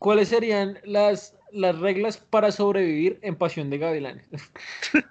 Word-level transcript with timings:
¿cuáles 0.00 0.30
serían 0.30 0.80
las, 0.82 1.36
las 1.52 1.78
reglas 1.78 2.16
para 2.16 2.50
sobrevivir 2.50 3.20
en 3.22 3.36
Pasión 3.36 3.70
de 3.70 3.78
Gavilanes? 3.78 4.26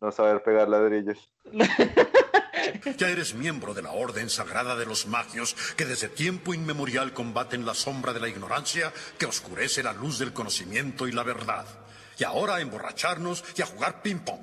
No 0.00 0.10
saber 0.10 0.42
pegar 0.42 0.68
ladrillos. 0.68 1.30
Ya 2.98 3.08
eres 3.08 3.34
miembro 3.34 3.72
de 3.72 3.82
la 3.82 3.92
Orden 3.92 4.28
Sagrada 4.28 4.74
de 4.76 4.84
los 4.86 5.06
Magios 5.06 5.54
que 5.76 5.84
desde 5.84 6.08
tiempo 6.08 6.54
inmemorial 6.54 7.12
combaten 7.12 7.64
la 7.64 7.74
sombra 7.74 8.12
de 8.12 8.18
la 8.18 8.28
ignorancia 8.28 8.92
que 9.18 9.26
oscurece 9.26 9.82
la 9.82 9.92
luz 9.92 10.18
del 10.18 10.32
conocimiento 10.32 11.06
y 11.06 11.12
la 11.12 11.22
verdad. 11.22 11.66
Y 12.18 12.24
ahora 12.24 12.56
a 12.56 12.60
emborracharnos 12.60 13.44
y 13.56 13.62
a 13.62 13.66
jugar 13.66 14.02
ping-pong. 14.02 14.40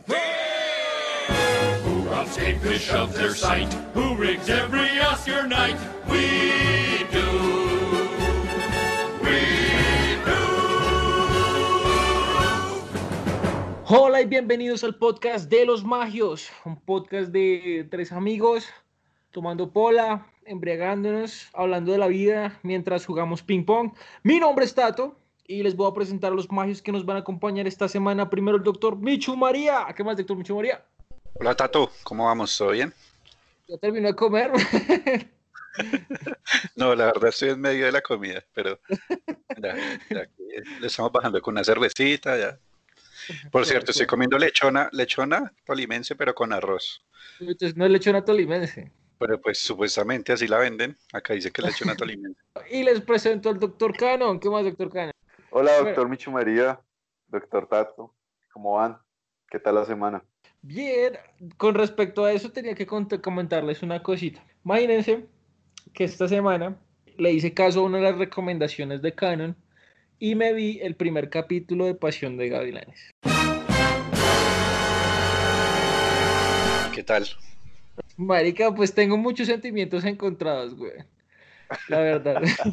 Who 1.85 2.09
robs 2.09 2.37
cavefish 2.37 2.93
of 2.93 3.13
their 3.15 3.33
sight? 3.33 3.73
Who 3.93 4.15
rigs 4.15 4.47
every 4.49 4.99
Oscar 4.99 5.47
night? 5.47 5.77
We 6.09 7.05
do. 7.11 7.58
Hola 13.91 14.21
y 14.21 14.27
bienvenidos 14.27 14.83
al 14.83 14.93
podcast 14.93 15.49
de 15.49 15.65
los 15.65 15.83
magios, 15.83 16.51
un 16.63 16.79
podcast 16.79 17.29
de 17.29 17.87
tres 17.89 18.11
amigos 18.11 18.67
tomando 19.31 19.71
pola, 19.71 20.27
embriagándonos, 20.45 21.49
hablando 21.53 21.91
de 21.91 21.97
la 21.97 22.05
vida 22.05 22.59
mientras 22.61 23.07
jugamos 23.07 23.41
ping 23.41 23.65
pong. 23.65 23.91
Mi 24.21 24.39
nombre 24.39 24.65
es 24.65 24.75
Tato 24.75 25.17
y 25.47 25.63
les 25.63 25.75
voy 25.75 25.89
a 25.89 25.95
presentar 25.95 26.31
a 26.31 26.35
los 26.35 26.51
magios 26.51 26.83
que 26.83 26.91
nos 26.91 27.03
van 27.03 27.17
a 27.17 27.21
acompañar 27.21 27.65
esta 27.65 27.87
semana. 27.87 28.29
Primero 28.29 28.57
el 28.57 28.63
doctor 28.63 28.95
Michu 28.95 29.35
María. 29.35 29.87
¿Qué 29.97 30.03
más, 30.03 30.15
doctor 30.17 30.37
Michu 30.37 30.55
María? 30.55 30.85
Hola 31.33 31.55
Tato, 31.55 31.89
¿cómo 32.03 32.25
vamos? 32.25 32.55
¿Todo 32.55 32.69
bien? 32.69 32.93
Ya 33.67 33.77
terminó 33.79 34.09
de 34.09 34.15
comer. 34.15 34.51
No, 36.75 36.93
la 36.93 37.05
verdad 37.05 37.29
estoy 37.29 37.49
en 37.49 37.61
medio 37.61 37.85
de 37.85 37.91
la 37.91 38.01
comida, 38.01 38.43
pero 38.53 38.79
ya, 39.57 39.75
ya 40.09 40.27
le 40.79 40.87
estamos 40.87 41.11
bajando 41.11 41.41
con 41.41 41.53
una 41.53 41.63
cervecita, 41.63 42.37
ya. 42.37 42.59
Por 43.51 43.65
cierto, 43.65 43.91
estoy 43.91 44.07
comiendo 44.07 44.37
lechona, 44.37 44.89
lechona 44.91 45.53
tolimense, 45.65 46.15
pero 46.15 46.33
con 46.33 46.53
arroz. 46.53 47.05
Entonces, 47.39 47.75
no 47.75 47.85
es 47.85 47.91
lechona 47.91 48.23
tolimense. 48.23 48.91
Pero 49.17 49.39
pues 49.41 49.59
supuestamente 49.59 50.31
así 50.31 50.47
la 50.47 50.57
venden. 50.57 50.95
Acá 51.11 51.33
dice 51.33 51.51
que 51.51 51.61
es 51.61 51.67
lechona 51.67 51.95
tolimense. 51.95 52.41
Y 52.71 52.83
les 52.83 53.01
presento 53.01 53.49
al 53.49 53.59
doctor 53.59 53.95
Canon. 53.95 54.39
¿Qué 54.39 54.49
más, 54.49 54.63
doctor 54.63 54.91
Canon? 54.91 55.13
Hola, 55.51 55.77
doctor 55.79 56.07
Michu 56.07 56.31
María, 56.31 56.79
doctor 57.27 57.67
Tato. 57.67 58.13
¿Cómo 58.53 58.73
van? 58.73 58.97
¿Qué 59.49 59.59
tal 59.59 59.75
la 59.75 59.85
semana? 59.85 60.23
Bien, 60.61 61.17
con 61.57 61.73
respecto 61.75 62.25
a 62.25 62.33
eso 62.33 62.51
tenía 62.51 62.75
que 62.75 62.85
comentarles 62.85 63.81
una 63.81 64.03
cosita. 64.03 64.43
Imagínense 64.63 65.25
que 65.93 66.03
esta 66.03 66.27
semana 66.27 66.77
le 67.17 67.31
hice 67.31 67.53
caso 67.53 67.79
a 67.79 67.83
una 67.83 67.97
de 67.97 68.03
las 68.03 68.17
recomendaciones 68.17 69.01
de 69.01 69.13
Canon 69.13 69.55
y 70.19 70.35
me 70.35 70.53
vi 70.53 70.79
el 70.81 70.95
primer 70.95 71.29
capítulo 71.29 71.85
de 71.85 71.95
Pasión 71.95 72.37
de 72.37 72.49
Gavilanes. 72.49 72.99
¿Qué 76.93 77.03
tal? 77.03 77.25
Marica, 78.17 78.73
pues 78.75 78.93
tengo 78.93 79.17
muchos 79.17 79.47
sentimientos 79.47 80.03
encontrados, 80.03 80.75
güey. 80.75 80.91
La 81.87 81.99
verdad. 81.99 82.41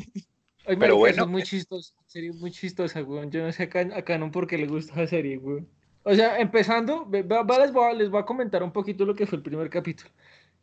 Ay, 0.69 0.75
marica, 0.75 0.80
Pero 0.80 0.97
bueno, 0.97 1.22
es 1.22 1.28
muy 1.28 1.42
chistosa, 1.44 1.94
en 2.03 2.08
serio, 2.08 2.34
muy 2.34 2.50
chistosa, 2.50 3.00
güey. 3.00 3.30
Yo 3.30 3.44
no 3.44 3.53
sé 3.53 3.64
a, 3.64 3.69
Can- 3.69 3.92
a 3.92 4.03
Canon 4.03 4.33
por 4.33 4.48
qué 4.48 4.58
le 4.58 4.66
gusta 4.66 4.97
la 4.97 5.06
serie, 5.06 5.36
güey. 5.36 5.64
O 6.03 6.14
sea, 6.14 6.41
empezando, 6.41 7.08
les, 7.12 7.27
voy 7.72 7.84
a, 7.84 7.92
les 7.92 8.10
voy 8.10 8.20
a 8.20 8.25
comentar 8.25 8.64
un 8.64 8.72
poquito 8.72 9.05
lo 9.05 9.14
que 9.14 9.27
fue 9.27 9.36
el 9.38 9.44
primer 9.44 9.70
capítulo. 9.70 10.10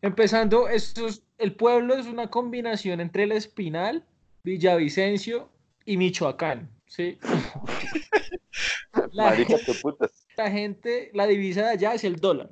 Empezando, 0.02 0.68
estos, 0.68 1.24
el 1.38 1.56
pueblo 1.56 1.96
es 1.96 2.08
una 2.08 2.30
combinación 2.30 3.00
entre 3.00 3.24
el 3.24 3.32
Espinal, 3.32 4.06
Villavicencio 4.44 5.50
y 5.86 5.98
Michoacán, 5.98 6.70
¿sí? 6.88 7.18
La, 9.12 9.26
Marica, 9.26 9.58
qué 9.66 9.74
putas. 9.82 10.26
la 10.38 10.50
gente, 10.52 11.10
la 11.14 11.28
divisa 11.28 11.62
de 11.62 11.70
allá 11.70 11.94
es 11.94 12.04
el 12.04 12.18
dólar. 12.18 12.50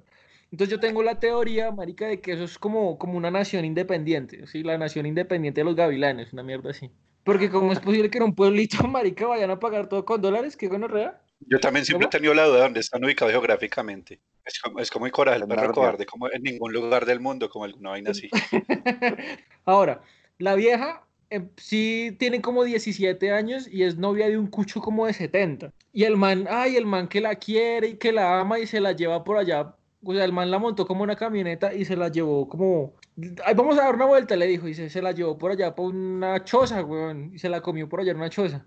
Entonces 0.52 0.72
yo 0.72 0.80
tengo 0.80 1.02
la 1.02 1.20
teoría, 1.20 1.72
marica, 1.72 2.08
de 2.08 2.20
que 2.20 2.33
eso 2.33 2.44
es 2.44 2.58
como, 2.58 2.98
como 2.98 3.17
una 3.17 3.32
nación 3.32 3.64
independiente, 3.64 4.45
¿sí? 4.48 4.64
La 4.64 4.78
nación 4.78 5.05
independiente 5.05 5.61
de 5.61 5.66
los 5.66 5.76
gavilanes, 5.76 6.33
una 6.33 6.44
mierda 6.44 6.72
así. 6.72 6.92
Porque 7.23 7.50
como 7.50 7.72
es 7.72 7.80
posible 7.80 8.10
que 8.10 8.17
en 8.17 8.26
un 8.26 8.36
pueblito, 8.36 8.78
marica, 8.88 9.28
vayan 9.28 9.52
a 9.52 9.60
pagar 9.60 9.88
todo 9.88 10.04
con 10.04 10.22
dólares, 10.22 10.58
qué 10.58 10.67
gonorrea. 10.67 11.22
Yo 11.48 11.60
también 11.60 11.86
siempre 11.86 12.08
he 12.08 12.10
tenido 12.10 12.34
la 12.34 12.45
duda 12.45 12.58
de 12.58 12.64
dónde 12.64 12.80
están 12.82 13.04
ubicados 13.04 13.32
geográficamente. 13.32 14.20
Es 14.44 14.60
como, 14.60 14.80
es 14.80 14.92
como 14.92 15.05
el 15.05 15.11
coral, 15.11 15.42
En 15.42 15.48
perro 15.48 15.73
cobarde, 15.73 16.05
como 16.05 16.30
en 16.32 16.44
ningún 16.44 16.73
lugar 16.73 17.05
del 17.05 17.20
mundo, 17.20 17.50
como 17.50 17.66
alguna 17.66 17.92
vaina 17.92 18.11
así. 18.11 18.30
Ahora, 19.66 20.02
la 20.38 20.55
vieja 20.55 21.08
eh, 21.31 21.47
sí 21.55 22.15
tiene 22.19 22.42
como 22.42 22.65
17 22.65 23.31
años 23.31 23.65
y 23.67 23.83
es 23.83 23.97
novia 23.97 24.27
de 24.27 24.37
un 24.37 24.47
cucho 24.47 24.81
como 24.81 25.08
de 25.08 25.14
70. 25.14 25.71
Y 25.93 26.03
el 26.03 26.17
man, 26.17 26.45
ay, 26.49 26.75
el 26.75 26.86
man 26.86 27.08
que 27.08 27.21
la 27.21 27.36
quiere 27.36 27.87
y 27.87 27.95
que 27.95 28.11
la 28.11 28.42
ama 28.42 28.59
y 28.59 28.67
se 28.67 28.81
la 28.81 28.92
lleva 28.92 29.23
por 29.23 29.37
allá. 29.37 29.73
O 30.03 30.14
sea, 30.14 30.25
el 30.25 30.33
man 30.33 30.52
la 30.52 30.59
montó 30.59 30.86
como 30.86 31.03
una 31.03 31.15
camioneta 31.15 31.73
y 31.73 31.86
se 31.86 31.95
la 31.95 32.09
llevó 32.09 32.49
como... 32.49 32.95
Ay, 33.45 33.53
vamos 33.55 33.77
a 33.80 33.83
dar 33.83 33.95
una 33.95 34.05
vuelta, 34.05 34.36
le 34.36 34.47
dijo, 34.47 34.67
y 34.67 34.73
se, 34.73 34.89
se 34.89 35.02
la 35.02 35.14
llevó 35.14 35.37
por 35.37 35.52
allá 35.52 35.73
por 35.73 35.93
una 35.93 36.43
choza, 36.43 36.83
weón, 36.83 37.31
y 37.33 37.39
se 37.39 37.49
la 37.49 37.61
comió 37.61 37.87
por 37.87 38.02
allá 38.02 38.11
en 38.11 38.17
una 38.17 38.30
choza. 38.30 38.65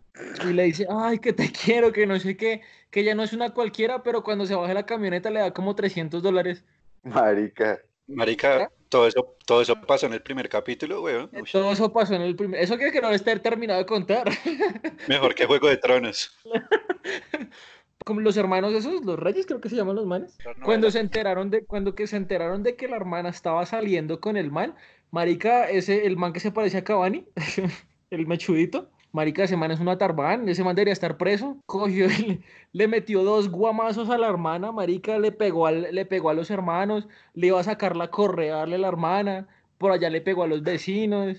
Y 0.49 0.53
le 0.53 0.65
dice, 0.65 0.87
ay, 0.89 1.19
que 1.19 1.33
te 1.35 1.53
quiero, 1.65 1.93
que 1.93 2.07
no 2.07 2.19
sé 2.19 2.37
qué, 2.37 2.63
que 2.91 3.01
ella 3.01 3.15
no 3.15 3.25
es 3.25 3.35
una 3.35 3.51
cualquiera, 3.51 4.03
pero 4.03 4.23
cuando 4.23 4.47
se 4.47 4.55
baje 4.55 4.73
la 4.73 4.87
camioneta 4.87 5.29
le 5.31 5.41
da 5.41 5.53
como 5.53 5.75
300 5.75 6.23
dólares. 6.23 6.65
Marica. 7.03 7.81
Marica, 8.07 8.71
todo 8.95 9.09
eso, 9.09 9.37
todo 9.45 9.61
eso 9.61 9.75
pasó 9.81 10.07
en 10.07 10.13
el 10.13 10.23
primer 10.23 10.49
capítulo, 10.49 11.03
weón. 11.03 11.29
Uy, 11.33 11.43
Todo 11.51 11.73
eso 11.73 11.93
pasó 11.93 12.15
en 12.15 12.23
el 12.23 12.37
primer... 12.37 12.61
Eso 12.61 12.79
que, 12.79 12.93
que 12.93 13.01
no 13.01 13.11
esté 13.11 13.37
terminado 13.41 13.81
de 13.81 13.87
contar. 13.87 14.31
mejor 15.09 15.35
que 15.35 15.47
Juego 15.47 15.67
de 15.67 15.77
Tronos. 15.79 16.39
como 18.05 18.21
los 18.21 18.37
hermanos 18.37 18.73
esos, 18.73 19.05
los 19.05 19.19
reyes 19.19 19.47
creo 19.47 19.61
que 19.61 19.69
se 19.69 19.75
llaman 19.75 19.97
los 19.97 20.07
manes. 20.07 20.39
Cuando 20.63 20.93
se 20.93 21.01
enteraron 21.01 21.51
de, 21.51 21.65
cuando 21.65 21.97
que 21.97 22.07
se 22.07 22.17
enteraron 22.17 22.63
de 22.63 22.77
que 22.77 22.87
la 22.87 22.95
hermana 22.95 23.31
estaba 23.31 23.67
saliendo 23.67 24.21
con 24.21 24.37
el 24.37 24.53
man, 24.53 24.77
marica, 25.11 25.69
ese, 25.69 26.07
el 26.07 26.17
man 26.17 26.33
que 26.33 26.39
se 26.39 26.53
parecía 26.53 26.81
a 26.81 26.85
Cavani, 26.85 27.27
el 28.11 28.27
mechudito, 28.29 28.93
marica, 29.15 29.45
ese 29.45 29.57
man 29.57 29.71
es 29.73 29.81
una 29.81 29.99
tarbán, 29.99 30.49
ese 30.49 30.65
man 30.65 30.77
debería 30.77 30.93
estar 30.93 31.17
preso, 31.17 31.59
cogió 31.67 32.07
y 32.11 32.43
le, 32.73 32.89
metió 32.89 33.25
dos 33.25 33.49
guamazos 33.51 34.11
a 34.11 34.19
la 34.19 34.29
hermana, 34.29 34.73
marica, 34.73 35.19
le 35.19 35.33
pegó, 35.33 35.67
al, 35.67 35.95
le 35.95 36.07
pegó 36.07 36.31
a 36.31 36.35
los 36.35 36.51
hermanos, 36.51 37.09
le 37.35 37.49
iba 37.49 37.61
a 37.61 37.65
sacar 37.65 37.97
la 37.97 38.11
correa 38.11 38.57
a 38.57 38.59
darle 38.61 38.77
a 38.77 38.79
la 38.81 38.89
hermana, 38.89 39.49
por 39.79 39.93
allá 39.93 40.11
le 40.11 40.21
pegó 40.21 40.43
a 40.45 40.49
los 40.49 40.63
vecinos, 40.63 41.39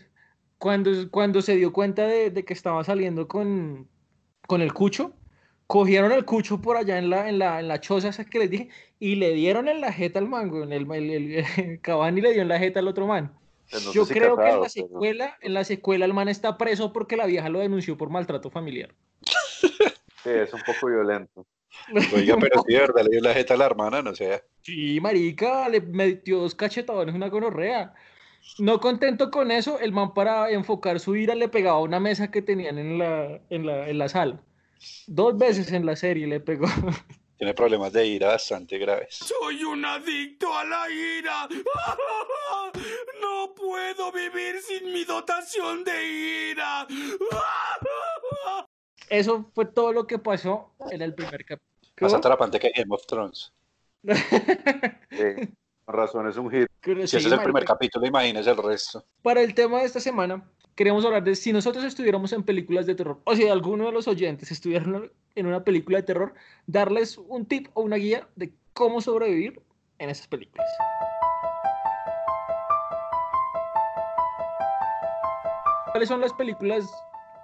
cuando, 0.58 0.92
cuando 1.12 1.42
se 1.42 1.56
dio 1.56 1.74
cuenta 1.74 2.08
de, 2.08 2.32
de 2.32 2.46
que 2.46 2.54
estaba 2.54 2.84
saliendo 2.84 3.28
con, 3.28 3.90
con 4.48 4.62
el 4.62 4.74
cucho, 4.74 5.14
cogieron 5.68 6.12
el 6.12 6.26
cucho 6.26 6.62
por 6.62 6.78
allá 6.78 6.98
en 6.98 7.10
la, 7.10 7.30
en 7.30 7.40
la, 7.40 7.60
en 7.60 7.68
la 7.68 7.80
choza 7.82 8.10
esa 8.10 8.26
que 8.26 8.40
les 8.40 8.50
dije 8.50 8.70
y 9.00 9.16
le 9.16 9.34
dieron 9.34 9.68
en 9.68 9.82
la 9.82 9.92
jeta 9.92 10.20
al 10.20 10.28
mango. 10.30 10.64
En 10.64 10.74
el, 10.74 10.90
el, 10.92 11.10
el- 11.58 11.82
Cavani 11.82 12.22
le 12.22 12.34
dio 12.34 12.42
en 12.42 12.48
la 12.50 12.60
jeta 12.60 12.80
al 12.80 12.88
otro 12.88 13.08
man. 13.08 13.38
Pues 13.70 13.86
no 13.86 13.94
Yo 13.94 14.06
creo 14.06 14.36
que 14.38 14.44
en 14.44 14.48
la 14.50 14.60
pero- 14.60 14.70
secuela, 14.70 15.38
en 15.42 15.54
la 15.54 15.64
secuela 15.64 16.06
el 16.06 16.14
man 16.14 16.28
está 16.30 16.58
preso 16.58 16.94
porque 16.94 17.18
la 17.18 17.26
vieja 17.26 17.50
lo 17.50 17.60
denunció 17.60 17.98
por 17.98 18.10
maltrato 18.10 18.50
familiar. 18.50 18.94
Sí, 20.24 20.32
es 20.32 20.52
un 20.56 20.62
poco 20.66 20.88
violento. 20.88 21.46
Oiga, 22.16 22.36
pero 22.42 22.64
sí, 22.66 22.74
de 22.74 22.80
verdad, 22.80 23.04
le 23.04 23.10
dio 23.12 23.22
la 23.22 23.34
jeta 23.36 23.54
a 23.54 23.58
la 23.58 23.68
hermana, 23.68 24.02
no 24.02 24.16
sé. 24.16 24.44
Sí, 24.64 25.00
marica, 25.00 25.70
le 25.70 25.82
metió 25.82 26.40
dos 26.40 26.56
cachetadones, 26.56 27.14
una 27.14 27.30
gonorrea. 27.30 27.94
No 28.58 28.80
contento 28.80 29.30
con 29.30 29.52
eso, 29.52 29.80
el 29.80 29.92
man 29.92 30.16
para 30.16 30.50
enfocar 30.50 31.00
su 31.00 31.16
ira 31.16 31.36
le 31.36 31.48
pegaba 31.48 31.78
a 31.78 31.82
una 31.82 32.00
mesa 32.00 32.32
que 32.32 32.42
tenían 32.42 32.80
en 32.80 32.98
la, 32.98 33.40
en 33.52 33.68
la, 33.68 33.88
en 33.88 33.98
la 34.00 34.10
sala. 34.10 34.42
Dos 35.06 35.38
veces 35.38 35.72
en 35.72 35.86
la 35.86 35.96
serie 35.96 36.26
le 36.26 36.40
pegó. 36.40 36.66
Tiene 37.38 37.54
problemas 37.54 37.92
de 37.92 38.06
ira 38.08 38.30
bastante 38.30 38.78
graves. 38.78 39.16
Soy 39.16 39.64
un 39.64 39.84
adicto 39.84 40.56
a 40.56 40.64
la 40.64 40.90
ira. 40.90 41.48
No 43.22 43.54
puedo 43.56 44.12
vivir 44.12 44.62
sin 44.62 44.92
mi 44.92 45.04
dotación 45.06 45.84
de 45.84 46.50
ira. 46.52 46.88
Eso 49.10 49.50
fue 49.54 49.66
todo 49.66 49.94
lo 49.94 50.08
que 50.08 50.20
pasó 50.20 50.74
en 50.92 51.02
el 51.02 51.14
primer 51.14 51.46
capítulo. 51.46 51.76
Más 52.02 52.14
atrapante 52.14 52.60
que 52.60 52.72
Game 52.76 52.94
of 52.94 53.06
Thrones. 53.06 53.54
Sí, 55.12 55.56
con 55.86 55.96
razón, 55.96 56.28
es 56.28 56.38
un 56.38 56.52
hit. 56.52 56.68
Si 56.84 56.94
sí, 57.08 57.18
ese 57.18 57.18
es 57.18 57.32
el 57.32 57.42
primer 57.42 57.64
capítulo, 57.64 58.06
imagínese 58.06 58.50
el 58.50 58.58
resto. 58.58 59.06
Para 59.22 59.42
el 59.42 59.54
tema 59.54 59.80
de 59.80 59.86
esta 59.86 60.00
semana, 60.00 60.44
queremos 60.76 61.06
hablar 61.06 61.24
de 61.24 61.36
si 61.36 61.54
nosotros 61.54 61.84
estuviéramos 61.86 62.34
en 62.34 62.44
películas 62.44 62.86
de 62.86 62.96
terror, 62.96 63.20
o 63.24 63.36
si 63.36 63.48
alguno 63.48 63.86
de 63.86 63.92
los 63.94 64.08
oyentes 64.08 64.52
estuvieran 64.52 65.12
en 65.36 65.46
una 65.48 65.64
película 65.64 65.98
de 66.00 66.04
terror, 66.04 66.34
darles 66.68 67.18
un 67.18 67.46
tip 67.46 67.70
o 67.74 67.82
una 67.82 67.96
guía 67.96 68.28
de 68.36 68.54
cómo 68.74 69.00
sobrevivir 69.02 69.62
en 70.00 70.10
esas 70.10 70.28
películas. 70.28 70.68
¿Cuáles 75.92 76.10
son 76.10 76.20
las 76.22 76.34
películas 76.34 76.86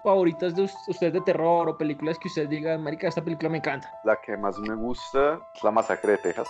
favoritas 0.03 0.55
de 0.55 0.63
us- 0.63 0.87
ustedes 0.87 1.13
de 1.13 1.21
terror 1.21 1.69
o 1.69 1.77
películas 1.77 2.19
que 2.19 2.27
ustedes 2.27 2.49
digan, 2.49 2.83
marica, 2.83 3.07
esta 3.07 3.23
película 3.23 3.49
me 3.49 3.57
encanta? 3.59 3.89
La 4.03 4.19
que 4.19 4.35
más 4.35 4.57
me 4.59 4.75
gusta 4.75 5.39
es 5.55 5.63
La 5.63 5.71
Masacre 5.71 6.13
de 6.13 6.17
Texas. 6.17 6.49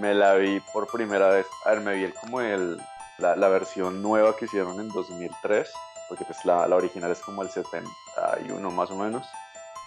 Me 0.00 0.12
la 0.14 0.34
vi 0.34 0.60
por 0.72 0.88
primera 0.90 1.28
vez. 1.28 1.46
A 1.64 1.70
ver, 1.70 1.80
me 1.82 1.94
vi 1.94 2.12
como 2.20 2.40
el, 2.40 2.78
la, 3.18 3.36
la 3.36 3.48
versión 3.48 4.02
nueva 4.02 4.34
que 4.36 4.46
hicieron 4.46 4.80
en 4.80 4.88
2003, 4.88 5.70
porque 6.08 6.24
pues 6.24 6.44
la, 6.44 6.66
la 6.66 6.76
original 6.76 7.10
es 7.10 7.20
como 7.20 7.42
el 7.42 7.48
70 7.48 7.88
91 8.16 8.70
más 8.70 8.90
o 8.90 8.96
menos, 8.96 9.26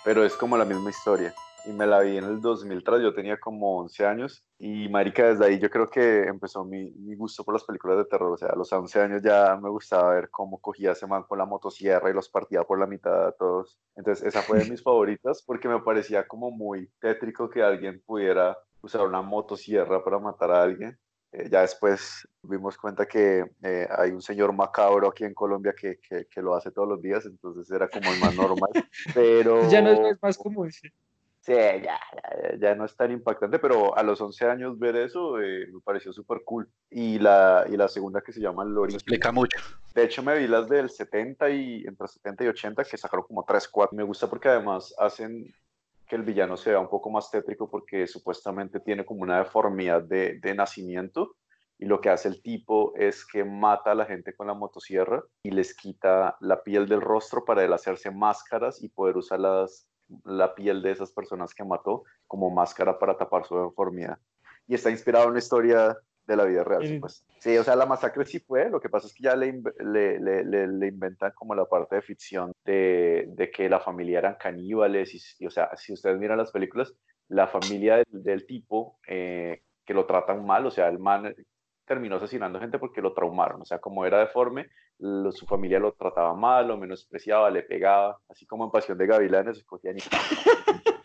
pero 0.03 0.23
es 0.23 0.35
como 0.35 0.57
la 0.57 0.65
misma 0.65 0.89
historia. 0.89 1.33
Y 1.65 1.73
me 1.73 1.85
la 1.85 1.99
vi 1.99 2.17
en 2.17 2.23
el 2.23 2.39
2003, 2.39 3.01
yo 3.01 3.13
tenía 3.13 3.37
como 3.37 3.79
11 3.79 4.05
años 4.05 4.45
y 4.57 4.87
marica, 4.87 5.27
desde 5.27 5.45
ahí 5.45 5.59
yo 5.59 5.69
creo 5.69 5.89
que 5.89 6.23
empezó 6.23 6.63
mi, 6.63 6.91
mi 6.91 7.15
gusto 7.15 7.43
por 7.43 7.53
las 7.53 7.65
películas 7.65 7.97
de 7.97 8.05
terror, 8.05 8.31
o 8.31 8.37
sea, 8.37 8.49
a 8.49 8.55
los 8.55 8.71
11 8.71 9.01
años 9.01 9.21
ya 9.21 9.57
me 9.61 9.69
gustaba 9.69 10.13
ver 10.13 10.29
cómo 10.29 10.61
cogía 10.61 10.93
ese 10.93 11.05
man 11.05 11.23
con 11.23 11.37
la 11.37 11.45
motosierra 11.45 12.09
y 12.09 12.13
los 12.13 12.29
partía 12.29 12.63
por 12.63 12.79
la 12.79 12.87
mitad 12.87 13.27
a 13.27 13.31
todos. 13.33 13.77
Entonces 13.95 14.25
esa 14.25 14.41
fue 14.41 14.59
de 14.59 14.69
mis 14.69 14.81
favoritas 14.83 15.43
porque 15.45 15.67
me 15.67 15.81
parecía 15.81 16.25
como 16.27 16.49
muy 16.49 16.89
tétrico 17.01 17.49
que 17.49 17.61
alguien 17.61 18.01
pudiera 18.05 18.57
usar 18.81 19.05
una 19.05 19.21
motosierra 19.21 20.03
para 20.03 20.19
matar 20.19 20.51
a 20.51 20.63
alguien. 20.63 20.97
Eh, 21.31 21.47
ya 21.51 21.61
después 21.61 22.27
vimos 22.41 22.77
cuenta 22.77 23.05
que 23.05 23.45
eh, 23.63 23.87
hay 23.97 24.11
un 24.11 24.21
señor 24.21 24.51
macabro 24.53 25.09
aquí 25.09 25.25
en 25.25 25.33
Colombia 25.33 25.73
que, 25.79 25.99
que, 25.99 26.25
que, 26.25 26.41
lo 26.41 26.55
hace 26.55 26.71
todos 26.71 26.87
los 26.87 27.01
días, 27.01 27.25
entonces 27.25 27.69
era 27.71 27.87
como 27.87 28.11
el 28.11 28.19
más 28.19 28.35
normal. 28.35 28.69
Pero 29.13 29.61
Ya 29.69 29.81
no 29.81 29.91
es 29.91 30.17
más 30.21 30.37
común. 30.37 30.71
Sí, 30.71 30.87
sí 31.41 31.53
ya, 31.53 31.81
ya, 31.81 31.99
ya, 32.59 32.75
no 32.75 32.85
es 32.85 32.95
tan 32.95 33.11
impactante, 33.11 33.59
pero 33.59 33.95
a 33.97 34.03
los 34.03 34.19
11 34.21 34.45
años 34.45 34.77
ver 34.77 34.95
eso 34.95 35.39
eh, 35.39 35.67
me 35.71 35.79
pareció 35.81 36.13
súper 36.13 36.41
cool. 36.45 36.69
Y 36.89 37.19
la, 37.19 37.65
y 37.69 37.77
la 37.77 37.87
segunda 37.87 38.21
que 38.21 38.33
se 38.33 38.41
llama 38.41 38.63
El 38.63 38.77
Origen. 38.77 38.97
explica 38.97 39.31
mucho. 39.31 39.59
De 39.93 40.03
hecho, 40.03 40.21
me 40.23 40.37
vi 40.37 40.47
las 40.47 40.69
del 40.69 40.89
70 40.89 41.49
y 41.49 41.83
entre 41.85 42.07
70 42.07 42.43
y 42.43 42.47
80 42.47 42.83
que 42.83 42.97
sacaron 42.97 43.25
como 43.25 43.43
3, 43.43 43.67
4. 43.67 43.95
Me 43.95 44.03
gusta 44.03 44.29
porque 44.29 44.49
además 44.49 44.93
hacen 44.97 45.51
que 46.09 46.15
el 46.15 46.23
villano 46.23 46.57
sea 46.57 46.79
un 46.79 46.89
poco 46.89 47.11
más 47.11 47.29
tétrico 47.29 47.69
porque 47.69 48.07
supuestamente 48.07 48.79
tiene 48.79 49.05
como 49.05 49.21
una 49.21 49.37
deformidad 49.37 50.01
de, 50.01 50.39
de, 50.39 50.55
nacimiento 50.55 51.35
y 51.77 51.85
lo 51.85 52.01
que 52.01 52.09
hace 52.09 52.27
el 52.27 52.41
tipo 52.41 52.93
es 52.95 53.25
que 53.25 53.45
mata 53.45 53.91
a 53.91 53.95
la 53.95 54.05
gente 54.05 54.35
con 54.35 54.47
la 54.47 54.55
motosierra 54.55 55.23
y 55.43 55.51
les 55.51 55.75
quita 55.75 56.35
la 56.41 56.63
piel 56.63 56.89
del 56.89 56.99
rostro 56.99 57.45
para 57.45 57.63
él 57.63 57.71
hacerse 57.71 58.09
máscaras 58.09 58.83
y 58.83 58.89
poder 58.89 59.17
usar 59.17 59.39
las, 59.39 59.87
la 60.25 60.55
piel 60.55 60.81
de 60.81 60.91
esas 60.91 61.11
personas 61.11 61.53
que 61.53 61.63
mató 61.63 62.03
como 62.27 62.49
máscara 62.49 62.97
para 62.97 63.15
tapar 63.15 63.45
su 63.45 63.55
deformidad. 63.57 64.17
Y 64.67 64.73
está 64.73 64.89
inspirado 64.89 65.25
en 65.25 65.31
una 65.31 65.39
historia 65.39 65.95
de 66.29 66.37
la 66.37 66.45
vida 66.45 66.63
real, 66.63 66.87
supuesto. 66.87 67.25
Sí, 67.39 67.57
o 67.57 67.63
sea, 67.63 67.75
la 67.75 67.85
masacre 67.87 68.23
sí 68.25 68.39
fue, 68.39 68.69
lo 68.69 68.79
que 68.79 68.89
pasa 68.89 69.07
es 69.07 69.13
que 69.13 69.23
ya 69.23 69.35
le, 69.35 69.61
le, 69.79 70.19
le, 70.19 70.67
le 70.67 70.87
inventan 70.87 71.31
como 71.35 71.55
la 71.55 71.65
parte 71.65 71.95
de 71.95 72.01
ficción 72.01 72.51
de, 72.63 73.25
de, 73.29 73.49
que 73.49 73.67
la 73.67 73.79
familia 73.79 74.19
eran 74.19 74.35
caníbales, 74.35 75.13
y, 75.15 75.43
y, 75.43 75.47
o 75.47 75.49
sea, 75.49 75.75
si 75.75 75.91
ustedes 75.91 76.19
miran 76.19 76.37
las 76.37 76.51
películas, 76.51 76.93
la 77.29 77.47
familia 77.47 77.97
del, 77.97 78.23
del 78.23 78.45
tipo 78.45 78.99
eh, 79.07 79.63
que 79.83 79.93
lo 79.93 80.05
tratan 80.05 80.45
mal, 80.45 80.65
o 80.65 80.71
sea, 80.71 80.87
el 80.87 80.99
man 80.99 81.33
terminó 81.85 82.17
asesinando 82.17 82.59
gente 82.59 82.77
porque 82.77 83.01
lo 83.01 83.13
traumaron, 83.13 83.63
o 83.63 83.65
sea, 83.65 83.79
como 83.79 84.05
era 84.05 84.19
deforme, 84.19 84.69
lo, 84.99 85.31
su 85.31 85.47
familia 85.47 85.79
lo 85.79 85.93
trataba 85.93 86.35
mal, 86.35 86.67
lo 86.67 86.77
menospreciaba, 86.77 87.49
le 87.49 87.63
pegaba, 87.63 88.19
así 88.29 88.45
como 88.45 88.65
en 88.65 88.71
Pasión 88.71 88.97
de 88.99 89.07
Gavilanes, 89.07 89.57
escogían 89.57 89.97
y 89.97 90.01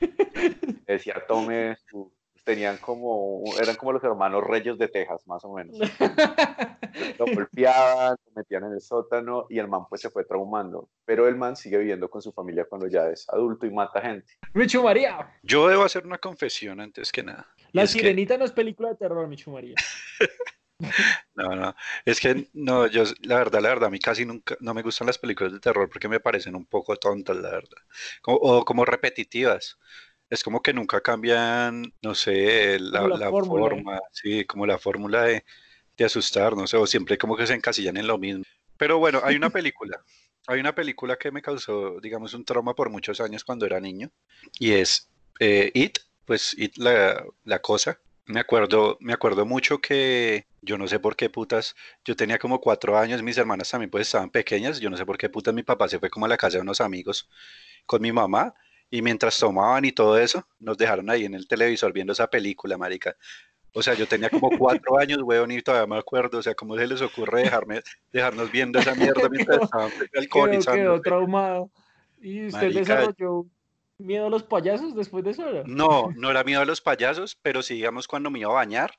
decía, 0.86 1.22
tome 1.28 1.76
su, 1.86 2.10
tenían 2.50 2.78
como, 2.78 3.44
eran 3.62 3.76
como 3.76 3.92
los 3.92 4.02
hermanos 4.02 4.42
reyes 4.42 4.76
de 4.76 4.88
Texas, 4.88 5.24
más 5.28 5.44
o 5.44 5.54
menos. 5.54 5.78
lo 7.18 7.26
golpeaban, 7.26 8.16
lo 8.26 8.32
metían 8.34 8.64
en 8.64 8.72
el 8.72 8.80
sótano 8.80 9.46
y 9.48 9.60
el 9.60 9.68
man 9.68 9.82
pues 9.88 10.00
se 10.00 10.10
fue 10.10 10.24
traumando. 10.24 10.88
Pero 11.04 11.28
el 11.28 11.36
man 11.36 11.54
sigue 11.54 11.78
viviendo 11.78 12.10
con 12.10 12.20
su 12.20 12.32
familia 12.32 12.64
cuando 12.68 12.88
ya 12.88 13.08
es 13.08 13.28
adulto 13.28 13.66
y 13.66 13.70
mata 13.70 14.00
gente. 14.00 14.32
Michu 14.52 14.82
María. 14.82 15.38
Yo 15.44 15.68
debo 15.68 15.84
hacer 15.84 16.04
una 16.04 16.18
confesión 16.18 16.80
antes 16.80 17.12
que 17.12 17.22
nada. 17.22 17.46
La 17.70 17.86
Sirenita 17.86 18.34
que... 18.34 18.38
no 18.38 18.44
es 18.46 18.52
película 18.52 18.88
de 18.88 18.96
terror, 18.96 19.28
Michu 19.28 19.52
María. 19.52 19.76
No, 21.34 21.54
no, 21.54 21.74
es 22.06 22.20
que 22.20 22.48
no, 22.54 22.86
yo 22.86 23.04
la 23.20 23.36
verdad, 23.36 23.60
la 23.60 23.68
verdad, 23.68 23.88
a 23.88 23.90
mí 23.90 23.98
casi 23.98 24.24
nunca, 24.24 24.56
no 24.60 24.72
me 24.72 24.80
gustan 24.80 25.06
las 25.06 25.18
películas 25.18 25.52
de 25.52 25.60
terror 25.60 25.90
porque 25.90 26.08
me 26.08 26.20
parecen 26.20 26.56
un 26.56 26.64
poco 26.64 26.96
tontas, 26.96 27.36
la 27.36 27.50
verdad, 27.50 27.76
como, 28.22 28.38
o 28.38 28.64
como 28.64 28.86
repetitivas 28.86 29.78
es 30.30 30.44
como 30.44 30.62
que 30.62 30.72
nunca 30.72 31.00
cambian, 31.00 31.92
no 32.02 32.14
sé, 32.14 32.78
la, 32.78 33.06
la, 33.06 33.16
la 33.16 33.30
forma, 33.30 34.00
sí, 34.12 34.44
como 34.44 34.64
la 34.64 34.78
fórmula 34.78 35.24
de, 35.24 35.44
de, 35.96 36.04
asustar, 36.04 36.56
no 36.56 36.68
sé, 36.68 36.76
o 36.76 36.86
siempre 36.86 37.18
como 37.18 37.36
que 37.36 37.48
se 37.48 37.54
encasillan 37.54 37.96
en 37.96 38.06
lo 38.06 38.16
mismo. 38.16 38.44
Pero 38.76 38.98
bueno, 38.98 39.20
hay 39.24 39.34
una 39.34 39.50
película, 39.50 40.00
hay 40.46 40.60
una 40.60 40.72
película 40.72 41.16
que 41.16 41.32
me 41.32 41.42
causó, 41.42 42.00
digamos, 42.00 42.32
un 42.34 42.44
trauma 42.44 42.74
por 42.74 42.90
muchos 42.90 43.20
años 43.20 43.42
cuando 43.44 43.66
era 43.66 43.80
niño, 43.80 44.10
y 44.60 44.72
es 44.72 45.10
eh, 45.40 45.72
It, 45.74 45.98
pues 46.24 46.54
It, 46.56 46.76
la, 46.76 47.24
la 47.44 47.58
cosa. 47.60 48.00
Me 48.26 48.38
acuerdo, 48.38 48.96
me 49.00 49.12
acuerdo 49.12 49.44
mucho 49.44 49.80
que 49.80 50.46
yo 50.62 50.78
no 50.78 50.86
sé 50.86 51.00
por 51.00 51.16
qué 51.16 51.28
putas, 51.28 51.74
yo 52.04 52.14
tenía 52.14 52.38
como 52.38 52.60
cuatro 52.60 52.96
años, 52.96 53.20
mis 53.24 53.36
hermanas 53.36 53.68
también 53.68 53.90
pues 53.90 54.06
estaban 54.06 54.30
pequeñas, 54.30 54.78
yo 54.78 54.88
no 54.90 54.96
sé 54.96 55.04
por 55.04 55.18
qué 55.18 55.28
putas 55.28 55.52
mi 55.52 55.64
papá 55.64 55.88
se 55.88 55.98
fue 55.98 56.10
como 56.10 56.26
a 56.26 56.28
la 56.28 56.36
casa 56.36 56.58
de 56.58 56.62
unos 56.62 56.80
amigos 56.80 57.28
con 57.86 58.00
mi 58.00 58.12
mamá 58.12 58.54
y 58.90 59.02
mientras 59.02 59.38
tomaban 59.38 59.84
y 59.84 59.92
todo 59.92 60.18
eso, 60.18 60.46
nos 60.58 60.76
dejaron 60.76 61.08
ahí 61.10 61.24
en 61.24 61.34
el 61.34 61.46
televisor 61.46 61.92
viendo 61.92 62.12
esa 62.12 62.28
película, 62.28 62.76
marica. 62.76 63.16
O 63.72 63.82
sea, 63.82 63.94
yo 63.94 64.06
tenía 64.06 64.30
como 64.30 64.50
cuatro 64.58 64.98
años, 64.98 65.20
weón, 65.22 65.52
y 65.52 65.62
todavía 65.62 65.86
me 65.86 65.98
acuerdo. 65.98 66.38
O 66.38 66.42
sea, 66.42 66.54
¿cómo 66.54 66.76
se 66.76 66.86
les 66.86 67.00
ocurre 67.00 67.42
dejarme, 67.42 67.82
dejarnos 68.12 68.50
viendo 68.50 68.78
esa 68.78 68.94
mierda 68.96 69.28
mientras 69.28 69.62
estaban 69.62 69.90
alcoholizando? 70.16 70.76
Quedó, 70.76 70.94
quedó 70.94 71.00
traumado. 71.02 71.70
¿Y 72.20 72.46
usted 72.46 72.62
marica, 72.62 72.80
desarrolló 72.80 73.46
miedo 73.98 74.26
a 74.26 74.30
los 74.30 74.42
payasos 74.42 74.94
después 74.94 75.24
de 75.24 75.30
eso? 75.30 75.44
No, 75.66 76.10
no 76.16 76.30
era 76.30 76.42
miedo 76.42 76.60
a 76.60 76.64
los 76.64 76.80
payasos, 76.80 77.36
pero 77.40 77.62
sí, 77.62 77.74
digamos, 77.74 78.08
cuando 78.08 78.30
me 78.30 78.40
iba 78.40 78.50
a 78.50 78.54
bañar, 78.54 78.92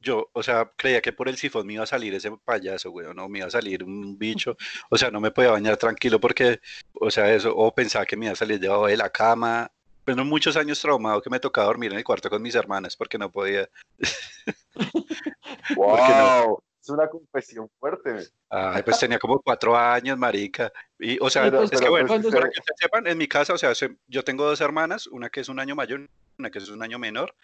yo, 0.00 0.30
o 0.32 0.42
sea, 0.42 0.70
creía 0.76 1.00
que 1.00 1.12
por 1.12 1.28
el 1.28 1.36
sifón 1.36 1.66
me 1.66 1.74
iba 1.74 1.84
a 1.84 1.86
salir 1.86 2.14
ese 2.14 2.30
payaso, 2.44 2.90
güey, 2.90 3.06
no 3.14 3.28
me 3.28 3.38
iba 3.38 3.48
a 3.48 3.50
salir 3.50 3.84
un 3.84 4.18
bicho, 4.18 4.56
o 4.90 4.98
sea, 4.98 5.10
no 5.10 5.20
me 5.20 5.30
podía 5.30 5.50
bañar 5.50 5.76
tranquilo 5.76 6.20
porque, 6.20 6.60
o 6.94 7.10
sea, 7.10 7.32
eso, 7.32 7.54
o 7.56 7.74
pensaba 7.74 8.06
que 8.06 8.16
me 8.16 8.26
iba 8.26 8.32
a 8.32 8.36
salir 8.36 8.60
debajo 8.60 8.86
de 8.86 8.96
la 8.96 9.10
cama. 9.10 9.70
Bueno, 10.06 10.24
muchos 10.24 10.56
años 10.56 10.80
traumado 10.80 11.20
que 11.20 11.30
me 11.30 11.40
tocaba 11.40 11.66
dormir 11.66 11.92
en 11.92 11.98
el 11.98 12.04
cuarto 12.04 12.30
con 12.30 12.40
mis 12.40 12.54
hermanas 12.54 12.96
porque 12.96 13.18
no 13.18 13.30
podía. 13.30 13.68
¡Wow! 15.76 15.96
no. 15.96 16.62
Es 16.88 16.92
una 16.92 17.06
confesión 17.06 17.68
fuerte. 17.78 18.28
Ay, 18.48 18.82
pues 18.82 18.98
tenía 18.98 19.18
como 19.18 19.42
cuatro 19.42 19.76
años, 19.76 20.16
marica. 20.16 20.72
Y, 20.98 21.18
o 21.20 21.28
sea, 21.28 21.42
pero, 21.42 21.64
es 21.64 21.70
pero, 21.70 21.82
que 21.82 21.88
bueno, 21.90 22.08
para 22.08 22.20
que 22.20 22.28
ustedes 22.28 22.78
sepan, 22.78 23.06
en 23.06 23.18
mi 23.18 23.28
casa, 23.28 23.52
o 23.52 23.58
sea, 23.58 23.72
yo 24.06 24.24
tengo 24.24 24.46
dos 24.46 24.62
hermanas, 24.62 25.06
una 25.06 25.28
que 25.28 25.40
es 25.40 25.50
un 25.50 25.60
año 25.60 25.76
mayor, 25.76 26.08
una 26.38 26.50
que 26.50 26.58
es 26.58 26.70
un 26.70 26.82
año 26.82 26.98
menor, 26.98 27.34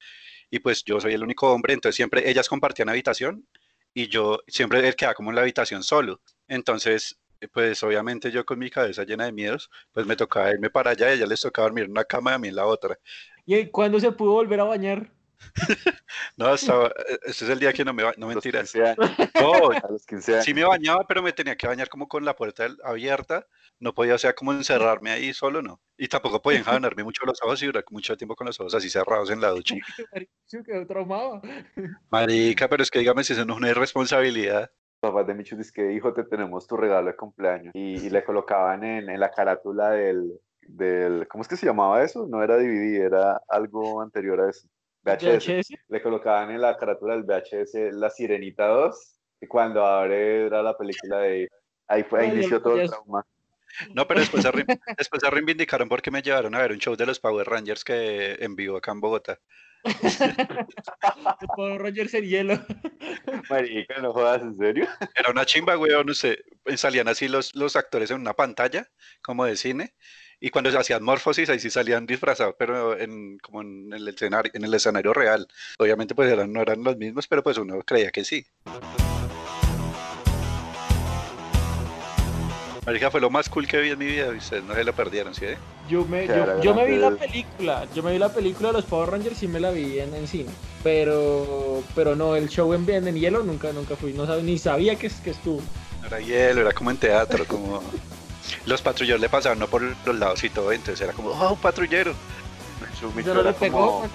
y 0.50 0.58
pues 0.60 0.84
yo 0.84 1.00
soy 1.00 1.14
el 1.14 1.22
único 1.22 1.52
hombre, 1.52 1.74
entonces 1.74 1.96
siempre 1.96 2.28
ellas 2.28 2.48
compartían 2.48 2.88
habitación 2.88 3.46
y 3.92 4.08
yo 4.08 4.40
siempre 4.48 4.86
él 4.86 4.96
quedaba 4.96 5.14
como 5.14 5.30
en 5.30 5.36
la 5.36 5.42
habitación 5.42 5.82
solo. 5.82 6.20
Entonces, 6.48 7.18
pues 7.52 7.82
obviamente 7.82 8.30
yo 8.30 8.44
con 8.44 8.58
mi 8.58 8.70
cabeza 8.70 9.04
llena 9.04 9.24
de 9.24 9.32
miedos, 9.32 9.70
pues 9.92 10.06
me 10.06 10.16
tocaba 10.16 10.50
irme 10.50 10.70
para 10.70 10.90
allá 10.90 11.08
y 11.08 11.10
a 11.10 11.14
ella 11.14 11.26
les 11.26 11.40
tocaba 11.40 11.68
dormir 11.68 11.84
en 11.84 11.92
una 11.92 12.04
cama 12.04 12.32
y 12.32 12.34
a 12.34 12.38
mí 12.38 12.48
en 12.48 12.56
la 12.56 12.66
otra. 12.66 12.98
¿Y 13.46 13.66
cuándo 13.66 14.00
se 14.00 14.12
pudo 14.12 14.32
volver 14.32 14.60
a 14.60 14.64
bañar? 14.64 15.10
no, 16.36 16.54
estaba, 16.54 16.92
ese 17.24 17.44
es 17.44 17.50
el 17.50 17.58
día 17.58 17.72
que 17.72 17.84
no 17.84 17.92
me 17.92 18.02
bañaba, 18.02 18.18
no 18.18 18.28
mentiras. 18.28 18.74
No, 18.74 19.70
a 19.70 19.90
los 19.90 20.06
15 20.06 20.32
años. 20.34 20.44
sí 20.44 20.54
me 20.54 20.64
bañaba, 20.64 21.06
pero 21.06 21.22
me 21.22 21.32
tenía 21.32 21.56
que 21.56 21.66
bañar 21.66 21.88
como 21.88 22.08
con 22.08 22.24
la 22.24 22.34
puerta 22.34 22.68
abierta, 22.82 23.46
no 23.80 23.94
podía, 23.94 24.14
o 24.14 24.18
sea, 24.18 24.34
como 24.34 24.52
encerrarme 24.52 25.10
ahí 25.10 25.32
solo, 25.32 25.62
no. 25.62 25.80
Y 25.96 26.08
tampoco 26.08 26.40
podía 26.40 26.58
enjabonarme 26.60 27.04
mucho 27.04 27.24
los 27.26 27.40
ojos 27.42 27.62
y 27.62 27.66
durar 27.66 27.84
mucho 27.90 28.16
tiempo 28.16 28.34
con 28.34 28.46
los 28.46 28.58
ojos 28.60 28.74
así 28.74 28.88
cerrados 28.88 29.30
en 29.30 29.40
la 29.40 29.48
ducha. 29.50 29.76
quedó 30.64 30.86
traumado. 30.86 31.42
Marica, 32.10 32.68
pero 32.68 32.82
es 32.82 32.90
que 32.90 33.00
dígame 33.00 33.24
si 33.24 33.32
eso 33.32 33.44
no 33.44 33.54
es 33.54 33.58
una 33.58 33.70
irresponsabilidad. 33.70 34.70
Papá 35.00 35.24
de 35.24 35.34
Michu 35.34 35.56
dice 35.56 35.72
que 35.74 35.92
hijo, 35.92 36.14
te 36.14 36.24
tenemos 36.24 36.66
tu 36.66 36.76
regalo 36.76 37.08
de 37.08 37.16
cumpleaños. 37.16 37.72
Y, 37.74 38.06
y 38.06 38.10
le 38.10 38.24
colocaban 38.24 38.84
en, 38.84 39.10
en 39.10 39.20
la 39.20 39.30
carátula 39.30 39.90
del, 39.90 40.40
del, 40.62 41.28
¿cómo 41.28 41.42
es 41.42 41.48
que 41.48 41.56
se 41.56 41.66
llamaba 41.66 42.02
eso? 42.02 42.26
No 42.26 42.42
era 42.42 42.56
DVD, 42.56 43.04
era 43.04 43.40
algo 43.48 44.00
anterior 44.00 44.40
a 44.40 44.50
eso. 44.50 44.68
VHS. 45.02 45.46
VHS. 45.46 45.68
Le 45.88 46.02
colocaban 46.02 46.50
en 46.50 46.60
la 46.60 46.76
carátula 46.76 47.14
del 47.14 47.24
VHS 47.24 47.92
La 47.92 48.08
Sirenita 48.08 48.66
2 48.68 49.20
y 49.42 49.46
cuando 49.46 49.84
abre 49.84 50.46
era 50.46 50.62
la 50.62 50.76
película 50.76 51.18
de... 51.18 51.48
Ahí, 51.86 52.02
fue, 52.02 52.20
ahí 52.20 52.30
Ay, 52.30 52.36
inició 52.38 52.62
todo 52.62 52.80
el 52.80 52.88
trauma. 52.88 53.26
No, 53.94 54.06
pero 54.06 54.20
después 54.20 54.42
se, 54.42 54.50
después 54.96 55.22
se 55.22 55.30
reivindicaron 55.30 55.88
porque 55.88 56.10
me 56.10 56.22
llevaron 56.22 56.54
a 56.54 56.58
ver 56.58 56.72
un 56.72 56.78
show 56.78 56.96
de 56.96 57.06
los 57.06 57.20
Power 57.20 57.46
Rangers 57.46 57.84
que 57.84 58.36
en 58.40 58.56
vivo 58.56 58.76
acá 58.76 58.92
en 58.92 59.00
Bogotá. 59.00 59.38
Power 61.56 61.80
Rogers 61.80 62.14
en 62.14 62.24
hielo. 62.24 62.66
Marica, 63.50 64.00
no 64.00 64.12
jodas, 64.12 64.42
¿en 64.42 64.56
serio? 64.56 64.88
Era 65.14 65.30
una 65.30 65.44
chimba, 65.44 65.76
weón, 65.76 66.06
no 66.06 66.14
sé. 66.14 66.42
Salían 66.76 67.08
así 67.08 67.28
los, 67.28 67.54
los 67.54 67.76
actores 67.76 68.10
en 68.10 68.20
una 68.20 68.32
pantalla, 68.32 68.88
como 69.22 69.44
de 69.44 69.56
cine, 69.56 69.94
y 70.40 70.50
cuando 70.50 70.70
se 70.70 70.78
hacían 70.78 71.02
morfosis, 71.02 71.48
ahí 71.50 71.58
sí 71.58 71.70
salían 71.70 72.06
disfrazados, 72.06 72.54
pero 72.58 72.98
en, 72.98 73.38
como 73.38 73.62
en 73.62 73.92
el 73.92 74.08
escenario, 74.08 74.50
en 74.54 74.64
el 74.64 74.74
escenario 74.74 75.12
real. 75.12 75.46
Obviamente, 75.78 76.14
pues 76.14 76.32
eran, 76.32 76.52
no 76.52 76.62
eran 76.62 76.82
los 76.82 76.96
mismos, 76.96 77.26
pero 77.28 77.42
pues 77.42 77.58
uno 77.58 77.80
creía 77.82 78.10
que 78.10 78.24
sí. 78.24 78.46
Marica, 82.86 83.10
fue 83.10 83.20
lo 83.20 83.30
más 83.30 83.48
cool 83.48 83.66
que 83.66 83.80
vi 83.80 83.90
en 83.90 83.98
mi 83.98 84.06
vida, 84.06 84.26
y 84.32 84.36
ustedes 84.36 84.62
no 84.64 84.74
se 84.74 84.84
lo 84.84 84.92
perdieron, 84.92 85.34
¿sí? 85.34 85.46
eh? 85.46 85.58
Yo 85.88 86.04
me, 86.04 86.26
Claro, 86.26 86.56
yo, 86.58 86.62
yo 86.62 86.74
me 86.74 86.86
vi 86.86 86.96
la 86.96 87.10
película, 87.12 87.86
yo 87.94 88.02
me 88.02 88.12
vi 88.12 88.18
la 88.18 88.28
película 88.28 88.68
de 88.68 88.74
los 88.74 88.84
Power 88.84 89.10
Rangers 89.10 89.42
y 89.42 89.48
me 89.48 89.58
la 89.60 89.70
vi 89.70 89.98
en, 90.00 90.14
en 90.14 90.26
cine. 90.26 90.50
Pero, 90.82 91.82
pero 91.94 92.14
no, 92.14 92.36
el 92.36 92.48
show 92.48 92.72
en, 92.74 92.88
en 92.88 93.14
hielo 93.14 93.42
nunca, 93.42 93.72
nunca 93.72 93.96
fui, 93.96 94.12
no 94.12 94.26
sabía, 94.26 94.42
ni 94.42 94.58
sabía 94.58 94.96
que, 94.96 95.10
que 95.22 95.30
estuvo. 95.30 95.62
No 96.02 96.06
Era 96.08 96.20
hielo, 96.20 96.60
era 96.60 96.72
como 96.72 96.90
en 96.90 96.98
teatro, 96.98 97.46
como... 97.46 97.82
los 98.66 98.82
patrulleros 98.82 99.20
le 99.20 99.30
pasaban 99.30 99.58
no 99.58 99.66
por 99.66 99.82
los 99.82 100.18
lados 100.18 100.44
y 100.44 100.50
todo, 100.50 100.70
entonces 100.70 101.00
era 101.00 101.14
como, 101.14 101.30
oh, 101.30 101.52
un 101.52 101.58
patrullero. 101.58 102.14
Su 103.00 103.10
mito 103.12 103.28
¿Ya 103.28 103.34
no 103.34 103.40
era 103.40 103.52
pegó? 103.54 103.78
como-. 104.02 104.10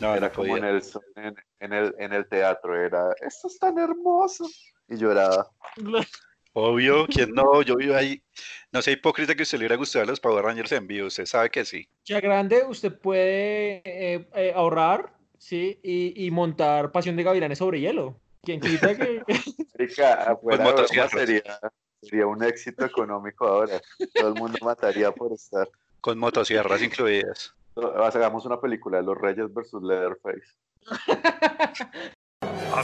No, 0.00 0.14
era 0.14 0.28
no 0.28 0.32
como 0.32 0.56
en, 0.56 0.64
en 0.64 1.72
el, 1.72 1.94
en 1.98 2.12
el 2.12 2.28
teatro, 2.28 2.76
era, 2.78 3.12
esto 3.26 3.46
es 3.46 3.58
tan 3.58 3.78
hermoso. 3.78 4.46
Y 4.88 4.96
lloraba. 4.96 5.48
Obvio, 6.58 7.06
¿quién 7.06 7.34
no? 7.34 7.60
Yo 7.60 7.76
vivo 7.76 7.94
ahí. 7.94 8.22
No 8.72 8.80
sea 8.80 8.94
hipócrita 8.94 9.34
que 9.34 9.42
a 9.42 9.44
usted 9.44 9.58
le 9.58 9.64
hubiera 9.64 9.76
gustado 9.76 10.06
los 10.06 10.20
Power 10.20 10.42
Rangers 10.42 10.72
en 10.72 10.86
vivo, 10.86 11.08
usted 11.08 11.26
sabe 11.26 11.50
que 11.50 11.66
sí. 11.66 11.86
Ya 12.06 12.18
grande, 12.18 12.64
usted 12.66 12.98
puede 12.98 13.82
eh, 13.84 14.26
eh, 14.34 14.52
ahorrar, 14.56 15.12
¿sí? 15.36 15.78
Y, 15.82 16.24
y 16.24 16.30
montar 16.30 16.92
Pasión 16.92 17.14
de 17.14 17.24
Gavilanes 17.24 17.58
sobre 17.58 17.80
hielo. 17.80 18.18
¿Quién 18.42 18.60
quita 18.60 18.96
que...? 18.96 19.22
Marica, 19.78 20.14
afuera 20.14 20.64
broma 20.64 20.70
motosierras. 20.70 21.10
sería, 21.10 21.60
sería 22.00 22.26
un 22.26 22.42
éxito 22.42 22.86
económico 22.86 23.46
ahora. 23.46 23.78
Todo 24.14 24.28
el 24.28 24.34
mundo 24.34 24.58
mataría 24.62 25.12
por 25.12 25.34
estar. 25.34 25.68
Con 26.00 26.18
motosierras 26.18 26.80
incluidas. 26.80 27.54
Hagamos 27.76 28.46
una 28.46 28.58
película 28.58 28.96
de 28.96 29.02
los 29.02 29.18
Reyes 29.18 29.52
versus 29.52 29.82
Leatherface. 29.82 30.56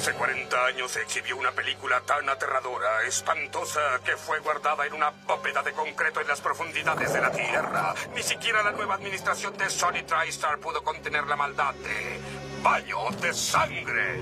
Hace 0.02 0.14
40 0.14 0.66
años 0.66 0.90
se 0.90 1.02
exhibió 1.02 1.36
una 1.36 1.52
película 1.52 2.00
tan 2.00 2.28
aterradora, 2.28 3.06
espantosa, 3.06 4.00
que 4.04 4.16
fue 4.16 4.40
guardada 4.40 4.84
en 4.84 4.94
una 4.94 5.10
bóveda 5.28 5.62
de 5.62 5.70
concreto 5.70 6.20
en 6.20 6.26
las 6.26 6.40
profundidades 6.40 7.12
de 7.12 7.20
la 7.20 7.30
Tierra. 7.30 7.94
Ni 8.12 8.20
siquiera 8.20 8.64
la 8.64 8.72
nueva 8.72 8.96
administración 8.96 9.56
de 9.56 9.70
Sony 9.70 10.02
TriStar 10.04 10.58
pudo 10.58 10.82
contener 10.82 11.24
la 11.28 11.36
maldad 11.36 11.72
de 11.74 12.18
baño 12.64 12.96
de 13.20 13.32
sangre. 13.32 14.20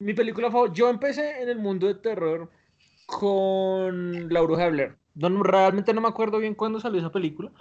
Mi 0.00 0.12
película 0.12 0.50
favorita. 0.50 0.74
Yo 0.74 0.90
empecé 0.90 1.40
en 1.40 1.48
el 1.48 1.60
mundo 1.60 1.86
de 1.86 1.94
terror 1.94 2.50
con 3.06 4.28
La 4.28 4.40
Bruja 4.40 4.64
de 4.64 4.70
Blair. 4.70 4.96
No, 5.14 5.40
realmente 5.44 5.94
no 5.94 6.00
me 6.00 6.08
acuerdo 6.08 6.40
bien 6.40 6.56
cuándo 6.56 6.80
salió 6.80 6.98
esa 6.98 7.12
película, 7.12 7.52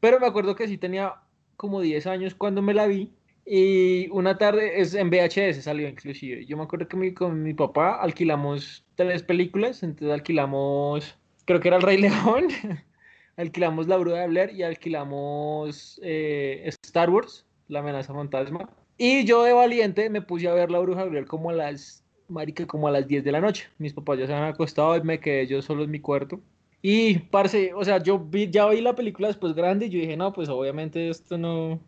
pero 0.00 0.18
me 0.18 0.26
acuerdo 0.26 0.56
que 0.56 0.66
sí 0.66 0.78
tenía 0.78 1.14
como 1.56 1.80
10 1.80 2.08
años 2.08 2.34
cuando 2.34 2.60
me 2.60 2.74
la 2.74 2.88
vi. 2.88 3.15
Y 3.48 4.08
una 4.10 4.36
tarde, 4.38 4.80
es 4.80 4.94
en 4.94 5.08
VHS 5.08 5.62
salió 5.62 5.88
inclusive. 5.88 6.44
Yo 6.46 6.56
me 6.56 6.64
acuerdo 6.64 6.88
que 6.88 7.14
con 7.14 7.42
mi 7.44 7.54
papá 7.54 7.94
alquilamos 8.00 8.84
tres 8.96 9.22
películas. 9.22 9.84
Entonces 9.84 10.12
alquilamos, 10.12 11.16
creo 11.44 11.60
que 11.60 11.68
era 11.68 11.76
El 11.76 11.82
Rey 11.84 11.98
León, 11.98 12.48
alquilamos 13.36 13.86
La 13.86 13.98
Bruja 13.98 14.22
de 14.22 14.26
Blair 14.26 14.52
y 14.52 14.64
alquilamos 14.64 16.00
eh, 16.02 16.64
Star 16.82 17.08
Wars, 17.08 17.46
La 17.68 17.78
amenaza 17.78 18.12
fantasma. 18.12 18.68
Y 18.98 19.24
yo 19.24 19.44
de 19.44 19.52
valiente 19.52 20.10
me 20.10 20.22
puse 20.22 20.48
a 20.48 20.54
ver 20.54 20.72
La 20.72 20.80
Bruja 20.80 21.04
de 21.04 21.10
Blair 21.10 21.26
como 21.26 21.50
a 21.50 21.52
las, 21.52 22.04
marica, 22.28 22.66
como 22.66 22.88
a 22.88 22.90
las 22.90 23.06
10 23.06 23.22
de 23.22 23.30
la 23.30 23.40
noche. 23.40 23.68
Mis 23.78 23.92
papás 23.92 24.18
ya 24.18 24.26
se 24.26 24.34
habían 24.34 24.48
acostado 24.48 24.96
y 24.96 25.02
me 25.02 25.20
quedé 25.20 25.46
yo 25.46 25.62
solo 25.62 25.84
en 25.84 25.92
mi 25.92 26.00
cuarto. 26.00 26.40
Y, 26.82 27.18
parce, 27.18 27.72
o 27.74 27.84
sea, 27.84 28.02
yo 28.02 28.18
vi, 28.18 28.50
ya 28.50 28.66
vi 28.68 28.80
la 28.80 28.94
película 28.96 29.28
después 29.28 29.54
grande 29.54 29.86
y 29.86 29.90
yo 29.90 30.00
dije, 30.00 30.16
no, 30.16 30.32
pues 30.32 30.48
obviamente 30.48 31.08
esto 31.08 31.38
no, 31.38 31.80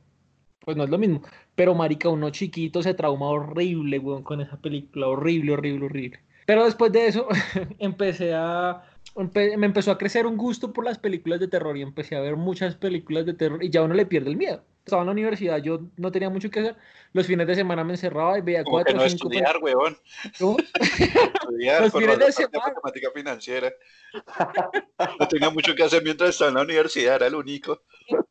pues 0.68 0.76
no 0.76 0.84
es 0.84 0.90
lo 0.90 0.98
mismo. 0.98 1.22
Pero, 1.54 1.74
marica, 1.74 2.10
uno 2.10 2.28
chiquito 2.28 2.82
se 2.82 2.92
trauma 2.92 3.30
horrible, 3.30 3.98
weón, 3.98 4.22
con 4.22 4.42
esa 4.42 4.58
película, 4.60 5.06
horrible, 5.06 5.52
horrible, 5.54 5.86
horrible. 5.86 6.20
Pero 6.44 6.66
después 6.66 6.92
de 6.92 7.06
eso, 7.06 7.26
empecé 7.78 8.34
a, 8.34 8.82
empe- 9.14 9.56
me 9.56 9.64
empezó 9.64 9.92
a 9.92 9.96
crecer 9.96 10.26
un 10.26 10.36
gusto 10.36 10.74
por 10.74 10.84
las 10.84 10.98
películas 10.98 11.40
de 11.40 11.48
terror 11.48 11.74
y 11.78 11.80
empecé 11.80 12.16
a 12.16 12.20
ver 12.20 12.36
muchas 12.36 12.74
películas 12.74 13.24
de 13.24 13.32
terror 13.32 13.64
y 13.64 13.70
ya 13.70 13.82
uno 13.82 13.94
le 13.94 14.04
pierde 14.04 14.28
el 14.28 14.36
miedo. 14.36 14.62
Estaba 14.84 15.00
en 15.02 15.06
la 15.06 15.12
universidad, 15.12 15.56
yo 15.62 15.80
no 15.96 16.12
tenía 16.12 16.28
mucho 16.28 16.50
que 16.50 16.60
hacer. 16.60 16.76
Los 17.14 17.26
fines 17.26 17.46
de 17.46 17.54
semana 17.54 17.82
me 17.82 17.94
encerraba 17.94 18.38
y 18.38 18.42
veía 18.42 18.62
Como 18.62 18.76
cuatro 18.76 18.94
no 18.94 19.02
o 19.04 19.08
cinco 19.08 19.28
estudiar, 19.30 19.56
weón. 19.62 19.96
películas. 20.38 20.56
Estudiar, 21.42 21.82
Los 21.82 21.92
fines 21.92 22.18
de 22.18 22.32
semana. 22.32 22.72
matemática 22.74 23.08
financiera. 23.14 23.72
No 25.20 25.28
tenía 25.28 25.48
mucho 25.50 25.74
que 25.76 25.82
hacer 25.84 26.02
mientras 26.02 26.30
estaba 26.30 26.48
en 26.50 26.56
la 26.56 26.62
universidad, 26.62 27.16
era 27.16 27.26
el 27.28 27.34
único. 27.36 27.82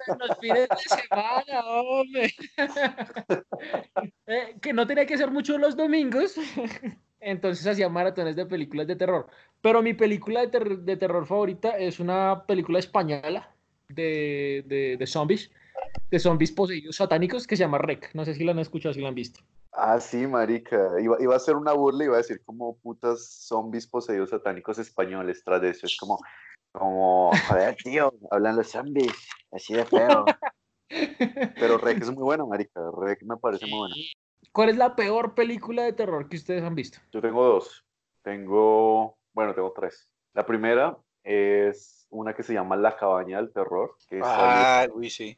Los 0.08 0.38
fines 0.40 0.68
de 0.70 0.78
semana, 0.78 1.66
hombre. 1.66 2.34
Eh, 4.28 4.58
que 4.62 4.74
no 4.74 4.86
tenía 4.86 5.06
que 5.06 5.14
hacer 5.16 5.32
mucho 5.32 5.58
los 5.58 5.76
domingos. 5.76 6.36
Entonces 7.20 7.66
hacía 7.66 7.90
maratones 7.90 8.36
de 8.36 8.46
películas 8.46 8.86
de 8.86 8.96
terror. 8.96 9.28
Pero 9.62 9.82
mi 9.82 9.94
película 9.94 10.42
de, 10.42 10.48
ter- 10.48 10.80
de 10.80 10.98
terror 10.98 11.26
favorita 11.26 11.78
es 11.78 12.00
una 12.00 12.44
película 12.46 12.80
española 12.80 13.56
de, 13.88 14.64
de, 14.68 14.98
de 14.98 15.08
zombies. 15.08 15.50
De 16.12 16.20
zombies 16.20 16.52
poseídos 16.52 16.98
satánicos 16.98 17.48
que 17.48 17.56
se 17.56 17.64
llama 17.64 17.78
Rec. 17.78 18.14
No 18.14 18.26
sé 18.26 18.34
si 18.34 18.44
la 18.44 18.52
han 18.52 18.60
escuchado, 18.60 18.94
si 18.94 19.02
la 19.02 19.08
han 19.10 19.16
visto. 19.16 19.40
Ah, 19.72 20.00
sí, 20.00 20.28
marica. 20.28 21.00
Iba, 21.00 21.18
iba 21.22 21.36
a 21.36 21.40
ser 21.40 21.56
una 21.56 21.72
burla, 21.74 22.04
iba 22.04 22.16
a 22.16 22.18
decir 22.18 22.42
como 22.46 22.78
putas 22.78 23.26
zombies 23.48 23.88
poseídos 23.88 24.32
satánicos 24.32 24.78
españoles 24.80 25.42
tras 25.44 25.62
de 25.62 25.70
eso. 25.70 25.86
Es 25.86 25.96
como, 25.98 26.20
como, 26.78 27.32
joder, 27.48 27.76
tío, 27.76 28.14
hablan 28.32 28.56
los 28.56 28.68
zombies, 28.70 29.14
así 29.52 29.74
de 29.74 29.86
feo. 29.86 30.26
Pero 31.60 31.78
Rec 31.78 32.02
es 32.02 32.12
muy 32.12 32.24
buena, 32.24 32.46
marica. 32.46 32.82
Rec 32.98 33.22
me 33.24 33.38
parece 33.38 33.66
muy 33.68 33.80
buena. 33.80 33.96
¿Cuál 34.52 34.70
es 34.70 34.78
la 34.78 34.96
peor 34.96 35.36
película 35.36 35.84
de 35.84 35.94
terror 35.94 36.30
que 36.30 36.38
ustedes 36.38 36.64
han 36.64 36.76
visto? 36.76 37.00
Yo 37.12 37.22
tengo 37.22 37.44
dos. 37.44 37.84
Tengo, 38.22 39.18
bueno, 39.34 39.54
tengo 39.54 39.72
tres. 39.74 40.10
La 40.34 40.46
primera 40.46 40.98
es 41.24 42.08
una 42.10 42.34
que 42.34 42.44
se 42.44 42.54
llama 42.54 42.76
La 42.76 42.96
Cabaña 42.96 43.38
del 43.38 43.52
Terror, 43.52 43.96
que 44.08 44.22
Ah, 44.24 44.88
uy, 44.94 45.10
sí. 45.10 45.38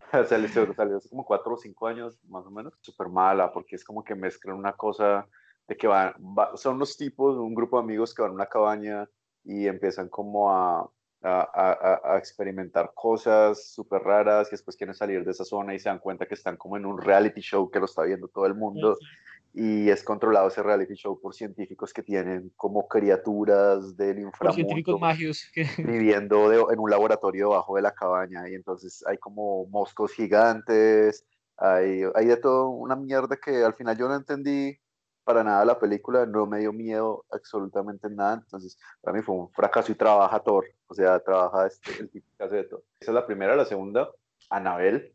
salió, 0.28 0.48
salió- 0.48 0.74
salió 0.74 0.96
hace 0.98 1.08
como 1.08 1.24
cuatro 1.24 1.54
o 1.54 1.56
cinco 1.56 1.86
años, 1.86 2.18
más 2.28 2.46
o 2.46 2.50
menos. 2.50 2.72
Súper 2.80 3.08
mala, 3.08 3.52
porque 3.52 3.76
es 3.76 3.84
como 3.84 4.04
que 4.04 4.14
mezclan 4.14 4.56
una 4.56 4.72
cosa 4.74 5.26
de 5.66 5.76
que 5.76 5.86
van, 5.86 6.14
va- 6.18 6.56
son 6.56 6.76
unos 6.76 6.96
tipos, 6.96 7.36
un 7.36 7.54
grupo 7.54 7.78
de 7.78 7.84
amigos 7.84 8.14
que 8.14 8.22
van 8.22 8.32
a 8.32 8.34
una 8.34 8.46
cabaña 8.46 9.08
y 9.44 9.66
empiezan 9.66 10.08
como 10.08 10.50
a, 10.50 10.80
a, 11.22 11.40
a- 12.02 12.14
a 12.14 12.18
experimentar 12.18 12.92
cosas 12.94 13.72
súper 13.72 14.02
raras 14.02 14.48
y 14.48 14.52
después 14.52 14.76
quieren 14.76 14.94
salir 14.94 15.24
de 15.24 15.30
esa 15.30 15.44
zona 15.44 15.74
y 15.74 15.78
se 15.78 15.88
dan 15.88 15.98
cuenta 15.98 16.26
que 16.26 16.34
están 16.34 16.56
como 16.56 16.76
en 16.76 16.84
un 16.86 17.00
reality 17.00 17.40
show 17.40 17.70
que 17.70 17.78
lo 17.80 17.86
está 17.86 18.02
viendo 18.02 18.28
todo 18.28 18.46
el 18.46 18.54
mundo 18.54 18.96
y 19.56 19.88
es 19.88 20.02
controlado 20.02 20.48
ese 20.48 20.62
reality 20.62 20.94
show 20.94 21.20
por 21.20 21.32
científicos 21.34 21.92
que 21.92 22.02
tienen 22.02 22.52
como 22.56 22.88
criaturas 22.88 23.96
del 23.96 24.28
Por 24.38 24.52
científicos 24.52 24.94
inframundo 24.94 24.98
magios. 24.98 25.50
que- 25.54 25.64
viviendo 25.78 26.48
de- 26.48 26.64
en 26.72 26.78
un 26.80 26.90
laboratorio 26.90 27.50
debajo 27.50 27.76
de 27.76 27.82
la 27.82 27.92
cabaña 27.92 28.48
y 28.48 28.54
entonces 28.54 29.04
hay 29.06 29.16
como 29.18 29.66
moscos 29.66 30.12
gigantes, 30.12 31.24
hay, 31.56 32.02
hay 32.14 32.26
de 32.26 32.36
todo 32.36 32.68
una 32.70 32.96
mierda 32.96 33.36
que 33.36 33.62
al 33.64 33.74
final 33.74 33.96
yo 33.96 34.08
no 34.08 34.16
entendí 34.16 34.76
para 35.24 35.42
nada 35.42 35.64
la 35.64 35.78
película, 35.78 36.26
no 36.26 36.46
me 36.46 36.60
dio 36.60 36.72
miedo 36.72 37.24
absolutamente 37.30 38.08
nada, 38.10 38.34
entonces 38.34 38.78
para 39.00 39.16
mí 39.16 39.22
fue 39.22 39.34
un 39.34 39.50
fracaso 39.50 39.90
y 39.92 39.94
trabaja 39.94 40.40
Thor, 40.40 40.66
o 40.86 40.94
sea, 40.94 41.18
trabaja 41.20 41.66
este, 41.66 42.00
el 42.00 42.10
tipo 42.10 42.28
que 42.36 42.44
hace 42.44 42.56
de 42.56 42.64
todo. 42.64 42.84
Esa 43.00 43.10
es 43.10 43.14
la 43.14 43.26
primera, 43.26 43.56
la 43.56 43.64
segunda, 43.64 44.10
Anabel, 44.50 45.14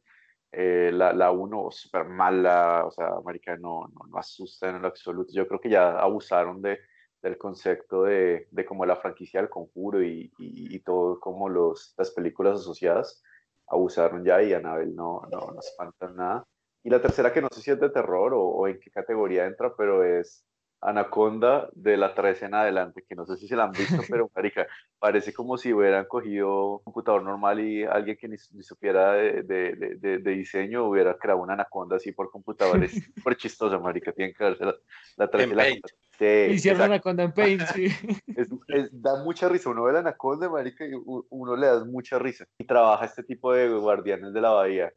eh, 0.52 0.92
la, 0.94 1.14
la 1.14 1.32
uno 1.32 1.70
súper 1.72 2.06
mala, 2.06 2.84
o 2.86 2.92
sea, 2.92 3.12
marica, 3.24 3.56
no, 3.56 3.88
no, 3.88 4.08
no 4.10 4.18
asusta 4.18 4.70
en 4.70 4.82
lo 4.82 4.88
absoluto, 4.88 5.32
yo 5.32 5.48
creo 5.48 5.62
que 5.62 5.70
ya 5.70 6.00
abusaron 6.00 6.62
de, 6.62 6.80
del 7.22 7.38
concepto 7.38 8.04
de, 8.04 8.48
de 8.52 8.66
como 8.66 8.86
la 8.86 8.96
franquicia 8.96 9.42
del 9.42 9.50
conjuro 9.50 10.02
y, 10.02 10.32
y, 10.38 10.76
y 10.76 10.80
todo 10.80 11.20
como 11.20 11.50
los, 11.50 11.94
las 11.98 12.12
películas 12.12 12.60
asociadas 12.62 13.22
abusaron 13.70 14.24
ya 14.24 14.42
y 14.42 14.54
Anabel 14.54 14.96
no, 14.96 15.22
no, 15.32 15.52
no 15.52 15.60
espantan 15.60 16.16
nada. 16.16 16.48
Y 16.84 16.90
la 16.90 17.02
tercera 17.02 17.34
que 17.34 17.42
no 17.42 17.50
sé 17.52 17.62
si 17.62 17.72
es 17.72 17.80
de 17.80 17.90
terror 17.90 18.34
o, 18.34 18.42
o 18.42 18.68
en 18.68 18.80
qué 18.80 18.90
categoría 18.92 19.46
entra, 19.46 19.74
pero 19.78 20.04
es 20.04 20.46
Anaconda 20.82 21.70
de 21.74 21.98
la 21.98 22.16
13 22.16 22.46
en 22.46 22.54
adelante, 22.56 23.04
que 23.08 23.14
no 23.16 23.26
sé 23.26 23.36
si 23.36 23.50
se 23.50 23.56
la 23.58 23.66
han 23.66 23.72
visto, 23.74 24.02
pero 24.10 24.30
marica, 24.36 24.66
parece 24.98 25.34
como 25.34 25.58
si 25.58 25.74
hubieran 25.74 26.06
cogido 26.06 26.78
un 26.78 26.84
computador 26.84 27.22
normal 27.24 27.60
y 27.60 27.84
alguien 27.84 28.16
que 28.16 28.30
ni, 28.30 28.38
ni 28.54 28.64
supiera 28.64 29.12
de, 29.14 29.44
de, 29.44 29.76
de, 29.76 30.18
de- 30.20 30.32
diseño 30.32 30.86
hubiera 30.88 31.18
creado 31.18 31.42
una 31.42 31.54
Anaconda 31.54 31.98
así 31.98 32.14
por 32.14 32.32
computador. 32.32 32.82
Es 32.82 32.92
súper 33.16 33.36
chistosa, 33.36 33.78
marica, 33.78 34.14
tienen 34.14 34.34
que 34.34 34.44
verse 34.44 34.64
la, 34.66 34.76
la 35.18 35.30
13 35.30 35.48
y 35.48 35.52
En 35.52 35.58
la 35.58 35.64
Paint. 35.64 35.86
Sí, 36.18 36.54
Hicieron. 36.54 36.82
Anaconda 36.82 37.24
en 37.24 37.32
Paint, 37.34 37.62
sí. 37.74 37.88
Es- 38.38 38.48
es- 38.70 38.90
da 39.02 39.22
mucha 39.24 39.50
risa. 39.50 39.70
Uno 39.70 39.84
ve 39.84 39.92
la 39.94 40.00
anaconda, 40.00 40.50
marica, 40.50 40.86
y 40.86 40.92
uno 40.96 41.56
le 41.58 41.68
da 41.68 41.84
mucha 41.84 42.18
risa. 42.20 42.46
Y 42.58 42.64
trabaja 42.66 43.04
este 43.06 43.24
tipo 43.24 43.52
de 43.54 43.68
guardianes 43.70 44.32
de 44.34 44.40
la 44.42 44.52
bahía. 44.52 44.94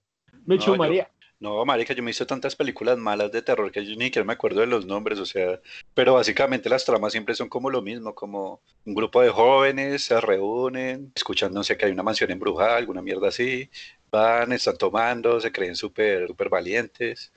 Me 0.46 0.56
No, 0.56 0.62
yo- 0.62 0.76
María. 0.76 1.08
No, 1.42 1.64
marica, 1.64 1.92
yo 1.92 2.04
me 2.04 2.12
hice 2.12 2.24
tantas 2.24 2.54
películas 2.54 2.96
malas 2.98 3.32
de 3.32 3.42
terror 3.42 3.72
que 3.72 3.84
yo 3.84 3.96
ni 3.96 4.04
siquiera 4.04 4.24
me 4.24 4.32
acuerdo 4.34 4.60
de 4.60 4.68
los 4.68 4.86
nombres, 4.86 5.18
o 5.18 5.26
sea, 5.26 5.60
pero 5.92 6.14
básicamente 6.14 6.68
las 6.68 6.84
tramas 6.84 7.10
siempre 7.10 7.34
son 7.34 7.48
como 7.48 7.68
lo 7.68 7.82
mismo, 7.82 8.14
como 8.14 8.62
un 8.84 8.94
grupo 8.94 9.20
de 9.20 9.30
jóvenes 9.30 10.04
se 10.04 10.20
reúnen, 10.20 11.10
escuchan, 11.16 11.52
no 11.52 11.64
sé, 11.64 11.76
que 11.76 11.86
hay 11.86 11.90
una 11.90 12.04
mansión 12.04 12.30
embrujada, 12.30 12.76
alguna 12.76 13.02
mierda 13.02 13.26
así, 13.26 13.68
van, 14.08 14.52
están 14.52 14.78
tomando, 14.78 15.40
se 15.40 15.50
creen 15.50 15.74
súper, 15.74 16.28
súper 16.28 16.48
valientes, 16.48 17.32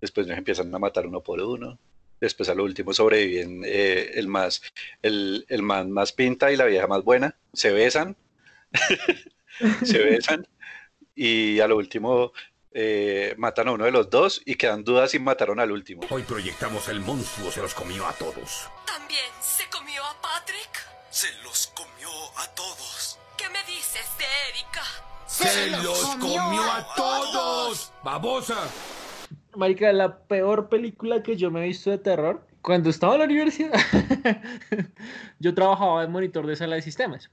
después 0.00 0.26
nos 0.26 0.38
empiezan 0.38 0.74
a 0.74 0.78
matar 0.78 1.06
uno 1.06 1.22
por 1.22 1.42
uno, 1.42 1.78
después 2.18 2.48
a 2.48 2.54
lo 2.54 2.64
último 2.64 2.94
sobreviven 2.94 3.62
eh, 3.66 4.12
el 4.14 4.26
más, 4.26 4.62
el, 5.02 5.44
el 5.50 5.62
man 5.62 5.90
más 5.90 6.12
pinta 6.14 6.50
y 6.50 6.56
la 6.56 6.64
vieja 6.64 6.86
más 6.86 7.04
buena, 7.04 7.36
se 7.52 7.72
besan, 7.72 8.16
se 9.84 9.98
besan, 9.98 10.48
y 11.14 11.60
a 11.60 11.68
lo 11.68 11.76
último 11.76 12.32
eh, 12.72 13.34
matan 13.36 13.68
a 13.68 13.72
uno 13.72 13.84
de 13.84 13.90
los 13.90 14.10
dos 14.10 14.42
y 14.44 14.54
quedan 14.54 14.84
dudas 14.84 15.10
si 15.10 15.18
mataron 15.18 15.60
al 15.60 15.72
último. 15.72 16.02
Hoy 16.10 16.22
proyectamos 16.22 16.88
el 16.88 17.00
monstruo, 17.00 17.50
se 17.50 17.60
los 17.60 17.74
comió 17.74 18.06
a 18.06 18.12
todos. 18.12 18.68
¿También 18.86 19.24
se 19.40 19.68
comió 19.68 20.04
a 20.04 20.20
Patrick? 20.20 20.86
Se 21.10 21.28
los 21.42 21.72
comió 21.74 22.08
a 22.36 22.46
todos. 22.54 23.18
¿Qué 23.36 23.48
me 23.48 23.62
dices 23.64 24.06
de 24.18 24.24
Erika? 24.50 24.82
¡Se 25.26 25.70
los 25.82 26.16
comió 26.16 26.62
a 26.62 26.94
todos! 26.94 27.92
¡Babosa! 28.04 28.68
Marica, 29.56 29.92
la 29.92 30.18
peor 30.18 30.68
película 30.68 31.22
que 31.22 31.36
yo 31.36 31.50
me 31.50 31.60
he 31.60 31.68
visto 31.68 31.90
de 31.90 31.98
terror, 31.98 32.46
cuando 32.62 32.90
estaba 32.90 33.14
en 33.14 33.18
la 33.20 33.24
universidad, 33.24 33.72
yo 35.38 35.54
trabajaba 35.54 36.04
en 36.04 36.12
monitor 36.12 36.46
de 36.46 36.56
sala 36.56 36.76
de 36.76 36.82
sistemas. 36.82 37.30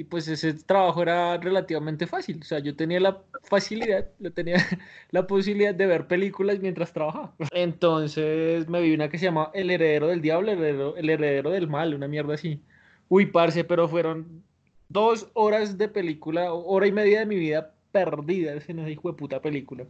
Y 0.00 0.04
pues 0.04 0.26
ese 0.28 0.54
trabajo 0.54 1.02
era 1.02 1.36
relativamente 1.36 2.06
fácil. 2.06 2.38
O 2.40 2.44
sea, 2.44 2.58
yo 2.58 2.74
tenía 2.74 2.98
la 3.00 3.22
facilidad, 3.42 4.08
yo 4.18 4.32
tenía 4.32 4.56
la 5.10 5.26
posibilidad 5.26 5.74
de 5.74 5.86
ver 5.86 6.06
películas 6.06 6.58
mientras 6.58 6.90
trabajaba. 6.94 7.34
Entonces 7.52 8.66
me 8.66 8.80
vi 8.80 8.94
una 8.94 9.10
que 9.10 9.18
se 9.18 9.26
llama 9.26 9.50
El 9.52 9.68
heredero 9.68 10.06
del 10.06 10.22
diablo, 10.22 10.52
el 10.52 10.58
heredero, 10.58 10.96
el 10.96 11.10
heredero 11.10 11.50
del 11.50 11.68
mal, 11.68 11.92
una 11.92 12.08
mierda 12.08 12.32
así. 12.32 12.62
Uy, 13.10 13.26
parce, 13.26 13.62
pero 13.62 13.90
fueron 13.90 14.42
dos 14.88 15.28
horas 15.34 15.76
de 15.76 15.88
película, 15.88 16.50
hora 16.54 16.86
y 16.86 16.92
media 16.92 17.18
de 17.18 17.26
mi 17.26 17.36
vida 17.36 17.74
perdida 17.92 18.52
en 18.52 18.78
esa 18.78 18.88
hijo 18.88 19.10
de 19.10 19.18
puta 19.18 19.42
película. 19.42 19.84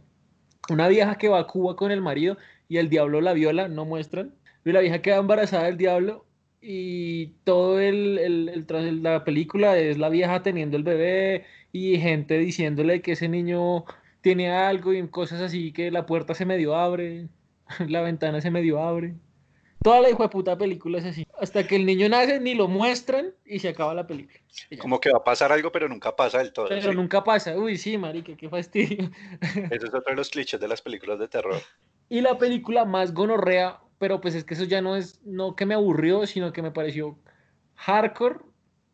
Una 0.69 0.89
vieja 0.89 1.17
que 1.17 1.29
va 1.29 1.39
a 1.39 1.47
Cuba 1.47 1.77
con 1.77 1.89
el 1.89 2.01
marido 2.01 2.35
y 2.67 2.79
el 2.79 2.89
diablo 2.89 3.21
la 3.21 3.31
viola, 3.31 3.69
no 3.69 3.85
muestran. 3.85 4.35
Y 4.65 4.73
la 4.73 4.81
vieja 4.81 5.01
queda 5.01 5.19
embarazada 5.19 5.67
del 5.67 5.77
diablo 5.77 6.25
y 6.61 7.27
todo 7.43 7.79
el, 7.79 8.19
el, 8.19 8.65
el, 8.69 9.03
la 9.03 9.23
película 9.23 9.77
es 9.77 9.97
la 9.97 10.09
vieja 10.09 10.43
teniendo 10.43 10.77
el 10.77 10.83
bebé 10.83 11.45
y 11.71 11.97
gente 11.97 12.37
diciéndole 12.37 13.01
que 13.01 13.13
ese 13.13 13.27
niño 13.27 13.85
tiene 14.21 14.51
algo 14.51 14.93
y 14.93 15.07
cosas 15.07 15.41
así, 15.41 15.73
que 15.73 15.91
la 15.91 16.05
puerta 16.05 16.35
se 16.35 16.45
medio 16.45 16.75
abre, 16.75 17.27
la 17.87 18.01
ventana 18.01 18.41
se 18.41 18.51
medio 18.51 18.81
abre. 18.81 19.15
Toda 19.83 19.99
la 19.99 20.11
hijo 20.11 20.21
de 20.21 20.29
puta 20.29 20.55
película 20.55 20.99
es 20.99 21.05
así. 21.05 21.25
Hasta 21.39 21.65
que 21.65 21.75
el 21.75 21.87
niño 21.87 22.07
nace, 22.07 22.39
ni 22.39 22.53
lo 22.53 22.67
muestran 22.67 23.33
y 23.43 23.57
se 23.57 23.69
acaba 23.69 23.95
la 23.95 24.05
película. 24.05 24.39
Como 24.79 24.99
que 24.99 25.11
va 25.11 25.17
a 25.17 25.23
pasar 25.23 25.51
algo, 25.51 25.71
pero 25.71 25.89
nunca 25.89 26.15
pasa 26.15 26.37
del 26.37 26.53
todo. 26.53 26.67
Pero 26.69 26.91
sí. 26.91 26.95
nunca 26.95 27.23
pasa. 27.23 27.57
Uy, 27.57 27.77
sí, 27.77 27.97
marica, 27.97 28.37
qué 28.37 28.47
fastidio. 28.47 29.09
Ese 29.41 29.75
es 29.75 29.85
otro 29.85 30.03
de 30.07 30.15
los 30.15 30.29
clichés 30.29 30.59
de 30.59 30.67
las 30.67 30.83
películas 30.83 31.19
de 31.19 31.27
terror. 31.27 31.55
Y 32.09 32.19
la 32.19 32.37
película 32.37 32.83
más 32.83 33.13
gonorrea, 33.13 33.79
pero 34.01 34.19
pues 34.19 34.33
es 34.33 34.43
que 34.43 34.55
eso 34.55 34.63
ya 34.63 34.81
no 34.81 34.95
es, 34.95 35.21
no 35.23 35.55
que 35.55 35.67
me 35.67 35.75
aburrió, 35.75 36.25
sino 36.25 36.51
que 36.51 36.63
me 36.63 36.71
pareció 36.71 37.19
hardcore. 37.75 38.39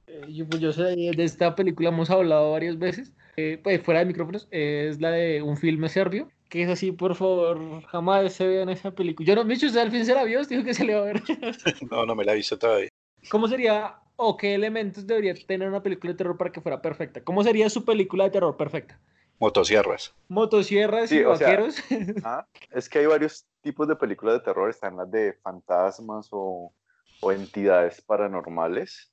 Eh, 0.07 0.25
yo, 0.33 0.45
pues 0.45 0.61
yo 0.61 0.73
sé, 0.73 0.83
de 0.83 1.23
esta 1.23 1.55
película 1.55 1.87
hemos 1.87 2.09
hablado 2.09 2.51
varias 2.51 2.77
veces, 2.77 3.13
eh, 3.37 3.57
pues 3.63 3.81
fuera 3.81 4.01
de 4.01 4.05
micrófonos, 4.05 4.49
es 4.51 4.99
la 4.99 5.11
de 5.11 5.41
un 5.41 5.55
filme 5.55 5.87
serbio, 5.87 6.29
que 6.49 6.63
es 6.63 6.69
así, 6.69 6.91
por 6.91 7.15
favor, 7.15 7.81
jamás 7.85 8.33
se 8.33 8.47
vean 8.47 8.67
esa 8.67 8.91
película. 8.91 9.25
Yo 9.25 9.35
no, 9.35 9.45
Micho, 9.45 9.67
¿usted 9.67 9.79
al 9.79 9.91
fin 9.91 10.05
se 10.05 10.13
la 10.13 10.25
vio? 10.25 10.43
Dijo 10.43 10.65
que 10.65 10.73
se 10.73 10.83
le 10.83 10.95
va 10.95 11.03
a 11.03 11.05
ver. 11.05 11.23
No, 11.89 12.05
no 12.05 12.13
me 12.13 12.25
la 12.25 12.33
visto 12.33 12.59
todavía. 12.59 12.89
¿Cómo 13.31 13.47
sería 13.47 13.95
o 14.17 14.35
qué 14.35 14.55
elementos 14.55 15.07
debería 15.07 15.35
tener 15.35 15.69
una 15.69 15.81
película 15.81 16.11
de 16.11 16.17
terror 16.17 16.35
para 16.35 16.51
que 16.51 16.59
fuera 16.59 16.81
perfecta? 16.81 17.23
¿Cómo 17.23 17.45
sería 17.45 17.69
su 17.69 17.85
película 17.85 18.25
de 18.25 18.31
terror 18.31 18.57
perfecta? 18.57 18.99
Motosierras. 19.39 20.13
Motosierras 20.29 21.09
Sí, 21.09 21.17
y 21.17 21.19
sea, 21.19 21.27
vaqueros. 21.29 21.75
Ah, 22.23 22.45
es 22.71 22.89
que 22.89 22.99
hay 22.99 23.05
varios 23.05 23.45
tipos 23.61 23.87
de 23.87 23.95
películas 23.95 24.35
de 24.35 24.39
terror. 24.41 24.69
Están 24.69 24.97
las 24.97 25.09
de 25.11 25.33
fantasmas 25.43 26.29
o, 26.31 26.73
o 27.21 27.31
entidades 27.31 28.01
paranormales. 28.01 29.11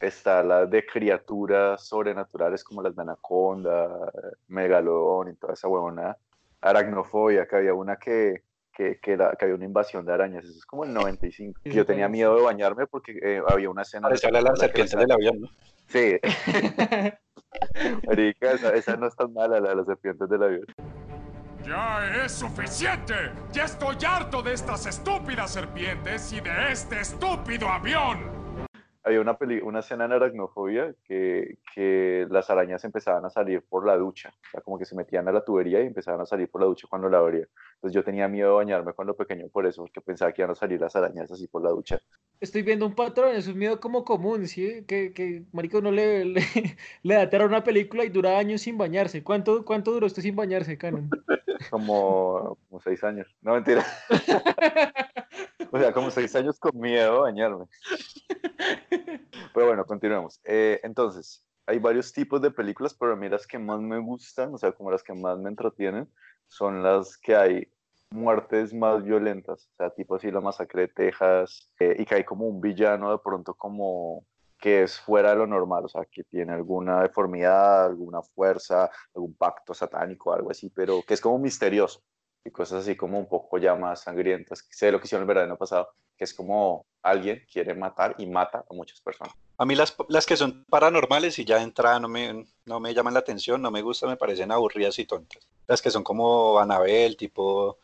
Está 0.00 0.42
la 0.42 0.66
de 0.66 0.84
criaturas 0.84 1.86
sobrenaturales 1.86 2.62
como 2.64 2.82
las 2.82 2.94
de 2.94 3.02
Anaconda, 3.02 3.88
Megalodón 4.48 5.30
y 5.30 5.34
toda 5.36 5.54
esa 5.54 5.68
huevona. 5.68 6.16
Aracnofobia, 6.60 7.46
que 7.46 7.56
había 7.56 7.74
una 7.74 7.96
que, 7.96 8.42
que, 8.74 8.98
que, 9.00 9.12
era, 9.12 9.32
que 9.38 9.44
había 9.44 9.54
una 9.54 9.64
invasión 9.64 10.04
de 10.04 10.12
arañas. 10.12 10.44
Eso 10.44 10.58
es 10.58 10.66
como 10.66 10.84
el 10.84 10.92
95. 10.92 11.60
Sí, 11.64 11.70
Yo 11.70 11.86
tenía 11.86 12.06
sí. 12.06 12.12
miedo 12.12 12.36
de 12.36 12.42
bañarme 12.42 12.86
porque 12.86 13.18
eh, 13.22 13.42
había 13.46 13.70
una 13.70 13.82
escena. 13.82 14.08
Parecía 14.08 14.30
la, 14.30 14.40
la 14.40 14.52
que 14.52 14.60
serpiente 14.60 14.96
del 14.96 15.12
avión, 15.12 15.40
¿no? 15.42 15.48
Sí. 15.88 16.18
Marica, 18.06 18.52
esa, 18.52 18.74
esa 18.74 18.96
no 18.96 19.06
es 19.06 19.16
tan 19.16 19.32
mala, 19.32 19.60
la 19.60 19.74
de 19.74 19.84
serpientes 19.84 20.28
del 20.28 20.42
avión. 20.42 20.64
¡Ya 21.64 22.24
es 22.24 22.32
suficiente! 22.32 23.14
¡Ya 23.52 23.64
estoy 23.64 23.96
harto 24.06 24.42
de 24.42 24.52
estas 24.52 24.86
estúpidas 24.86 25.52
serpientes 25.52 26.32
y 26.32 26.40
de 26.40 26.70
este 26.70 27.00
estúpido 27.00 27.68
avión! 27.68 28.18
Había 29.02 29.20
una, 29.20 29.34
peli- 29.36 29.60
una 29.60 29.80
escena 29.80 30.04
en 30.06 30.12
aracnofobia 30.12 30.92
que, 31.04 31.58
que 31.74 32.26
las 32.28 32.50
arañas 32.50 32.84
empezaban 32.84 33.24
a 33.24 33.30
salir 33.30 33.62
por 33.68 33.86
la 33.86 33.96
ducha. 33.96 34.30
O 34.30 34.50
sea, 34.50 34.60
como 34.62 34.78
que 34.78 34.84
se 34.84 34.96
metían 34.96 35.28
a 35.28 35.32
la 35.32 35.44
tubería 35.44 35.80
y 35.80 35.86
empezaban 35.86 36.20
a 36.20 36.26
salir 36.26 36.50
por 36.50 36.60
la 36.60 36.66
ducha 36.66 36.88
cuando 36.90 37.08
la 37.08 37.18
abría. 37.18 37.46
Entonces 37.76 37.94
yo 37.94 38.02
tenía 38.02 38.26
miedo 38.26 38.50
de 38.50 38.56
bañarme 38.56 38.92
cuando 38.94 39.14
pequeño 39.14 39.48
por 39.48 39.66
eso, 39.66 39.82
porque 39.82 40.00
pensaba 40.00 40.32
que 40.32 40.42
iban 40.42 40.50
a 40.50 40.54
salir 40.54 40.80
las 40.80 40.96
arañas 40.96 41.30
así 41.30 41.46
por 41.46 41.62
la 41.62 41.70
ducha. 41.70 42.00
Estoy 42.40 42.62
viendo 42.62 42.86
un 42.86 42.94
patrón, 42.94 43.36
es 43.36 43.46
un 43.48 43.58
miedo 43.58 43.78
como 43.80 44.04
común, 44.04 44.46
¿sí? 44.46 44.84
Que, 44.86 45.12
que 45.12 45.44
marica, 45.52 45.78
uno 45.78 45.90
le, 45.90 46.24
le, 46.24 46.42
le 47.02 47.14
da 47.14 47.28
terror 47.28 47.46
a 47.46 47.56
una 47.56 47.64
película 47.64 48.04
y 48.04 48.08
dura 48.08 48.38
años 48.38 48.62
sin 48.62 48.78
bañarse. 48.78 49.22
¿Cuánto, 49.22 49.64
cuánto 49.64 49.92
duró 49.92 50.06
usted 50.06 50.22
sin 50.22 50.36
bañarse, 50.36 50.78
Canon? 50.78 51.10
Como, 51.70 52.58
como 52.68 52.80
seis 52.80 53.02
años. 53.02 53.34
No, 53.40 53.54
mentira. 53.54 53.84
o 55.72 55.78
sea, 55.78 55.92
como 55.92 56.10
seis 56.10 56.36
años 56.36 56.60
con 56.60 56.78
miedo 56.78 57.14
de 57.14 57.20
bañarme. 57.20 57.64
Pero 59.54 59.66
bueno, 59.66 59.84
continuemos. 59.84 60.38
Eh, 60.44 60.80
entonces, 60.84 61.44
hay 61.66 61.78
varios 61.78 62.12
tipos 62.12 62.40
de 62.40 62.50
películas, 62.50 62.94
pero 62.94 63.14
a 63.14 63.16
mí 63.16 63.28
las 63.28 63.46
que 63.46 63.58
más 63.58 63.80
me 63.80 63.98
gustan, 63.98 64.54
o 64.54 64.58
sea, 64.58 64.72
como 64.72 64.90
las 64.90 65.02
que 65.02 65.14
más 65.14 65.38
me 65.38 65.48
entretienen, 65.48 66.08
son 66.48 66.82
las 66.82 67.16
que 67.16 67.36
hay 67.36 67.68
muertes 68.10 68.72
más 68.72 69.02
violentas, 69.02 69.68
o 69.72 69.76
sea, 69.76 69.90
tipo 69.90 70.14
así 70.14 70.30
la 70.30 70.40
masacre 70.40 70.82
de 70.82 70.88
Texas, 70.88 71.70
eh, 71.78 71.96
y 71.98 72.04
que 72.04 72.16
hay 72.16 72.24
como 72.24 72.46
un 72.46 72.60
villano 72.60 73.10
de 73.10 73.18
pronto 73.18 73.54
como 73.54 74.24
que 74.58 74.84
es 74.84 74.98
fuera 74.98 75.30
de 75.30 75.36
lo 75.36 75.46
normal, 75.46 75.84
o 75.84 75.88
sea, 75.88 76.04
que 76.10 76.24
tiene 76.24 76.52
alguna 76.52 77.02
deformidad, 77.02 77.86
alguna 77.86 78.22
fuerza, 78.22 78.90
algún 79.14 79.34
pacto 79.34 79.74
satánico, 79.74 80.32
algo 80.32 80.50
así, 80.50 80.70
pero 80.70 81.02
que 81.06 81.14
es 81.14 81.20
como 81.20 81.38
misterioso 81.38 82.02
y 82.44 82.50
cosas 82.50 82.82
así 82.82 82.96
como 82.96 83.18
un 83.18 83.28
poco 83.28 83.58
ya 83.58 83.74
más 83.74 84.02
sangrientas. 84.02 84.66
Sé 84.70 84.90
lo 84.90 85.00
que 85.00 85.06
hicieron 85.06 85.28
el 85.28 85.34
verano 85.34 85.56
pasado, 85.56 85.88
que 86.16 86.24
es 86.24 86.32
como 86.32 86.86
alguien 87.02 87.44
quiere 87.52 87.74
matar 87.74 88.14
y 88.18 88.26
mata 88.26 88.64
a 88.68 88.74
muchas 88.74 89.00
personas. 89.00 89.34
A 89.58 89.64
mí 89.64 89.74
las, 89.74 89.94
las 90.08 90.26
que 90.26 90.36
son 90.36 90.64
paranormales 90.64 91.38
y 91.38 91.44
ya 91.44 91.56
de 91.56 91.62
entrada 91.62 92.00
no 92.00 92.08
me, 92.08 92.46
no 92.64 92.80
me 92.80 92.94
llaman 92.94 93.14
la 93.14 93.20
atención, 93.20 93.60
no 93.60 93.70
me 93.70 93.82
gustan, 93.82 94.10
me 94.10 94.16
parecen 94.16 94.52
aburridas 94.52 94.98
y 94.98 95.06
tontas. 95.06 95.46
Las 95.66 95.82
que 95.82 95.90
son 95.90 96.04
como 96.04 96.58
Anabel, 96.58 97.16
tipo, 97.16 97.78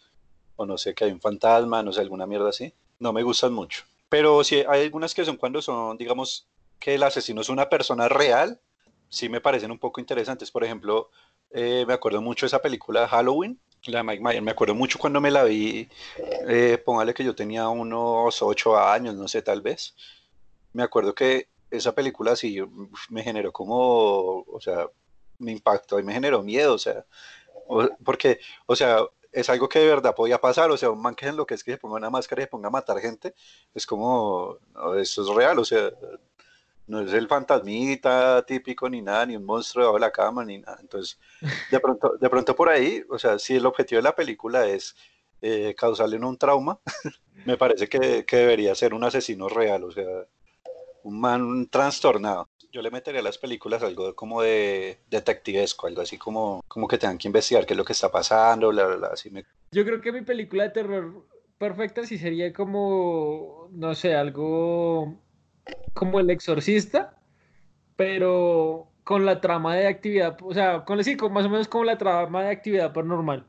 o 0.57 0.67
no 0.67 0.79
sé, 0.79 0.95
que 0.95 1.05
hay 1.05 1.13
un 1.13 1.21
fantasma, 1.21 1.83
no 1.83 1.93
sé, 1.93 2.01
alguna 2.01 2.27
mierda 2.27 2.51
así, 2.51 2.73
no 2.99 3.13
me 3.13 3.23
gustan 3.23 3.53
mucho. 3.53 3.85
Pero 4.09 4.45
sí 4.45 4.63
hay 4.69 4.83
algunas 4.83 5.15
que 5.15 5.25
son 5.25 5.37
cuando 5.37 5.63
son, 5.63 5.97
digamos, 5.97 6.47
que 6.79 6.95
el 6.95 7.03
asesino 7.03 7.41
es 7.41 7.49
una 7.49 7.69
persona 7.69 8.09
real, 8.09 8.61
sí 9.09 9.29
me 9.29 9.41
parecen 9.41 9.71
un 9.71 9.79
poco 9.79 10.01
interesantes. 10.01 10.51
Por 10.51 10.65
ejemplo, 10.65 11.11
eh, 11.51 11.85
me 11.87 11.95
acuerdo 11.95 12.21
mucho 12.21 12.47
de 12.47 12.49
esa 12.49 12.63
película 12.63 13.09
Halloween, 13.09 13.59
la 13.87 13.99
de 13.99 14.05
Mike 14.05 14.23
Myers, 14.23 14.43
me 14.43 14.51
acuerdo 14.53 14.75
mucho 14.75 14.99
cuando 14.99 15.21
me 15.21 15.31
la 15.31 15.45
vi, 15.45 15.89
eh, 16.49 16.81
póngale 16.85 17.15
que 17.15 17.25
yo 17.25 17.35
tenía 17.35 17.69
unos 17.69 18.41
ocho 18.43 18.79
años, 18.79 19.15
no 19.15 19.27
sé, 19.29 19.43
tal 19.43 19.61
vez. 19.61 19.95
Me 20.73 20.83
acuerdo 20.83 21.15
que 21.15 21.49
esa 21.71 21.95
película 21.95 22.37
sí 22.37 22.59
me 23.09 23.23
generó 23.23 23.53
como, 23.53 24.41
o 24.43 24.61
sea, 24.61 24.87
me 25.39 25.53
impactó 25.53 25.99
y 25.99 26.05
me 26.05 26.13
generó 26.13 26.43
miedo, 26.43 26.75
o 26.75 26.79
sea, 26.79 27.05
porque, 28.05 28.41
o 28.67 28.77
sea, 28.77 29.01
es 29.31 29.49
algo 29.49 29.69
que 29.69 29.81
de 29.81 29.89
verdad 29.89 30.15
podía 30.15 30.39
pasar, 30.41 30.71
o 30.71 30.77
sea, 30.77 30.91
un 30.91 31.01
man 31.01 31.15
que 31.15 31.27
en 31.27 31.37
lo 31.37 31.47
que 31.47 31.55
es 31.55 31.65
que 31.65 31.73
se 31.73 31.79
ponga 31.79 31.97
una 31.97 32.11
máscara 32.11 32.43
y 32.43 32.45
se 32.45 32.51
ponga 32.51 32.69
a 32.69 32.71
matar 32.71 32.99
gente, 33.01 33.35
es 33.75 33.87
como, 33.87 34.59
eso 34.99 35.23
es 35.23 35.29
real, 35.35 35.59
o 35.59 35.65
sea, 35.65 35.91
no 36.87 37.01
es 37.01 37.13
el 37.13 37.29
fantasmita 37.29 38.45
típico 38.45 38.89
ni 38.89 39.01
nada, 39.01 39.25
ni 39.27 39.37
un 39.37 39.45
monstruo 39.45 39.85
debajo 39.85 39.97
de 39.97 40.01
la 40.01 40.13
cama, 40.13 40.45
ni 40.45 40.59
nada. 40.59 40.79
Entonces, 40.81 41.19
de 41.71 41.81
pronto, 41.81 42.17
de 42.21 42.29
pronto 42.29 42.55
por 42.55 42.69
ahí, 42.69 43.03
o 43.09 43.19
sea, 43.19 43.39
si 43.39 43.57
el 43.57 43.65
objetivo 43.65 43.99
de 43.99 44.03
la 44.03 44.15
película 44.15 44.67
es 44.67 44.95
eh, 45.41 45.75
causarle 45.77 46.19
un 46.19 46.37
trauma, 46.37 46.79
me 47.47 47.57
parece 47.57 47.89
que 47.89 48.25
debería 48.31 48.75
ser 48.75 48.93
un 48.93 49.05
asesino 49.05 49.49
real, 49.49 49.85
o 49.85 49.93
sea, 49.93 50.27
un 51.05 51.21
man 51.21 51.69
trastornado. 51.69 52.49
Yo 52.73 52.81
le 52.81 52.91
metería 52.91 53.21
a 53.21 53.25
las 53.25 53.37
películas 53.37 53.83
algo 53.83 54.15
como 54.15 54.41
de 54.41 54.99
detectivesco, 55.11 55.87
algo 55.87 56.01
así 56.01 56.17
como, 56.17 56.65
como 56.67 56.89
que 56.89 56.97
tengan 56.97 57.19
que 57.19 57.29
investigar 57.29 57.67
qué 57.67 57.75
es 57.75 57.77
lo 57.77 57.85
que 57.85 57.93
está 57.93 58.11
pasando, 58.11 58.71
bla, 58.71 58.87
bla, 58.87 58.97
bla, 58.97 59.09
así 59.09 59.31
me... 59.31 59.45
Yo 59.73 59.85
creo 59.85 60.01
que 60.01 60.11
mi 60.11 60.23
película 60.23 60.65
de 60.65 60.71
terror 60.71 61.27
perfecta 61.59 62.07
sí 62.07 62.17
sería 62.17 62.51
como, 62.53 63.69
no 63.73 63.95
sé, 63.95 64.15
algo 64.15 65.19
como 65.93 66.19
El 66.19 66.31
Exorcista, 66.31 67.15
pero 67.97 68.89
con 69.05 69.27
la 69.27 69.41
trama 69.41 69.77
de 69.77 69.87
actividad, 69.87 70.39
o 70.43 70.55
sea, 70.55 70.85
con, 70.85 71.05
sí, 71.05 71.17
con 71.17 71.33
más 71.33 71.45
o 71.45 71.51
menos 71.51 71.69
como 71.69 71.85
la 71.85 71.99
trama 71.99 72.45
de 72.45 72.51
actividad 72.51 72.93
paranormal. 72.93 73.47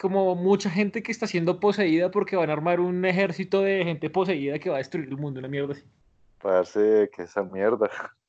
Como 0.00 0.34
mucha 0.34 0.70
gente 0.70 1.02
que 1.02 1.12
está 1.12 1.26
siendo 1.26 1.60
poseída 1.60 2.10
porque 2.10 2.36
van 2.36 2.50
a 2.50 2.54
armar 2.54 2.80
un 2.80 3.04
ejército 3.04 3.60
de 3.60 3.84
gente 3.84 4.10
poseída 4.10 4.58
que 4.58 4.70
va 4.70 4.76
a 4.76 4.78
destruir 4.78 5.08
el 5.08 5.16
mundo, 5.16 5.40
una 5.40 5.48
mierda 5.48 5.74
así. 5.74 5.84
Parece 6.40 7.10
que 7.14 7.22
esa 7.22 7.42
mierda. 7.42 7.90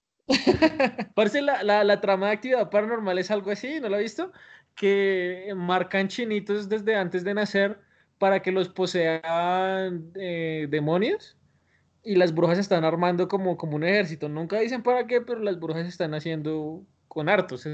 Parece 1.16 1.42
la, 1.42 1.64
la, 1.64 1.84
la 1.84 2.02
trama 2.02 2.28
de 2.28 2.34
actividad 2.34 2.70
paranormal 2.70 3.18
es 3.18 3.32
algo 3.32 3.52
así, 3.52 3.80
¿no 3.80 3.90
lo 3.90 3.96
ha 3.96 4.00
visto? 4.00 4.32
Que 4.76 5.54
marcan 5.56 6.08
chinitos 6.08 6.70
desde 6.70 6.96
antes 6.96 7.24
de 7.24 7.34
nacer 7.34 7.80
para 8.18 8.42
que 8.42 8.52
los 8.52 8.70
posean 8.70 10.12
eh, 10.16 10.68
demonios 10.70 11.38
y 12.04 12.16
las 12.16 12.34
brujas 12.34 12.58
están 12.58 12.84
armando 12.84 13.28
como, 13.28 13.58
como 13.58 13.76
un 13.76 13.84
ejército. 13.84 14.30
Nunca 14.30 14.60
dicen 14.60 14.84
para 14.84 15.08
qué, 15.08 15.22
pero 15.22 15.40
las 15.40 15.60
brujas 15.60 15.88
están 15.88 16.14
haciendo 16.14 16.84
con 17.08 17.30
hartos. 17.30 17.68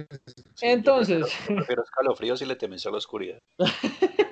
Entonces. 0.62 1.28
Yo 1.48 1.56
prefiero 1.56 1.84
escalofríos 1.84 2.42
y 2.42 2.46
le 2.46 2.56
temes 2.56 2.86
a 2.86 2.92
la 2.92 2.98
oscuridad. 2.98 3.40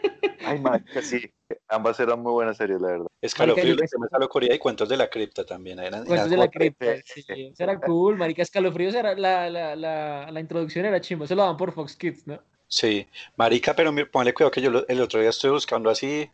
Ay, 0.47 0.59
marica, 0.59 1.01
sí. 1.01 1.21
Ambas 1.67 1.99
eran 1.99 2.21
muy 2.21 2.31
buenas 2.31 2.57
series, 2.57 2.81
la 2.81 2.87
verdad. 2.89 3.07
Escalofríos, 3.21 3.77
yo- 3.77 3.81
le 3.83 3.87
temes 3.87 4.13
a 4.13 4.19
la 4.19 4.25
oscuridad 4.25 4.53
y 4.53 4.59
cuentos 4.59 4.89
de 4.89 4.97
la 4.97 5.09
cripta 5.09 5.45
también. 5.45 5.79
Eran, 5.79 6.05
Cuentos 6.05 6.29
de 6.29 6.37
la 6.37 6.49
cripta. 6.49 6.95
sí, 7.05 7.21
Sí, 7.21 7.49
eso 7.53 7.63
era 7.63 7.79
cool, 7.79 8.17
marica. 8.17 8.41
Escalofríos 8.41 8.95
era 8.95 9.15
la, 9.15 9.49
la, 9.49 9.75
la, 9.75 10.31
la 10.31 10.39
introducción 10.39 10.85
era 10.85 11.01
chimba. 11.01 11.27
Se 11.27 11.35
lo 11.35 11.41
daban 11.41 11.57
por 11.57 11.71
Fox 11.71 11.95
Kids, 11.95 12.27
¿no? 12.27 12.39
Sí, 12.69 13.07
marica, 13.37 13.73
pero 13.75 13.93
ponle 14.11 14.33
cuidado 14.33 14.51
que 14.51 14.61
yo 14.61 14.69
lo- 14.69 14.87
el 14.87 15.01
otro 15.01 15.19
día 15.21 15.29
estoy 15.29 15.51
buscando 15.51 15.89
así, 15.89 16.29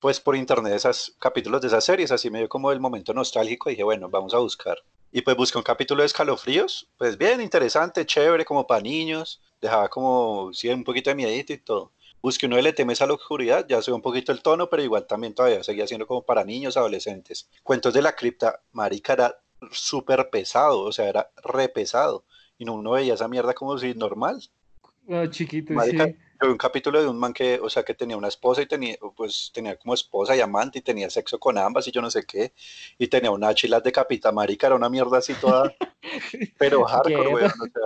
pues 0.00 0.20
por 0.20 0.36
internet 0.36 0.74
esos 0.74 1.16
capítulos 1.18 1.60
de 1.62 1.68
esas 1.68 1.84
series, 1.84 2.12
así 2.12 2.30
medio 2.30 2.48
como 2.48 2.72
el 2.72 2.80
momento 2.80 3.14
nostálgico, 3.14 3.70
y 3.70 3.74
dije, 3.74 3.84
bueno, 3.84 4.08
vamos 4.10 4.34
a 4.34 4.38
buscar. 4.38 4.78
Y 5.12 5.22
pues 5.22 5.36
busqué 5.36 5.58
un 5.58 5.64
capítulo 5.64 6.02
de 6.02 6.06
escalofríos, 6.06 6.88
pues 6.98 7.18
bien, 7.18 7.40
interesante, 7.40 8.06
chévere, 8.06 8.44
como 8.44 8.66
para 8.66 8.82
niños, 8.82 9.40
dejaba 9.60 9.88
como, 9.88 10.52
sí, 10.54 10.68
un 10.68 10.84
poquito 10.84 11.10
de 11.10 11.16
miedito 11.16 11.52
y 11.52 11.58
todo. 11.58 11.92
Busqué 12.22 12.46
uno 12.46 12.56
de 12.56 12.62
Le 12.62 12.72
temes 12.72 13.02
a 13.02 13.06
la 13.06 13.14
oscuridad, 13.14 13.66
ya 13.68 13.82
sube 13.82 13.96
un 13.96 14.02
poquito 14.02 14.30
el 14.30 14.42
tono, 14.42 14.70
pero 14.70 14.82
igual 14.82 15.06
también 15.06 15.34
todavía 15.34 15.64
seguía 15.64 15.88
siendo 15.88 16.06
como 16.06 16.22
para 16.22 16.44
niños, 16.44 16.76
adolescentes. 16.76 17.50
Cuentos 17.64 17.92
de 17.92 18.00
la 18.00 18.14
cripta, 18.14 18.62
marica, 18.70 19.14
era 19.14 19.36
súper 19.72 20.30
pesado, 20.30 20.80
o 20.82 20.92
sea, 20.92 21.08
era 21.08 21.30
re 21.42 21.68
pesado. 21.68 22.24
Y 22.58 22.64
no 22.64 22.74
uno 22.74 22.92
veía 22.92 23.14
esa 23.14 23.26
mierda 23.26 23.54
como 23.54 23.76
si 23.76 23.94
normal. 23.94 24.40
Ah, 25.08 25.26
chiquito, 25.28 25.72
Marica, 25.72 26.06
sí. 26.06 26.16
un 26.42 26.56
capítulo 26.56 27.02
de 27.02 27.08
un 27.08 27.18
man 27.18 27.32
que, 27.32 27.58
o 27.60 27.68
sea, 27.68 27.82
que 27.82 27.94
tenía 27.94 28.16
una 28.16 28.28
esposa 28.28 28.62
y 28.62 28.66
tenía, 28.66 28.96
pues, 29.16 29.50
tenía 29.52 29.76
como 29.76 29.94
esposa 29.94 30.36
y 30.36 30.40
amante 30.40 30.78
y 30.78 30.82
tenía 30.82 31.10
sexo 31.10 31.40
con 31.40 31.58
ambas 31.58 31.88
y 31.88 31.90
yo 31.90 32.00
no 32.00 32.08
sé 32.08 32.24
qué, 32.24 32.52
y 32.98 33.08
tenía 33.08 33.32
una 33.32 33.52
chilas 33.52 33.82
de 33.82 33.90
capita 33.90 34.30
marica, 34.30 34.68
era 34.68 34.76
una 34.76 34.88
mierda 34.88 35.18
así 35.18 35.34
toda, 35.34 35.74
pero 36.58 36.84
hardcore, 36.84 37.34
weón, 37.34 37.50
o 37.50 37.64
sea, 37.64 37.82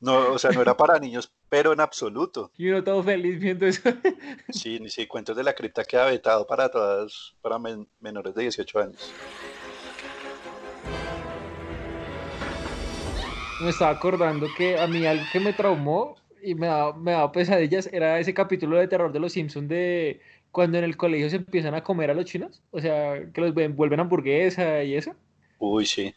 no, 0.00 0.30
o 0.32 0.38
sea, 0.38 0.50
no 0.52 0.62
era 0.62 0.76
para 0.76 0.98
niños, 0.98 1.32
pero 1.48 1.72
en 1.72 1.80
absoluto. 1.80 2.50
Y 2.56 2.68
uno 2.68 2.82
todo 2.84 3.02
feliz 3.02 3.38
viendo 3.40 3.66
eso. 3.66 3.82
Sí, 4.50 4.78
ni 4.80 4.88
si 4.90 5.06
cuentos 5.06 5.36
de 5.36 5.42
la 5.44 5.54
cripta 5.54 5.84
queda 5.84 6.06
vetado 6.06 6.46
para 6.46 6.68
todas, 6.70 7.34
para 7.42 7.58
men- 7.58 7.88
menores 8.00 8.34
de 8.34 8.42
18 8.42 8.78
años. 8.80 9.12
Me 13.58 13.70
estaba 13.70 13.90
acordando 13.90 14.54
que 14.54 14.78
a 14.78 14.86
mí 14.86 15.04
algo 15.06 15.28
que 15.28 15.40
me 15.40 15.52
traumó 15.52 16.16
y 16.42 16.54
me 16.54 16.68
daba, 16.68 16.96
me 16.96 17.10
daba 17.12 17.32
pesadillas 17.32 17.88
era 17.92 18.20
ese 18.20 18.32
capítulo 18.32 18.78
de 18.78 18.86
terror 18.86 19.10
de 19.12 19.18
los 19.18 19.32
Simpsons 19.32 19.68
de 19.68 20.20
cuando 20.52 20.78
en 20.78 20.84
el 20.84 20.96
colegio 20.96 21.28
se 21.28 21.36
empiezan 21.36 21.74
a 21.74 21.82
comer 21.82 22.10
a 22.10 22.14
los 22.14 22.24
chinos. 22.24 22.62
O 22.70 22.80
sea, 22.80 23.30
que 23.32 23.40
los 23.40 23.52
ven- 23.54 23.74
vuelven 23.74 23.98
hamburguesa 24.00 24.82
y 24.84 24.94
eso. 24.94 25.12
Uy, 25.58 25.84
sí. 25.86 26.14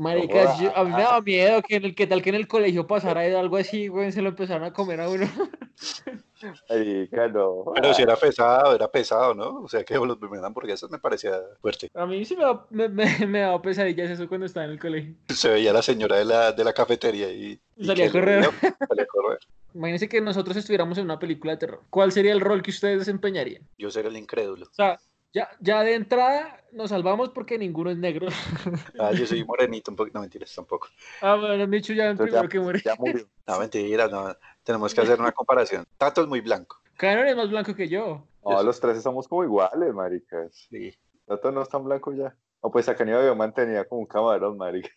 Marica, 0.00 0.56
yo- 0.58 0.76
a 0.76 0.84
mí 0.84 0.90
me 0.90 1.02
daba 1.02 1.20
miedo 1.20 1.62
que 1.62 1.76
en 1.76 1.84
el 1.84 1.94
que 1.94 2.06
tal 2.06 2.22
que 2.22 2.30
en 2.30 2.36
el 2.36 2.48
colegio 2.48 2.86
pasara 2.86 3.20
algo 3.38 3.56
así, 3.58 3.88
güey, 3.88 4.10
se 4.12 4.22
lo 4.22 4.30
empezaran 4.30 4.64
a 4.64 4.72
comer 4.72 5.00
a 5.00 5.08
uno. 5.10 5.26
Marica, 6.70 7.28
no. 7.28 7.64
Pero 7.74 7.92
si 7.94 8.02
era 8.02 8.16
pesado, 8.16 8.74
era 8.74 8.88
pesado, 8.90 9.34
¿no? 9.34 9.60
O 9.62 9.68
sea, 9.68 9.84
que 9.84 9.94
los 9.94 10.16
primeros 10.16 10.44
hamburguesas 10.44 10.90
me 10.90 10.98
parecía 10.98 11.38
fuerte. 11.60 11.90
A 11.94 12.06
mí 12.06 12.24
sí 12.24 12.34
me 12.36 12.44
daba, 12.44 12.66
me, 12.70 12.88
me- 12.88 13.26
me 13.26 13.40
daba 13.40 13.60
pesadillas 13.60 14.10
eso 14.10 14.26
cuando 14.28 14.46
estaba 14.46 14.64
en 14.64 14.72
el 14.72 14.80
colegio. 14.80 15.14
Se 15.28 15.50
veía 15.50 15.72
la 15.72 15.82
señora 15.82 16.16
de 16.16 16.24
la, 16.24 16.52
de 16.52 16.64
la 16.64 16.72
cafetería 16.72 17.30
y... 17.30 17.60
y 17.76 17.86
Salía 17.86 18.06
a 18.08 18.10
correr. 18.10 18.44
salía 18.88 19.04
a 19.04 19.06
correr. 19.06 19.38
Imagínense 19.74 20.08
que 20.08 20.20
nosotros 20.20 20.56
estuviéramos 20.56 20.98
en 20.98 21.04
una 21.04 21.18
película 21.18 21.52
de 21.52 21.58
terror. 21.58 21.82
¿Cuál 21.90 22.10
sería 22.10 22.32
el 22.32 22.40
rol 22.40 22.62
que 22.62 22.70
ustedes 22.70 22.98
desempeñarían? 23.00 23.62
Yo 23.78 23.90
ser 23.90 24.06
el 24.06 24.16
incrédulo. 24.16 24.66
O 24.66 24.74
sea, 24.74 24.98
ya, 25.32 25.48
ya 25.60 25.82
de 25.82 25.94
entrada 25.94 26.56
nos 26.72 26.90
salvamos 26.90 27.30
porque 27.30 27.58
ninguno 27.58 27.90
es 27.90 27.96
negro. 27.98 28.28
Ah, 28.98 29.12
yo 29.12 29.26
soy 29.26 29.44
morenito 29.44 29.90
un 29.90 29.96
poquito, 29.96 30.18
no 30.18 30.22
mentiras 30.22 30.54
tampoco. 30.54 30.88
Ah, 31.22 31.36
bueno, 31.36 31.66
Micho 31.66 31.92
ya 31.92 32.04
el 32.04 32.10
Entonces 32.12 32.32
primero 32.34 32.42
ya, 32.44 32.48
que 32.48 32.60
muere. 32.60 32.82
ya 32.84 32.94
murió. 32.96 33.26
No, 33.46 33.58
mentiras, 33.60 34.10
no. 34.10 34.36
Tenemos 34.62 34.94
que 34.94 35.00
hacer 35.00 35.18
una 35.20 35.32
comparación. 35.32 35.84
Tato 35.96 36.22
es 36.22 36.28
muy 36.28 36.40
blanco. 36.40 36.80
Canon 36.96 37.26
es 37.26 37.36
más 37.36 37.48
blanco 37.50 37.74
que 37.74 37.88
yo. 37.88 38.26
No, 38.44 38.62
los 38.62 38.78
tres 38.80 39.02
somos 39.02 39.26
como 39.26 39.42
iguales, 39.44 39.92
maricas. 39.94 40.68
Sí. 40.70 40.94
Tato 41.26 41.50
no 41.50 41.62
es 41.62 41.68
tan 41.68 41.84
blanco 41.84 42.12
ya. 42.12 42.34
O 42.60 42.70
pues 42.70 42.88
acá 42.88 43.04
yo 43.06 43.34
mantenía 43.34 43.86
como 43.88 44.02
un 44.02 44.06
camarón, 44.06 44.56
marica. 44.58 44.90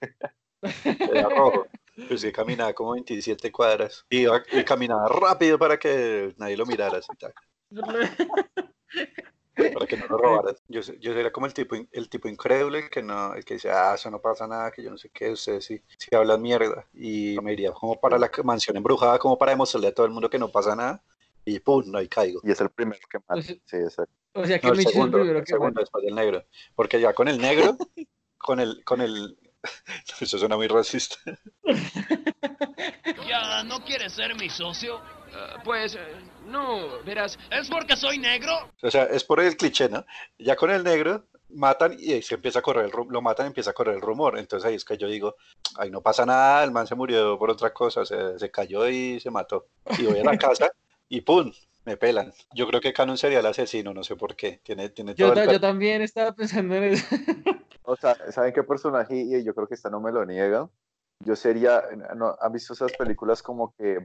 Era 1.00 1.30
rojo. 1.30 1.66
Pues 2.08 2.22
sí, 2.22 2.32
caminaba 2.32 2.74
como 2.74 2.92
27 2.94 3.52
cuadras. 3.52 4.06
Y, 4.10 4.22
iba- 4.22 4.44
y 4.52 4.64
caminaba 4.64 5.08
rápido 5.08 5.58
para 5.60 5.78
que 5.78 6.34
nadie 6.38 6.58
lo 6.58 6.66
mirara. 6.66 6.98
Así, 6.98 7.08
que 9.96 10.02
no 10.02 10.08
lo 10.08 10.18
robaran. 10.18 10.56
Yo, 10.68 10.82
se- 10.84 10.98
yo 11.00 11.14
era 11.14 11.32
como 11.32 11.46
el 11.46 11.54
tipo, 11.54 11.76
el 11.92 12.10
tipo 12.10 12.28
incrédulo, 12.28 12.78
el 12.78 12.90
que, 12.90 13.02
no, 13.04 13.34
el 13.36 13.44
que 13.46 13.56
dice, 13.56 13.70
ah, 13.72 13.94
eso 13.96 14.10
no 14.12 14.20
pasa 14.20 14.48
nada, 14.48 14.72
que 14.72 14.82
yo 14.84 14.90
no 14.92 14.98
sé 14.98 15.10
qué, 15.10 15.32
ustedes 15.32 15.66
sí, 15.66 15.82
sí 15.98 16.16
hablan 16.16 16.42
mierda. 16.42 16.86
Y 16.94 17.38
me 17.42 17.54
iría 17.54 17.72
como 17.72 18.00
para 18.00 18.18
la 18.18 18.30
mansión 18.44 18.78
embrujada, 18.78 19.20
como 19.20 19.38
para 19.38 19.52
demostrarle 19.52 19.88
a 19.90 19.94
todo 19.94 20.06
el 20.06 20.12
mundo 20.12 20.30
que 20.30 20.40
no 20.40 20.50
pasa 20.50 20.76
nada. 20.76 21.04
Y 21.46 21.60
pum, 21.60 21.84
no, 21.88 21.98
ahí 21.98 22.08
caigo. 22.08 22.40
Y 22.44 22.52
es 22.52 22.62
el 22.62 22.70
primero 22.70 23.00
que 23.10 23.18
mata. 23.20 23.34
Pues- 23.36 23.48
Sí, 23.66 23.76
exacto. 23.78 24.14
O 24.36 24.46
sea 24.46 24.60
que 24.60 24.68
No, 24.68 24.74
el 24.74 24.80
el 24.80 24.86
segundo, 24.88 25.18
el 25.22 25.40
que 25.42 25.46
segundo 25.52 25.80
después 25.82 26.04
del 26.06 26.16
negro. 26.16 26.44
Porque 26.76 27.00
ya 27.00 27.14
con 27.14 27.28
el 27.28 27.38
negro, 27.40 27.78
con 28.38 28.60
el, 28.60 28.84
con 28.84 29.02
el, 29.02 29.38
eso 30.22 30.38
suena 30.38 30.56
muy 30.56 30.68
racista. 30.68 31.16
¿Ya 33.28 33.64
no 33.64 33.80
quieres 33.84 34.14
ser 34.14 34.36
mi 34.36 34.50
socio? 34.50 35.02
pues, 35.64 35.98
no, 36.46 37.02
verás, 37.06 37.38
¿Es 37.52 37.70
porque 37.70 37.96
soy 37.96 38.18
negro? 38.20 38.52
O 38.82 38.92
sea, 38.92 39.04
es 39.06 39.24
por 39.24 39.40
el 39.40 39.56
cliché, 39.58 39.90
¿no? 39.90 40.06
Ya 40.38 40.56
con 40.56 40.70
el 40.72 40.84
negro 40.84 41.26
matan 41.50 41.96
y 42.00 42.14
ahí 42.14 42.22
se 42.24 42.36
empieza 42.36 42.60
a 42.60 42.62
correr 42.62 42.86
el 42.86 42.92
lo 43.10 43.22
matan 43.22 43.46
y 43.46 43.48
empieza 43.48 43.72
a 43.72 43.74
correr 43.74 43.96
el 43.96 44.02
rumor. 44.02 44.38
Entonces 44.40 44.68
ahí 44.68 44.76
es 44.76 44.86
que 44.86 44.98
yo 44.98 45.08
digo, 45.08 45.36
ay, 45.78 45.92
no 45.92 46.02
pasa 46.02 46.26
nada, 46.26 46.64
el 46.64 46.72
man 46.72 46.88
se 46.88 46.96
murió 46.96 47.38
por 47.38 47.50
otra 47.52 47.72
cosa, 47.74 48.06
se, 48.06 48.40
se 48.40 48.52
cayó 48.52 48.88
y 48.90 49.20
se 49.20 49.30
mató. 49.30 49.68
Y 49.98 50.06
voy 50.06 50.20
a 50.20 50.24
la 50.24 50.38
casa 50.38 50.70
y 51.10 51.22
¡pum! 51.22 51.52
Me 51.86 51.98
pelan. 51.98 52.32
Yo 52.54 52.66
creo 52.66 52.80
que 52.80 52.94
Canon 52.94 53.18
sería 53.18 53.40
el 53.40 53.46
asesino, 53.46 53.94
no 53.94 54.04
sé 54.06 54.16
por 54.16 54.36
qué. 54.38 54.62
Tiene, 54.64 54.90
tiene 54.90 55.14
Yo, 55.16 55.26
todo 55.28 55.36
ta- 55.36 55.44
el 55.44 55.52
yo 55.52 55.60
también 55.60 56.02
estaba 56.02 56.32
pensando 56.34 56.76
en 56.76 56.84
eso. 56.86 57.06
O 57.86 57.98
sea, 57.98 58.16
¿saben 58.32 58.54
qué 58.54 58.64
personaje? 58.64 59.14
Y 59.14 59.44
yo 59.44 59.54
creo 59.54 59.68
que 59.68 59.74
esta 59.76 59.90
no 59.90 60.00
me 60.00 60.14
lo 60.14 60.26
niega. 60.26 60.70
Yo 61.20 61.36
sería, 61.36 61.84
¿no? 62.16 62.34
¿han 62.40 62.54
visto 62.54 62.72
esas 62.72 62.94
películas 62.94 63.44
como 63.44 63.76
que 63.78 63.98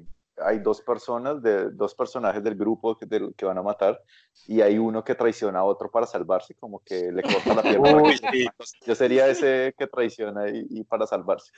hay 0.45 0.59
dos 0.61 0.81
personas, 0.81 1.43
de, 1.43 1.71
dos 1.71 1.95
personajes 1.95 2.43
del 2.43 2.55
grupo 2.55 2.97
que, 2.97 3.07
del- 3.07 3.35
que 3.35 3.45
van 3.45 3.59
a 3.59 3.63
matar 3.63 4.01
y 4.47 4.61
hay 4.61 4.79
uno 4.79 5.03
que 5.05 5.15
traiciona 5.15 5.61
a 5.61 5.65
otro 5.65 5.91
para 5.91 6.07
salvarse, 6.07 6.55
como 6.55 6.81
que 6.85 7.11
le 7.13 7.23
corta 7.23 7.55
la 7.55 7.63
pierna? 7.63 8.03
Uy, 8.03 8.17
sí. 8.17 8.47
Yo 8.87 8.95
sería 8.95 9.29
ese 9.29 9.75
que 9.77 9.87
traiciona 9.87 10.49
y, 10.49 10.67
y 10.71 10.85
para 10.85 11.07
salvarse. 11.07 11.53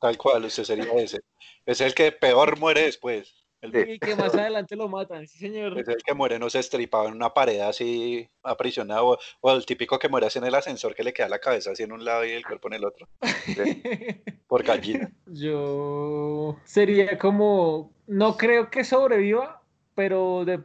Tal 0.00 0.16
cual, 0.18 0.44
usted 0.44 0.64
sería 0.64 0.92
ese. 0.94 1.20
Es 1.64 1.80
el 1.80 1.94
que 1.94 2.12
peor 2.12 2.58
muere 2.58 2.82
después. 2.82 3.45
El, 3.72 3.86
Sí. 3.86 3.92
Y 3.92 3.98
que 3.98 4.16
más 4.16 4.34
adelante 4.34 4.76
lo 4.76 4.88
matan, 4.88 5.26
sí 5.26 5.38
señor. 5.38 5.78
Es 5.78 5.88
el 5.88 6.02
que 6.02 6.14
muere, 6.14 6.38
no 6.38 6.50
se 6.50 6.58
estripado 6.58 7.08
en 7.08 7.14
una 7.14 7.32
pared 7.34 7.60
así 7.60 8.28
aprisionado. 8.42 9.06
O, 9.06 9.18
o 9.40 9.52
el 9.52 9.66
típico 9.66 9.98
que 9.98 10.08
muere 10.08 10.26
así 10.26 10.38
en 10.38 10.46
el 10.46 10.54
ascensor 10.54 10.94
que 10.94 11.04
le 11.04 11.12
queda 11.12 11.28
la 11.28 11.38
cabeza 11.38 11.70
así 11.70 11.82
en 11.82 11.92
un 11.92 12.04
lado 12.04 12.24
y 12.24 12.30
el 12.30 12.46
cuerpo 12.46 12.68
en 12.68 12.74
el 12.74 12.84
otro. 12.84 13.08
Por 14.48 14.64
gallina. 14.64 15.10
Yo 15.26 16.56
sería 16.64 17.18
como, 17.18 17.92
no 18.06 18.36
creo 18.36 18.70
que 18.70 18.84
sobreviva, 18.84 19.62
pero 19.94 20.44
de 20.44 20.60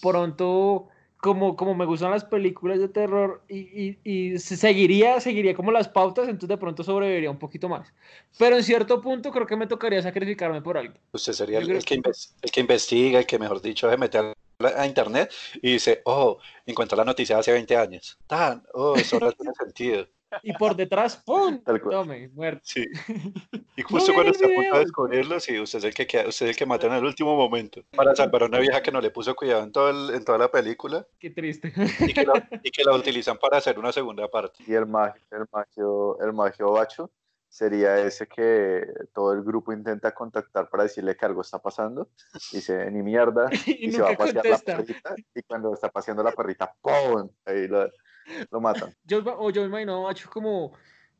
pronto, 0.00 0.88
como, 1.24 1.56
como 1.56 1.74
me 1.74 1.86
gustan 1.86 2.10
las 2.10 2.22
películas 2.26 2.78
de 2.78 2.88
terror 2.88 3.42
y, 3.48 3.58
y, 3.82 3.98
y 4.04 4.38
se- 4.38 4.58
seguiría, 4.58 5.18
seguiría 5.20 5.54
como 5.54 5.72
las 5.72 5.88
pautas, 5.88 6.26
entonces 6.28 6.50
de 6.50 6.58
pronto 6.58 6.84
sobreviviría 6.84 7.30
un 7.30 7.38
poquito 7.38 7.66
más. 7.66 7.90
Pero 8.38 8.56
en 8.56 8.62
cierto 8.62 9.00
punto 9.00 9.30
creo 9.30 9.46
que 9.46 9.56
me 9.56 9.66
tocaría 9.66 10.02
sacrificarme 10.02 10.60
por 10.60 10.76
alguien. 10.76 11.00
Usted 11.12 11.32
sería 11.32 11.60
el, 11.60 11.70
el 11.70 11.82
que 11.84 11.96
inves- 11.96 12.34
el 12.42 12.50
que 12.50 12.60
investiga, 12.60 13.18
el 13.20 13.26
que 13.26 13.38
mejor 13.38 13.62
dicho 13.62 13.88
se 13.90 13.96
mete 13.96 14.18
a, 14.18 14.34
a 14.76 14.86
internet 14.86 15.32
y 15.62 15.72
dice, 15.72 16.02
oh, 16.04 16.36
encontró 16.66 16.94
la 16.98 17.04
noticia 17.06 17.36
de 17.36 17.40
hace 17.40 17.52
20 17.52 17.74
años. 17.74 18.18
Tan, 18.26 18.62
oh, 18.74 18.94
eso 18.98 19.16
ahora 19.16 19.32
tiene 19.32 19.52
sentido. 19.58 20.06
Y 20.42 20.52
por 20.54 20.74
detrás, 20.76 21.16
¡pum! 21.24 21.60
Tome, 21.90 22.28
muerto. 22.28 22.62
Sí. 22.64 22.84
Y 23.76 23.82
justo 23.82 24.12
cuando 24.14 24.30
está 24.30 24.46
a 24.46 24.50
punto 24.54 24.74
de 24.74 24.80
descubrirlo, 24.84 25.40
sí, 25.40 25.58
usted 25.58 25.78
es 25.80 25.84
el 25.86 25.94
que 25.94 26.06
queda- 26.06 26.28
usted 26.28 26.46
es 26.46 26.50
el 26.50 26.56
que 26.56 26.64
mata 26.64 26.86
en 26.86 26.92
el 26.92 27.04
último 27.04 27.36
momento. 27.36 27.82
Para 27.96 28.14
salvar 28.14 28.44
a 28.44 28.46
una 28.46 28.60
vieja 28.60 28.80
que 28.80 28.92
no 28.92 29.00
le 29.00 29.10
puso 29.10 29.34
cuidado 29.34 29.64
en, 29.64 29.72
todo 29.72 29.90
el- 29.90 30.14
en 30.14 30.24
toda 30.24 30.38
la 30.38 30.48
película 30.48 31.04
Qué 31.18 31.30
triste. 31.30 31.72
y 32.00 32.12
que, 32.14 32.24
la, 32.24 32.48
y 32.62 32.70
que 32.70 32.84
la 32.84 32.92
utilizan 32.94 33.36
para 33.36 33.56
hacer 33.58 33.76
una 33.78 33.90
segunda 33.90 34.28
parte. 34.28 34.62
Y 34.66 34.74
el 34.74 34.86
magio, 34.86 35.20
el 35.32 35.46
magio, 35.52 36.20
el 36.20 36.32
magio 36.32 36.70
bacho 36.70 37.10
sería 37.48 37.98
ese 37.98 38.26
que 38.28 38.84
todo 39.12 39.32
el 39.32 39.42
grupo 39.42 39.72
intenta 39.72 40.12
contactar 40.14 40.68
para 40.68 40.84
decirle 40.84 41.16
que 41.16 41.24
algo 41.26 41.40
está 41.40 41.58
pasando. 41.60 42.08
Dice, 42.52 42.88
ni 42.92 43.02
mierda. 43.02 43.48
Y 43.66 43.88
Y, 43.88 43.92
se 43.92 44.02
va 44.02 44.10
a 44.10 44.16
pasear 44.16 44.42
contesta. 44.42 44.72
la 44.72 44.76
perrita. 44.84 45.14
Y 45.34 45.42
cuando 45.42 45.74
está 45.74 45.88
paseando 45.88 46.22
la 46.22 46.30
perrita, 46.32 46.72
¡pum! 46.80 47.28
Ahí 47.44 47.66
lo, 47.66 47.88
lo 48.50 48.60
matan. 48.60 48.94
Yo, 49.04 49.22
o 49.24 49.50
yo 49.50 49.62
me 49.62 49.68
imagino 49.68 49.98
a 49.98 50.08
Macho 50.08 50.28
como 50.30 50.72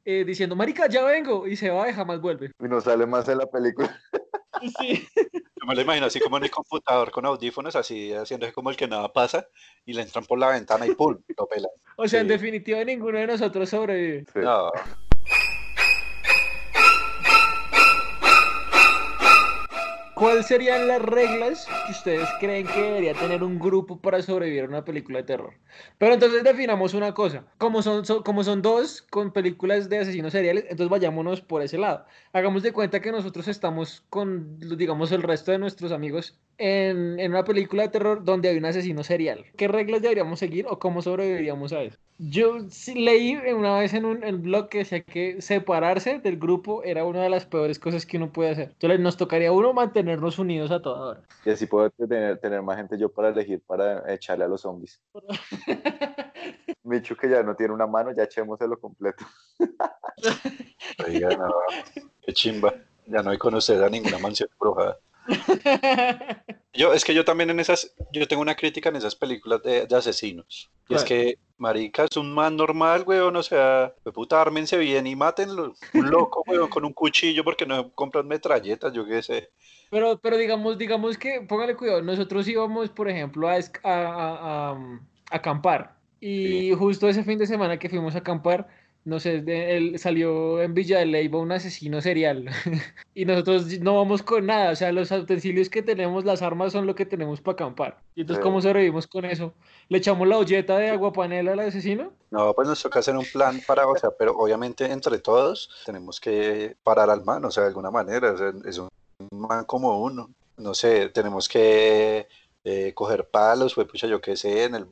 eh, 0.05 0.25
diciendo, 0.25 0.55
marica, 0.55 0.87
ya 0.87 1.03
vengo, 1.03 1.47
y 1.47 1.57
se 1.57 1.71
va 1.71 1.89
y 1.89 1.93
jamás 1.93 2.21
vuelve. 2.21 2.53
Y 2.61 2.65
no 2.65 2.81
sale 2.81 3.07
más 3.07 3.27
en 3.29 3.39
la 3.39 3.47
película. 3.47 3.99
Sí. 4.79 5.09
Yo 5.57 5.67
me 5.67 5.75
lo 5.75 5.81
imagino 5.81 6.07
así 6.07 6.21
como 6.21 6.37
en 6.37 6.45
el 6.45 6.51
computador 6.51 7.11
con 7.11 7.25
audífonos, 7.25 7.75
así 7.75 8.13
haciendo 8.13 8.53
como 8.53 8.69
el 8.69 8.77
que 8.77 8.87
nada 8.87 9.11
pasa, 9.13 9.49
y 9.87 9.95
le 9.95 10.03
entran 10.03 10.25
por 10.27 10.39
la 10.39 10.51
ventana 10.51 10.87
y 10.87 10.95
¡pum! 10.95 11.17
lo 11.37 11.47
pelan. 11.47 11.71
O 11.97 12.07
sea, 12.07 12.21
en 12.21 12.29
definitiva, 12.29 12.85
ninguno 12.85 13.19
de 13.19 13.27
nosotros 13.27 13.71
sobrevive. 13.71 14.27
Sí. 14.31 14.41
No, 14.41 14.71
¿Cuáles 20.15 20.47
serían 20.47 20.87
las 20.87 21.03
reglas 21.03 21.75
que 21.83 21.91
ustedes 21.93 22.35
creen 22.35 22.71
que 22.71 22.83
debería 22.83 23.17
tener 23.19 23.43
un 23.43 23.59
grupo 23.59 24.01
para 24.01 24.23
sobrevivir 24.23 24.63
a 24.65 24.69
una 24.69 24.85
película 24.85 25.19
de 25.19 25.25
terror? 25.25 25.55
Pero 25.99 26.15
entonces 26.15 26.45
definamos 26.45 26.95
una 26.95 27.13
cosa. 27.15 27.47
Como 27.59 27.83
son, 27.83 28.05
son- 28.07 28.23
como 28.23 28.45
son 28.45 28.63
dos 28.63 29.03
con 29.03 29.33
películas 29.33 29.89
de 29.89 29.99
asesinos 29.99 30.31
seriales, 30.33 30.65
entonces 30.71 30.89
vayámonos 30.89 31.41
por 31.41 31.63
ese 31.63 31.79
lado. 31.79 32.07
Hagamos 32.33 32.63
de 32.63 32.73
cuenta 32.73 33.01
que 33.01 33.11
nosotros 33.13 33.49
estamos 33.49 34.05
con, 34.09 34.59
digamos, 34.79 35.11
el 35.11 35.23
resto 35.23 35.51
de 35.51 35.59
nuestros 35.59 35.91
amigos 35.91 36.39
en, 36.59 37.19
en 37.19 37.33
una 37.33 37.43
película 37.45 37.83
de 37.83 37.89
terror 37.89 38.23
donde 38.25 38.49
hay 38.51 38.57
un 38.59 38.67
asesino 38.67 39.03
serial. 39.03 39.45
¿Qué 39.57 39.67
reglas 39.69 40.01
deberíamos 40.03 40.39
seguir 40.39 40.67
o 40.69 40.79
cómo 40.79 41.03
sobreviviríamos 41.03 41.73
a 41.73 41.83
eso? 41.83 41.99
Yo 42.19 42.59
leí 42.95 43.35
una 43.37 43.79
vez 43.79 43.93
en 43.93 44.05
un 44.05 44.23
en 44.23 44.43
blog 44.43 44.69
que 44.69 44.79
decía 44.79 45.03
que 45.03 45.43
separarse 45.43 46.21
del 46.21 46.39
grupo 46.39 46.85
era 46.85 47.05
una 47.05 47.23
de 47.23 47.29
las 47.29 47.45
peores 47.47 47.79
cosas 47.81 48.07
que 48.07 48.17
uno 48.19 48.33
puede 48.33 48.51
hacer. 48.51 48.69
Entonces 48.73 49.01
nos 49.01 49.17
tocaría 49.17 49.51
uno 49.53 49.73
mantenernos 50.05 50.39
unidos 50.39 50.71
a 50.71 50.81
toda 50.81 51.01
hora. 51.01 51.23
Y 51.45 51.51
así 51.51 51.67
puedo 51.67 51.91
tener, 51.91 52.39
tener 52.39 52.63
más 52.63 52.77
gente 52.77 52.99
yo 52.99 53.09
para 53.09 53.31
elegir 53.31 53.63
para 53.67 54.13
echarle 54.13 54.45
a 54.45 54.49
los 54.49 54.61
zombies. 54.61 55.01
Michu 56.85 57.17
que 57.17 57.31
ya 57.31 57.43
no 57.43 57.57
tiene 57.57 57.73
una 57.73 57.87
mano, 57.87 58.13
ya 58.15 58.25
echémoselo 58.25 58.79
completo. 58.79 59.25
oiga, 61.07 61.31
no, 61.31 61.51
qué 62.23 62.33
chimba. 62.33 62.75
Ya 63.07 63.23
no 63.23 63.31
hay 63.31 63.39
conocer 63.39 63.83
a 63.83 63.89
ninguna 63.89 64.19
mansión 64.19 64.49
embrujada. 64.53 64.99
Yo, 66.75 66.93
es 66.93 67.05
que 67.05 67.15
yo 67.15 67.25
también 67.25 67.51
en 67.51 67.61
esas, 67.61 67.95
yo 68.11 68.27
tengo 68.27 68.43
una 68.43 68.57
crítica 68.57 68.89
en 68.89 68.97
esas 68.97 69.15
películas 69.15 69.63
de, 69.63 69.87
de 69.87 69.97
asesinos. 69.97 70.73
Y 70.89 70.95
es 70.95 71.05
que, 71.05 71.39
marica, 71.57 72.03
es 72.03 72.17
un 72.17 72.35
man 72.35 72.57
normal, 72.57 73.05
weón, 73.07 73.37
o 73.37 73.43
sea, 73.45 73.95
de 74.05 74.11
puta, 74.11 74.41
ármense 74.41 74.77
bien 74.77 75.07
y 75.07 75.15
mátenlo. 75.15 75.75
Un 75.93 76.11
loco, 76.11 76.43
weón, 76.49 76.69
con 76.69 76.85
un 76.85 76.93
cuchillo 76.93 77.45
porque 77.45 77.65
no 77.65 77.93
compran 77.93 78.27
metralletas, 78.27 78.93
yo 78.93 79.07
qué 79.07 79.23
sé. 79.23 79.51
Pero, 79.95 80.19
pero 80.19 80.37
digamos, 80.37 80.77
digamos 80.77 81.17
que, 81.17 81.41
póngale 81.49 81.77
cuidado, 81.77 82.03
nosotros 82.03 82.49
íbamos, 82.49 82.91
por 82.91 83.09
ejemplo, 83.09 83.49
a, 83.49 83.53
a, 83.55 83.61
a- 83.85 84.73
a, 84.73 85.01
acampar. 85.31 85.95
Y 86.21 86.73
justo 86.73 87.09
ese 87.09 87.23
fin 87.23 87.39
de 87.39 87.47
semana 87.47 87.79
que 87.79 87.89
fuimos 87.89 88.17
a 88.17 88.19
acampar, 88.19 88.67
no 89.05 89.21
sé, 89.21 89.41
de- 89.43 89.77
él 89.77 89.99
salió 90.01 90.61
en 90.63 90.75
Villa 90.75 90.99
de 90.99 91.07
Leyva 91.07 91.39
un 91.39 91.53
asesino 91.53 92.01
serial. 92.01 92.49
y 93.15 93.25
nosotros 93.25 93.79
no 93.83 93.95
vamos 93.95 94.25
con 94.25 94.47
nada, 94.47 94.73
o 94.73 94.75
sea, 94.75 94.91
los 94.91 95.13
utensilios 95.13 95.69
que 95.71 95.81
tenemos, 95.83 96.25
las 96.25 96.43
armas 96.43 96.73
son 96.73 96.89
lo 96.89 96.97
que 96.97 97.07
tenemos 97.07 97.41
para 97.41 97.53
acampar. 97.55 98.01
Y 98.17 98.23
entonces, 98.23 98.43
Sí. 98.43 98.49
¿cómo 98.49 98.61
sobrevivimos 98.61 99.07
con 99.07 99.25
eso? 99.27 99.55
¿Le 99.89 99.99
echamos 99.99 100.27
la 100.27 100.39
olleta 100.39 100.77
de 100.77 100.91
aguapanela 100.91 101.53
al 101.53 101.61
asesino? 101.61 102.11
No, 102.33 102.53
pues 102.53 102.67
nos 102.67 102.83
toca 102.83 102.99
hacer 102.99 103.17
un 103.17 103.27
plan 103.33 103.61
para, 103.65 103.87
o 103.87 103.95
sea, 103.97 104.11
pero 104.19 104.33
obviamente 104.37 104.87
entre 104.91 105.21
todos 105.21 105.71
tenemos 105.87 106.19
que 106.19 106.75
parar 106.83 107.11
al 107.11 107.25
man, 107.25 107.45
o 107.45 107.51
sea, 107.53 107.63
de 107.63 107.69
alguna 107.69 107.93
manera, 107.93 108.33
o 108.33 108.37
sea, 108.37 108.53
es 108.67 108.77
un 108.79 108.89
man 109.31 109.65
como 109.65 110.03
uno. 110.03 110.31
No 110.57 110.75
sé, 110.75 111.09
tenemos 111.09 111.49
que 111.49 112.29
eh, 112.65 112.93
coger 112.95 113.29
palos, 113.29 113.75
pues 113.75 113.89
pucha, 113.89 114.07
yo 114.07 114.21
qué 114.21 114.37
sé, 114.37 114.65
en 114.65 114.75
el, 114.77 114.85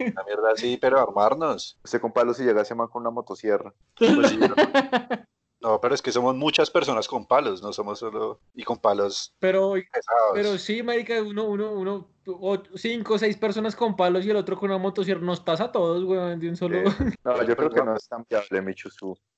una 0.00 0.24
mierda 0.24 0.52
así, 0.52 0.78
pero 0.78 0.98
armarnos. 0.98 1.78
Usted 1.84 2.00
con 2.00 2.12
palos 2.12 2.40
y 2.40 2.44
llega 2.44 2.62
ese 2.62 2.74
man 2.74 2.88
con 2.88 3.02
una 3.02 3.10
motosierra. 3.10 3.74
Pues 3.96 4.28
sí, 4.30 4.38
no, 5.60 5.80
pero 5.80 5.94
es 5.94 6.02
que 6.02 6.12
somos 6.12 6.34
muchas 6.34 6.70
personas 6.70 7.08
con 7.08 7.26
palos, 7.26 7.62
no 7.62 7.72
somos 7.72 7.98
solo, 7.98 8.40
y 8.54 8.62
con 8.64 8.78
palos 8.78 9.34
Pero, 9.38 9.72
pesados. 9.72 10.32
pero 10.32 10.58
sí, 10.58 10.82
marica, 10.82 11.20
uno, 11.22 11.44
uno, 11.44 11.72
uno, 11.72 12.08
o- 12.26 12.62
cinco 12.74 13.14
o 13.14 13.18
seis 13.18 13.36
personas 13.36 13.76
con 13.76 13.96
palos 13.96 14.24
y 14.24 14.30
el 14.30 14.36
otro 14.36 14.56
con 14.56 14.70
una 14.70 14.78
motosierra, 14.78 15.20
nos 15.20 15.40
pasa 15.40 15.64
a 15.64 15.72
todos, 15.72 16.02
weón, 16.04 16.40
de 16.40 16.48
un 16.48 16.56
solo... 16.56 16.84
No, 17.24 17.42
yo 17.42 17.56
creo 17.56 17.70
que 17.70 17.82
no 17.82 17.94
es 17.96 18.08
tan 18.08 18.24
viable, 18.28 18.62
Michu, 18.62 18.88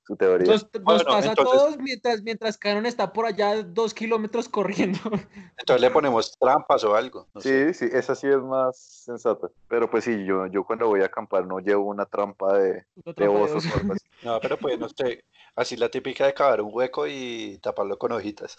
su, 0.09 0.15
teoría. 0.17 0.51
Nos, 0.51 0.63
nos 0.73 0.83
Bueno, 0.83 1.03
pasa 1.05 1.29
entonces- 1.29 1.39
a 1.39 1.57
todos 1.57 1.77
mientras, 1.77 2.21
mientras 2.23 2.57
Canon 2.57 2.85
está 2.87 3.13
por 3.13 3.25
allá 3.27 3.61
dos 3.63 3.93
kilómetros 3.93 4.49
corriendo. 4.49 4.99
Entonces 5.57 5.81
le 5.81 5.91
ponemos 5.91 6.35
trampas 6.39 6.83
o 6.83 6.95
algo. 6.95 7.27
no 7.33 7.41
sé. 7.41 7.73
Sí, 7.73 7.85
sí, 7.87 7.95
esa 7.95 8.15
sí 8.15 8.27
es 8.27 8.37
más 8.37 8.77
sensata. 8.77 9.49
Pero 9.67 9.89
pues 9.89 10.03
sí, 10.05 10.25
yo, 10.25 10.47
yo 10.47 10.63
cuando 10.63 10.87
voy 10.87 11.01
a 11.01 11.05
acampar 11.05 11.45
no 11.45 11.59
llevo 11.59 11.85
una 11.85 12.05
trampa 12.05 12.57
de, 12.57 12.85
Una 13.05 13.13
de 13.15 13.27
osos 13.27 13.65
oso. 13.65 13.75
o 13.75 13.79
algo 13.79 13.93
así. 13.93 14.05
No, 14.23 14.39
pero 14.41 14.57
pues 14.57 14.79
no 14.79 14.89
sé, 14.89 15.23
así 15.55 15.77
la 15.77 15.89
típica 15.89 16.25
de 16.25 16.33
cavar 16.33 16.61
un 16.61 16.71
hueco 16.73 17.05
y 17.07 17.59
taparlo 17.61 17.97
con 17.97 18.11
hojitas. 18.11 18.57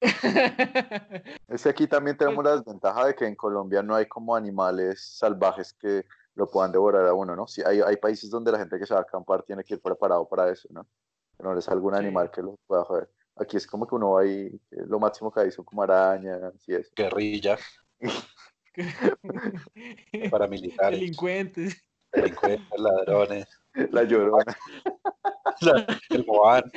Es 1.48 1.62
que 1.62 1.68
aquí 1.70 1.86
también 1.86 2.16
tenemos 2.16 2.44
la 2.44 2.56
desventaja 2.56 3.06
de 3.06 3.14
que 3.14 3.26
en 3.26 3.34
Colombia 3.34 3.82
no 3.82 3.94
hay 3.94 4.06
como 4.06 4.36
animales 4.36 5.00
salvajes 5.18 5.72
que 5.72 6.04
lo 6.36 6.48
puedan 6.48 6.70
devorar 6.70 7.06
a 7.06 7.14
uno, 7.14 7.34
¿no? 7.34 7.46
Sí, 7.48 7.62
hay, 7.66 7.80
hay 7.80 7.96
países 7.96 8.30
donde 8.30 8.52
la 8.52 8.58
gente 8.58 8.78
que 8.78 8.86
se 8.86 8.94
va 8.94 9.00
a 9.00 9.02
acampar 9.02 9.42
tiene 9.42 9.64
que 9.64 9.74
ir 9.74 9.80
preparado 9.80 10.28
para 10.28 10.50
eso, 10.50 10.68
¿no? 10.70 10.86
Que 11.36 11.42
no 11.42 11.54
les 11.54 11.68
algún 11.68 11.94
Sí. 11.94 11.98
animal 12.00 12.30
que 12.30 12.42
lo 12.42 12.56
pueda 12.66 12.84
joder. 12.84 13.10
Aquí 13.36 13.56
es 13.56 13.66
como 13.66 13.86
que 13.86 13.94
uno 13.94 14.12
va 14.12 14.22
ahí, 14.22 14.50
que 14.70 14.76
lo 14.86 14.98
máximo 15.00 15.32
que 15.32 15.40
hay 15.40 15.50
son 15.50 15.64
como 15.64 15.82
arañas 15.82 16.52
y 16.66 16.74
eso. 16.74 16.90
Guerrilla, 16.94 17.58
paramilitares, 20.30 21.00
Delincuentes. 21.00 21.82
delincuentes, 22.12 22.78
ladrones, 22.78 23.46
La 23.90 24.04
llorona. 24.04 24.56
el 26.10 26.24
Moan. 26.26 26.70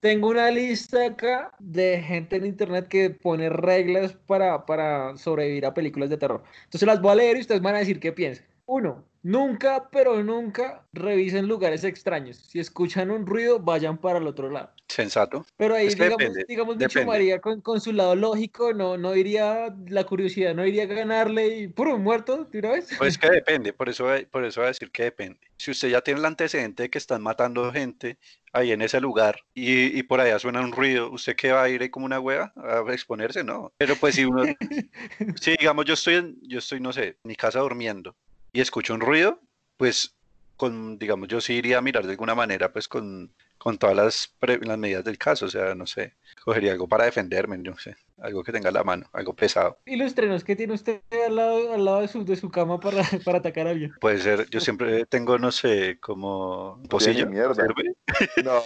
Tengo 0.00 0.28
una 0.28 0.50
lista 0.50 1.04
acá 1.06 1.52
de 1.58 2.00
gente 2.00 2.36
en 2.36 2.46
internet 2.46 2.88
que 2.88 3.10
pone 3.10 3.50
reglas 3.50 4.14
para, 4.26 4.64
para 4.64 5.16
sobrevivir 5.16 5.66
a 5.66 5.74
películas 5.74 6.08
de 6.08 6.16
terror. 6.16 6.42
Entonces 6.64 6.86
las 6.86 7.02
voy 7.02 7.12
a 7.12 7.16
leer 7.16 7.36
y 7.36 7.40
ustedes 7.40 7.60
van 7.60 7.74
a 7.74 7.78
decir 7.80 8.00
qué 8.00 8.12
piensan. 8.12 8.46
Uno, 8.72 9.04
nunca, 9.24 9.88
pero 9.90 10.22
nunca 10.22 10.86
revisen 10.92 11.48
lugares 11.48 11.82
extraños. 11.82 12.36
Si 12.36 12.60
escuchan 12.60 13.10
un 13.10 13.26
ruido, 13.26 13.58
vayan 13.58 13.98
para 13.98 14.20
el 14.20 14.28
otro 14.28 14.48
lado. 14.48 14.70
Sensato. 14.86 15.44
Pero 15.56 15.74
ahí, 15.74 15.88
Es 15.88 15.96
que 15.96 16.04
digamos, 16.04 16.18
depende, 16.20 16.44
digamos 16.46 16.78
depende. 16.78 17.04
María 17.06 17.40
con, 17.40 17.60
con 17.62 17.80
su 17.80 17.92
lado 17.92 18.14
lógico, 18.14 18.72
no, 18.72 18.96
no 18.96 19.16
iría, 19.16 19.74
la 19.88 20.04
curiosidad 20.04 20.54
no 20.54 20.64
iría 20.64 20.84
a 20.84 20.86
ganarle 20.86 21.48
y 21.48 21.66
puro 21.66 21.98
muerto 21.98 22.44
de 22.44 22.60
una 22.60 22.70
vez. 22.70 22.94
Pues 22.96 23.18
que 23.18 23.28
depende, 23.42 23.72
por 23.72 23.88
eso, 23.88 24.06
por 24.30 24.44
eso 24.44 24.60
voy 24.60 24.66
a 24.66 24.68
decir 24.68 24.92
que 24.92 25.02
depende. 25.02 25.40
Si 25.58 25.72
usted 25.72 25.88
ya 25.88 26.00
tiene 26.00 26.20
el 26.20 26.26
antecedente 26.26 26.84
de 26.84 26.90
que 26.90 26.98
están 26.98 27.22
matando 27.22 27.72
gente 27.72 28.18
ahí 28.52 28.70
en 28.70 28.82
ese 28.82 29.00
lugar 29.00 29.40
y, 29.52 29.98
y 29.98 30.02
por 30.04 30.20
allá 30.20 30.38
suena 30.38 30.60
un 30.60 30.70
ruido, 30.70 31.10
¿usted 31.10 31.34
qué 31.34 31.50
va 31.50 31.64
a 31.64 31.68
ir 31.68 31.82
ahí 31.82 31.88
como 31.90 32.06
una 32.06 32.20
hueva 32.20 32.52
a 32.54 32.84
exponerse? 32.92 33.42
No. 33.42 33.72
Pero 33.78 33.96
pues 33.96 34.14
si 34.14 34.24
uno, 34.24 34.44
si 35.40 35.56
digamos 35.58 35.86
yo 35.86 35.94
estoy, 35.94 36.14
en- 36.14 36.38
yo 36.42 36.60
estoy, 36.60 36.78
no 36.78 36.92
sé, 36.92 37.04
en 37.08 37.16
mi 37.24 37.34
casa 37.34 37.58
durmiendo 37.58 38.14
y 38.52 38.60
escucho 38.60 38.94
un 38.94 39.00
ruido, 39.00 39.40
pues 39.76 40.14
con, 40.56 40.98
digamos, 40.98 41.28
yo 41.28 41.40
sí 41.40 41.54
iría 41.54 41.78
a 41.78 41.82
mirar 41.82 42.04
de 42.04 42.10
alguna 42.12 42.34
manera, 42.34 42.70
pues 42.72 42.86
con, 42.86 43.32
con 43.56 43.78
todas 43.78 43.96
las, 43.96 44.34
pre- 44.38 44.58
las 44.60 44.76
medidas 44.76 45.04
del 45.04 45.16
caso, 45.16 45.46
o 45.46 45.48
sea, 45.48 45.74
no 45.74 45.86
sé, 45.86 46.14
cogería 46.44 46.72
algo 46.72 46.86
para 46.86 47.04
defenderme, 47.06 47.56
no 47.56 47.78
sé, 47.78 47.96
algo 48.18 48.42
que 48.44 48.52
tenga 48.52 48.68
a 48.68 48.72
la 48.72 48.84
mano, 48.84 49.06
algo 49.14 49.32
pesado. 49.34 49.78
Y 49.86 49.96
los 49.96 50.14
trenos 50.14 50.44
que 50.44 50.56
tiene 50.56 50.74
usted 50.74 51.00
al 51.26 51.36
lado, 51.36 51.72
al 51.72 51.82
lado 51.84 52.00
de, 52.02 52.08
su, 52.08 52.24
de 52.26 52.36
su 52.36 52.50
cama 52.50 52.78
para, 52.78 53.02
para 53.24 53.38
atacar 53.38 53.68
a 53.68 53.70
alguien. 53.70 53.94
Puede 54.00 54.18
ser, 54.18 54.50
yo 54.50 54.60
siempre 54.60 55.06
tengo, 55.06 55.38
no 55.38 55.50
sé, 55.50 55.98
como 55.98 56.74
un 56.74 56.88
pocillo. 56.88 57.26
mierda. 57.26 57.54
¿sirve? 57.54 57.94
No. 58.44 58.62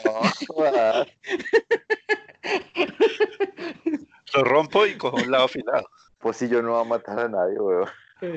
Lo 4.34 4.42
rompo 4.44 4.86
y 4.86 4.96
cojo 4.96 5.16
un 5.18 5.30
lado 5.30 5.44
afilado. 5.44 5.88
pues 6.18 6.36
si 6.38 6.48
yo 6.48 6.60
no 6.62 6.72
va 6.72 6.80
a 6.80 6.84
matar 6.84 7.20
a 7.20 7.28
nadie, 7.28 7.58
weón. 7.58 7.88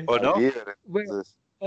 ¿O 0.07 0.17
no? 0.19 0.35
Al 0.35 0.53
Bueno, 0.83 1.21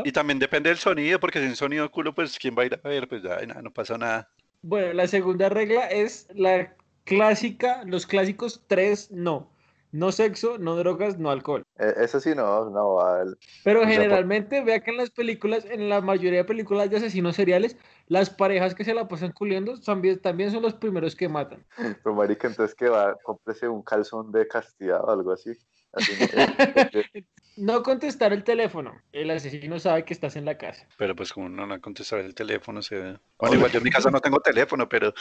Y 0.05 0.13
también 0.13 0.39
depende 0.39 0.71
del 0.71 0.79
sonido, 0.79 1.19
porque 1.19 1.39
si 1.39 1.45
es 1.47 1.51
un 1.51 1.57
sonido 1.57 1.91
culo, 1.91 2.15
pues 2.15 2.39
quién 2.39 2.55
va 2.57 2.63
a 2.63 2.67
ir 2.67 2.81
a 2.83 2.89
ver, 2.89 3.09
pues 3.09 3.23
ya, 3.23 3.41
nada, 3.47 3.63
no 3.63 3.73
pasa 3.73 3.99
nada. 3.99 4.31
Bueno, 4.63 4.93
la 4.93 5.07
segunda 5.07 5.49
regla 5.49 5.87
es 5.87 6.29
la 6.35 6.75
clásica, 7.05 7.83
los 7.85 8.07
clásicos 8.07 8.63
tres 8.67 9.11
no. 9.11 9.51
No 9.93 10.13
sexo, 10.13 10.57
no 10.59 10.77
drogas, 10.77 11.19
no 11.19 11.31
alcohol. 11.31 11.65
eh, 11.77 11.95
eso 11.97 12.21
sí 12.21 12.33
no, 12.37 12.71
no 12.71 12.95
vale. 12.95 13.35
Pero 13.65 13.81
por- 13.81 13.89
generalmente, 13.89 14.63
vea 14.63 14.81
que 14.81 14.93
en 14.93 14.99
las 14.99 15.11
películas, 15.11 15.65
en 15.65 15.89
la 15.89 16.01
mayoría 16.01 16.39
de 16.39 16.45
películas 16.45 16.89
de 16.91 16.99
asesinos 16.99 17.35
seriales, 17.35 17.77
las 18.07 18.31
parejas 18.31 18.75
que 18.77 18.85
se 18.85 18.95
la 18.95 19.09
pasan 19.09 19.33
culiendo 19.33 19.81
también, 19.81 20.21
también 20.21 20.53
son 20.53 20.63
los 20.63 20.75
primeros 20.75 21.17
que 21.17 21.29
matan. 21.29 21.65
Pero 22.05 22.15
marica, 22.15 22.47
entonces 22.47 22.77
que 22.77 22.89
va, 22.89 23.17
cómprese 23.25 23.67
un 23.67 23.83
calzón 23.83 24.31
de 24.31 24.47
castidad 24.47 25.03
o 25.03 25.11
algo 25.11 25.33
así. 25.33 25.51
No- 25.93 26.01
No 27.57 27.83
contestar 27.83 28.33
el 28.33 28.43
teléfono. 28.43 29.03
El 29.13 29.31
asesino 29.31 29.79
sabe 29.79 30.05
que 30.07 30.15
estás 30.15 30.35
en 30.37 30.47
la 30.47 30.57
casa. 30.57 30.89
Pero 30.97 31.15
pues 31.15 31.31
como 31.31 31.49
no 31.51 31.71
a 31.75 31.79
contestar 31.79 32.21
el 32.21 32.35
teléfono, 32.35 32.81
se... 32.81 33.19
Bueno, 33.39 33.57
igual 33.57 33.71
yo 33.71 33.79
en 33.79 33.85
mi 33.85 33.91
casa 33.91 34.11
no 34.11 34.21
tengo 34.21 34.41
teléfono, 34.41 34.89
pero 34.89 35.13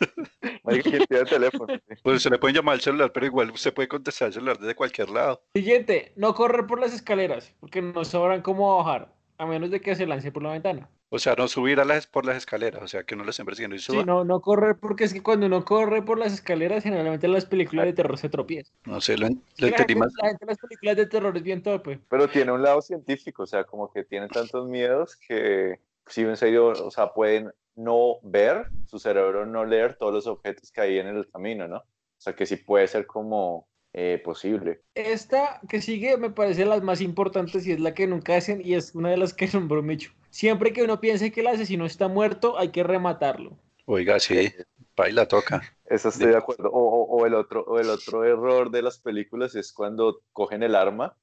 ¿quién 0.82 1.04
tiene 1.06 1.24
teléfono? 1.26 1.74
Sí. 1.88 1.94
pues 2.02 2.22
se 2.22 2.30
le 2.30 2.38
pueden 2.38 2.56
llamar 2.56 2.74
al 2.74 2.80
celular, 2.80 3.12
pero 3.12 3.26
igual 3.26 3.50
usted 3.52 3.72
puede 3.72 3.86
contestar 3.88 4.28
el 4.28 4.34
celular 4.34 4.58
desde 4.58 4.74
cualquier 4.74 5.10
lado. 5.10 5.44
Siguiente, 5.54 6.12
no 6.16 6.34
correr 6.34 6.66
por 6.66 6.80
las 6.80 6.92
escaleras, 6.92 7.54
porque 7.60 7.80
no 7.82 8.04
sabrán 8.04 8.42
cómo 8.42 8.76
bajar. 8.78 9.14
A 9.38 9.46
menos 9.46 9.70
de 9.70 9.80
que 9.80 9.94
se 9.94 10.06
lance 10.06 10.32
por 10.32 10.42
la 10.42 10.52
ventana. 10.52 10.88
O 11.08 11.18
sea, 11.18 11.34
no 11.36 11.46
subir 11.46 11.78
a 11.78 11.84
las, 11.84 12.06
por 12.06 12.24
las 12.24 12.36
escaleras, 12.36 12.82
o 12.82 12.88
sea, 12.88 13.04
que 13.04 13.14
uno 13.14 13.24
lo 13.24 13.30
estén 13.30 13.46
persiguiendo 13.46 13.76
y 13.76 13.78
suba. 13.78 14.00
Sí, 14.00 14.06
no, 14.06 14.24
no 14.24 14.40
correr, 14.40 14.76
porque 14.76 15.04
es 15.04 15.14
que 15.14 15.22
cuando 15.22 15.46
uno 15.46 15.64
corre 15.64 16.02
por 16.02 16.18
las 16.18 16.32
escaleras, 16.32 16.82
generalmente 16.82 17.26
en 17.26 17.32
las 17.32 17.46
películas 17.46 17.86
de 17.86 17.92
terror 17.92 18.18
se 18.18 18.28
tropieza. 18.28 18.72
No 18.84 19.00
sé, 19.00 19.16
lo, 19.16 19.28
lo 19.28 19.34
la, 19.58 19.68
entendí 19.68 19.94
gente, 19.94 19.96
más. 19.96 20.12
la 20.20 20.28
gente 20.28 20.44
en 20.44 20.48
las 20.48 20.58
películas 20.58 20.96
de 20.96 21.06
terror 21.06 21.36
es 21.36 21.42
bien 21.42 21.62
torpe. 21.62 22.00
Pero 22.08 22.28
tiene 22.28 22.50
un 22.50 22.62
lado 22.62 22.82
científico, 22.82 23.44
o 23.44 23.46
sea, 23.46 23.64
como 23.64 23.92
que 23.92 24.02
tienen 24.04 24.28
tantos 24.28 24.68
miedos 24.68 25.16
que, 25.16 25.80
si 26.06 26.22
en 26.22 26.36
serio, 26.36 26.68
o 26.68 26.90
sea, 26.90 27.12
pueden 27.12 27.52
no 27.76 28.16
ver, 28.22 28.66
su 28.86 28.98
cerebro 28.98 29.46
no 29.46 29.64
leer 29.64 29.96
todos 29.96 30.12
los 30.12 30.26
objetos 30.26 30.72
que 30.72 30.80
hay 30.80 30.98
en 30.98 31.06
el 31.06 31.28
camino, 31.30 31.68
¿no? 31.68 31.78
O 31.78 32.20
sea, 32.20 32.34
que 32.34 32.46
sí 32.46 32.56
puede 32.56 32.88
ser 32.88 33.06
como 33.06 33.68
eh, 33.96 34.20
posible. 34.22 34.82
Esta 34.94 35.60
que 35.68 35.80
sigue 35.80 36.16
me 36.18 36.30
parece 36.30 36.64
las 36.66 36.82
más 36.82 37.00
importantes 37.00 37.66
y 37.66 37.72
es 37.72 37.80
la 37.80 37.94
que 37.94 38.06
nunca 38.06 38.36
hacen 38.36 38.60
y 38.64 38.74
es 38.74 38.94
una 38.94 39.10
de 39.10 39.16
las 39.16 39.32
que 39.34 39.46
nombró 39.52 39.82
Micho. 39.82 40.12
Siempre 40.30 40.72
que 40.72 40.82
uno 40.82 41.00
piense 41.00 41.32
que 41.32 41.40
el 41.40 41.46
asesino 41.48 41.86
está 41.86 42.06
muerto, 42.08 42.58
hay 42.58 42.68
que 42.68 42.82
rematarlo. 42.82 43.56
Oiga, 43.86 44.18
sí, 44.20 44.52
baila, 44.96 45.26
toca. 45.26 45.62
Eso 45.86 46.10
estoy 46.10 46.28
de 46.28 46.36
acuerdo. 46.36 46.68
O, 46.70 46.78
o- 46.80 47.16
o 47.22 47.26
el 47.26 47.34
otro, 47.34 47.64
o 47.66 47.78
el 47.78 47.88
otro 47.88 48.24
error 48.24 48.70
de 48.70 48.82
las 48.82 48.98
películas 48.98 49.54
es 49.54 49.72
cuando 49.72 50.20
cogen 50.32 50.62
el 50.62 50.74
arma 50.74 51.16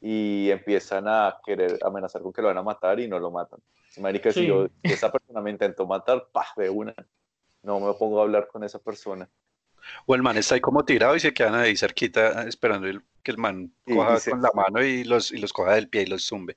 y 0.00 0.50
empiezan 0.50 1.08
a 1.08 1.38
querer 1.44 1.78
amenazar 1.82 2.22
con 2.22 2.32
que 2.32 2.42
lo 2.42 2.48
van 2.48 2.58
a 2.58 2.62
matar 2.62 3.00
y 3.00 3.08
no 3.08 3.18
lo 3.18 3.30
matan. 3.30 3.60
Marica, 3.98 4.30
si, 4.30 4.40
Sí. 4.40 4.46
yo- 4.46 4.68
si 4.84 4.92
esa 4.92 5.10
persona 5.10 5.40
me 5.40 5.50
intentó 5.50 5.86
matar, 5.86 6.28
pa, 6.32 6.46
de 6.56 6.70
una. 6.70 6.94
No 7.62 7.80
me 7.80 7.92
pongo 7.94 8.20
a 8.20 8.22
hablar 8.22 8.46
con 8.48 8.62
esa 8.64 8.78
persona. 8.78 9.28
O 10.06 10.14
el 10.14 10.22
man 10.22 10.36
está 10.36 10.54
ahí 10.54 10.60
como 10.60 10.84
tirado 10.84 11.16
y 11.16 11.20
se 11.20 11.32
quedan 11.34 11.54
ahí 11.54 11.76
cerquita 11.76 12.42
esperando 12.48 12.86
el- 12.88 13.02
que 13.22 13.30
el 13.32 13.38
man 13.38 13.72
coja 13.86 14.18
con 14.30 14.40
la 14.42 14.50
mano 14.54 14.82
y 14.82 15.04
los, 15.04 15.30
y 15.30 15.36
los 15.38 15.52
coja 15.52 15.74
del 15.74 15.88
pie 15.88 16.02
y 16.02 16.06
los 16.06 16.26
zumbe. 16.26 16.56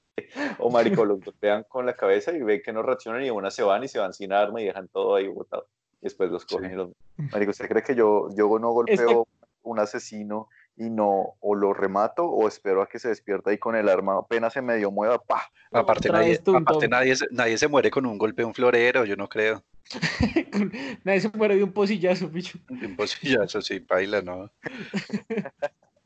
O 0.59 0.69
marico, 0.69 1.03
los 1.05 1.19
golpean 1.21 1.65
con 1.67 1.85
la 1.85 1.95
cabeza 1.95 2.31
y 2.31 2.41
ven 2.41 2.61
que 2.63 2.71
no 2.71 2.81
reaccionan 2.83 3.23
y 3.23 3.29
una 3.29 3.51
se 3.51 3.63
van 3.63 3.83
y 3.83 3.87
se 3.89 3.99
van 3.99 4.13
sin 4.13 4.31
arma 4.31 4.61
y 4.61 4.65
dejan 4.65 4.87
todo 4.87 5.15
ahí 5.15 5.27
botado. 5.27 5.67
Y 6.01 6.05
después 6.05 6.29
los 6.31 6.45
cogen 6.45 6.71
y 6.71 6.75
los... 6.75 6.89
Marico, 7.31 7.51
¿usted 7.51 7.67
cree 7.67 7.83
que 7.83 7.95
yo, 7.95 8.29
yo 8.35 8.47
no 8.59 8.71
golpeo 8.71 9.27
un 9.63 9.79
asesino 9.79 10.47
y 10.75 10.89
no, 10.89 11.35
o 11.39 11.55
lo 11.55 11.73
remato 11.73 12.25
o 12.25 12.47
espero 12.47 12.81
a 12.81 12.87
que 12.87 12.99
se 12.99 13.09
despierta 13.09 13.51
ahí 13.51 13.57
con 13.57 13.75
el 13.75 13.87
arma 13.89 14.17
apenas 14.17 14.53
se 14.53 14.61
medio 14.61 14.89
mueva, 14.91 15.19
pa? 15.19 15.49
Aparte, 15.71 16.09
nadie, 16.09 16.33
aparte 16.55 16.87
nadie, 16.89 17.15
se- 17.15 17.27
nadie 17.31 17.57
se 17.57 17.67
muere 17.67 17.91
con 17.91 18.05
un 18.05 18.17
golpe 18.17 18.41
de 18.41 18.45
un 18.45 18.53
florero, 18.53 19.05
yo 19.05 19.15
no 19.15 19.27
creo. 19.29 19.63
Nadie 21.03 21.21
se 21.21 21.29
muere 21.29 21.55
de 21.55 21.63
un 21.63 21.71
pocillazo, 21.71 22.29
bicho. 22.29 22.57
De 22.69 22.87
un 22.87 22.95
pocillazo, 22.95 23.61
sí, 23.61 23.79
baila, 23.79 24.21
no. 24.21 24.51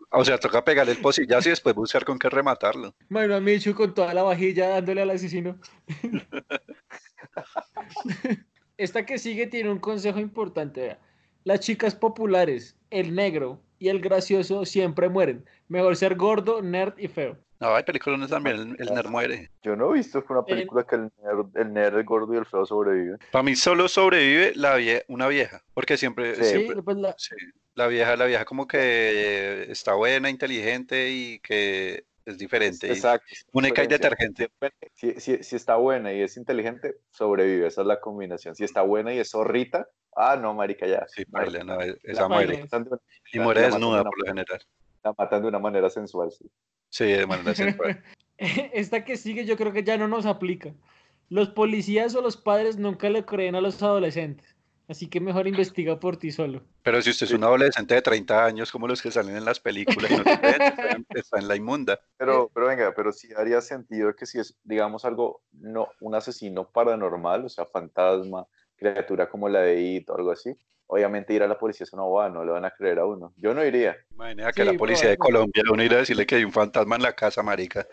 O 0.09 0.23
sea, 0.23 0.37
toca 0.37 0.63
pegarle 0.63 0.93
el 0.93 0.99
pocillazo 0.99 1.49
y 1.49 1.51
después 1.51 1.75
buscar 1.75 2.05
con 2.05 2.17
qué 2.17 2.29
rematarlo. 2.29 2.95
Bueno, 3.09 3.35
a 3.35 3.41
Micho 3.41 3.75
con 3.75 3.93
toda 3.93 4.13
la 4.13 4.23
vajilla 4.23 4.69
dándole 4.69 5.01
al 5.01 5.09
asesino. 5.09 5.59
Esta 8.77 9.05
que 9.05 9.17
sigue 9.17 9.47
tiene 9.47 9.69
un 9.69 9.79
consejo 9.79 10.19
importante. 10.19 10.97
Las 11.43 11.59
chicas 11.59 11.95
populares, 11.95 12.77
el 12.89 13.15
negro 13.15 13.61
y 13.79 13.89
el 13.89 13.99
gracioso 13.99 14.65
siempre 14.65 15.09
mueren. 15.09 15.45
Mejor 15.67 15.95
ser 15.95 16.15
gordo, 16.15 16.61
nerd 16.61 16.97
y 16.97 17.07
feo. 17.07 17.37
No, 17.59 17.73
hay 17.75 17.83
películas 17.83 18.19
donde 18.19 18.33
también 18.33 18.75
el, 18.77 18.87
el 18.87 18.93
nerd 18.93 19.07
muere. 19.09 19.49
Yo 19.63 19.75
no 19.75 19.89
he 19.91 19.97
visto 19.97 20.23
una 20.29 20.43
película 20.43 20.85
que 20.85 20.95
el 20.95 21.11
nerd, 21.23 21.47
el 21.57 21.73
nerd, 21.73 21.97
el 21.97 22.03
gordo 22.05 22.33
y 22.33 22.37
el 22.37 22.45
feo 22.45 22.65
sobreviven. 22.65 23.17
Para 23.31 23.43
mí 23.43 23.55
solo 23.55 23.87
sobrevive 23.87 24.53
la 24.55 24.77
vie- 24.77 25.03
una 25.07 25.27
vieja, 25.27 25.63
porque 25.73 25.97
siempre, 25.97 26.35
Sí. 26.35 26.43
siempre 26.43 26.75
Sí, 26.75 26.81
pues 26.83 26.97
la- 26.97 27.15
sí, 27.17 27.35
la 27.73 27.87
vieja, 27.87 28.15
la 28.15 28.25
vieja 28.25 28.45
como 28.45 28.67
que 28.67 29.71
está 29.71 29.93
buena, 29.95 30.29
inteligente 30.29 31.09
y 31.09 31.39
que 31.39 32.05
es 32.25 32.37
diferente. 32.37 32.91
Exacto. 32.91 33.25
única 33.53 33.83
y 33.83 33.87
detergente. 33.87 34.49
Si, 34.93 35.19
si, 35.19 35.41
si 35.43 35.55
está 35.55 35.77
buena 35.77 36.13
y 36.13 36.21
es 36.21 36.37
inteligente, 36.37 36.95
sobrevive. 37.11 37.67
Esa 37.67 37.81
es 37.81 37.87
la 37.87 37.99
combinación. 37.99 38.53
Si 38.55 38.65
está 38.65 38.81
buena 38.83 39.13
y 39.13 39.19
es 39.19 39.31
zorrita, 39.31 39.87
ah, 40.15 40.35
no, 40.35 40.53
marica, 40.53 40.85
ya. 40.85 41.05
Sí, 41.07 41.23
no, 41.31 41.39
la- 41.45 41.95
esa 42.03 42.27
muere. 42.27 42.67
Y 43.33 43.39
muere 43.39 43.61
desnuda 43.61 44.03
por 44.03 44.19
lo 44.19 44.25
general. 44.25 44.59
La 45.03 45.13
matan 45.17 45.41
de 45.41 45.47
una 45.47 45.59
manera 45.59 45.89
sensual, 45.89 46.31
sí. 46.31 46.49
Sí, 46.89 47.05
de 47.05 47.25
manera 47.27 47.53
sensual. 47.53 48.03
Esta 48.37 49.03
que 49.03 49.17
sigue 49.17 49.45
yo 49.45 49.57
creo 49.57 49.73
que 49.73 49.83
ya 49.83 49.97
no 49.97 50.07
nos 50.07 50.25
aplica. 50.25 50.73
Los 51.29 51.49
policías 51.49 52.15
o 52.15 52.21
los 52.21 52.37
padres 52.37 52.77
nunca 52.77 53.09
le 53.09 53.25
creen 53.25 53.55
a 53.55 53.61
los 53.61 53.81
adolescentes. 53.83 54.55
Así 54.87 55.07
que 55.07 55.19
mejor 55.19 55.47
investiga 55.47 55.99
por 55.99 56.15
ti 56.15 56.31
solo. 56.31 56.61
Pero 56.81 57.01
si 57.01 57.09
usted 57.09 57.25
es 57.25 57.33
un 57.33 57.43
adolescente 57.43 57.95
de 57.95 58.01
30 58.01 58.45
años, 58.45 58.71
como 58.71 58.87
los 58.87 59.01
que 59.01 59.11
salen 59.11 59.35
en 59.35 59.43
las 59.43 59.59
películas, 59.59 60.09
no 60.11 60.23
se 60.23 60.39
creen, 60.39 60.61
está, 60.63 60.95
en- 60.95 61.05
está 61.13 61.39
en 61.39 61.47
la 61.49 61.55
inmunda. 61.57 61.99
Pero, 62.15 62.49
pero 62.53 62.67
venga, 62.67 62.93
pero 62.95 63.11
sí 63.11 63.27
haría 63.35 63.59
sentido 63.59 64.15
que 64.15 64.25
si 64.25 64.39
es, 64.39 64.57
digamos, 64.63 65.03
algo, 65.03 65.41
no, 65.51 65.89
un 65.99 66.15
asesino 66.15 66.69
paranormal, 66.69 67.43
o 67.43 67.49
sea, 67.49 67.65
fantasma, 67.65 68.47
criatura 68.77 69.29
como 69.29 69.49
la 69.49 69.59
de 69.61 69.81
It 69.81 70.09
o 70.09 70.15
algo 70.15 70.31
así, 70.31 70.55
obviamente 70.87 71.33
ir 71.33 71.43
a 71.43 71.47
la 71.47 71.57
policía 71.57 71.83
es 71.83 71.93
una 71.93 72.03
bobada, 72.03 72.29
no 72.29 72.43
le 72.43 72.51
van 72.51 72.65
a 72.65 72.71
creer 72.71 72.99
a 72.99 73.05
uno. 73.05 73.33
Yo 73.37 73.53
no 73.53 73.63
iría. 73.63 73.95
Imagina 74.11 74.51
que 74.51 74.63
Sí, 74.63 74.71
la 74.71 74.77
policía 74.77 75.09
de. 75.09 75.17
Colombia 75.17 75.63
uno 75.71 75.83
ir 75.83 75.93
a 75.93 75.97
decirle 75.97 76.25
que 76.25 76.35
hay 76.35 76.43
un 76.43 76.51
fantasma 76.51 76.95
en 76.95 77.03
la 77.03 77.13
casa, 77.13 77.43
marica. 77.43 77.87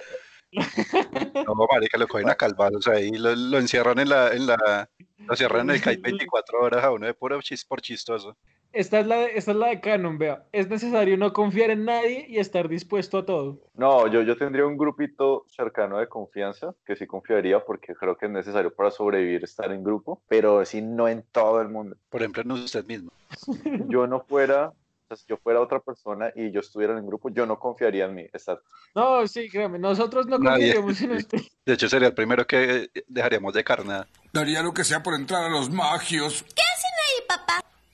No, 1.46 1.54
marica, 1.70 1.98
lo 1.98 2.06
cogen 2.06 2.30
a 2.30 2.36
calvazos 2.36 2.86
ahí, 2.86 3.10
lo, 3.10 3.34
lo 3.34 3.58
encierran 3.58 3.98
en 3.98 4.08
la, 4.08 4.32
en 4.32 4.46
la, 4.46 4.88
lo 5.18 5.36
cierran 5.36 5.68
en 5.68 5.76
el 5.76 5.82
CAI 5.82 5.96
24 5.96 6.60
horas 6.60 6.84
a 6.84 6.92
uno 6.92 7.06
de 7.06 7.14
puro 7.14 7.40
chis 7.42 7.64
por 7.64 7.80
chistoso. 7.82 8.36
Esta 8.74 8.98
es, 8.98 9.06
la 9.06 9.16
de, 9.18 9.36
esta 9.36 9.52
es 9.52 9.56
la 9.56 9.68
de 9.68 9.80
Canon, 9.80 10.18
vea. 10.18 10.46
Es 10.50 10.68
necesario 10.68 11.16
no 11.16 11.32
confiar 11.32 11.70
en 11.70 11.84
nadie 11.84 12.26
y 12.28 12.38
estar 12.38 12.68
dispuesto 12.68 13.18
a 13.18 13.24
todo. 13.24 13.60
No, 13.74 14.08
yo, 14.08 14.22
yo 14.22 14.36
tendría 14.36 14.66
un 14.66 14.76
grupito 14.76 15.44
cercano 15.46 15.98
de 15.98 16.08
confianza 16.08 16.74
que 16.84 16.96
sí 16.96 17.06
confiaría 17.06 17.64
porque 17.64 17.94
creo 17.94 18.16
que 18.16 18.26
es 18.26 18.32
necesario 18.32 18.74
para 18.74 18.90
sobrevivir 18.90 19.44
estar 19.44 19.70
en 19.70 19.84
grupo, 19.84 20.20
pero 20.26 20.64
sí 20.64 20.82
no 20.82 21.06
en 21.06 21.22
todo 21.30 21.60
el 21.60 21.68
mundo. 21.68 21.96
Por 22.10 22.22
ejemplo, 22.22 22.42
en 22.42 22.50
usted 22.50 22.84
mismo. 22.84 23.12
Yo 23.88 24.08
no 24.08 24.20
fuera, 24.20 24.70
o 24.70 25.06
sea, 25.06 25.16
si 25.16 25.24
yo 25.28 25.36
fuera 25.36 25.60
otra 25.60 25.78
persona 25.80 26.32
y 26.34 26.50
yo 26.50 26.60
estuviera 26.60 26.94
en 26.94 27.00
el 27.00 27.06
grupo, 27.06 27.28
yo 27.28 27.46
no 27.46 27.58
confiaría 27.58 28.06
en 28.06 28.14
mí. 28.14 28.22
Exacto. 28.22 28.64
No, 28.94 29.26
sí, 29.28 29.48
créame, 29.48 29.78
nosotros 29.78 30.26
no 30.26 30.38
confiaríamos 30.38 31.00
en 31.00 31.12
usted. 31.12 31.38
De 31.64 31.74
hecho, 31.74 31.88
sería 31.88 32.08
el 32.08 32.14
primero 32.14 32.46
que 32.46 32.90
dejaríamos 33.06 33.54
de 33.54 33.62
carnada. 33.62 34.08
Daría 34.32 34.62
lo 34.62 34.72
que 34.72 34.82
sea 34.82 35.02
por 35.02 35.14
entrar 35.14 35.44
a 35.44 35.48
los 35.48 35.70
magios. 35.70 36.44
¿Qué? 36.54 36.63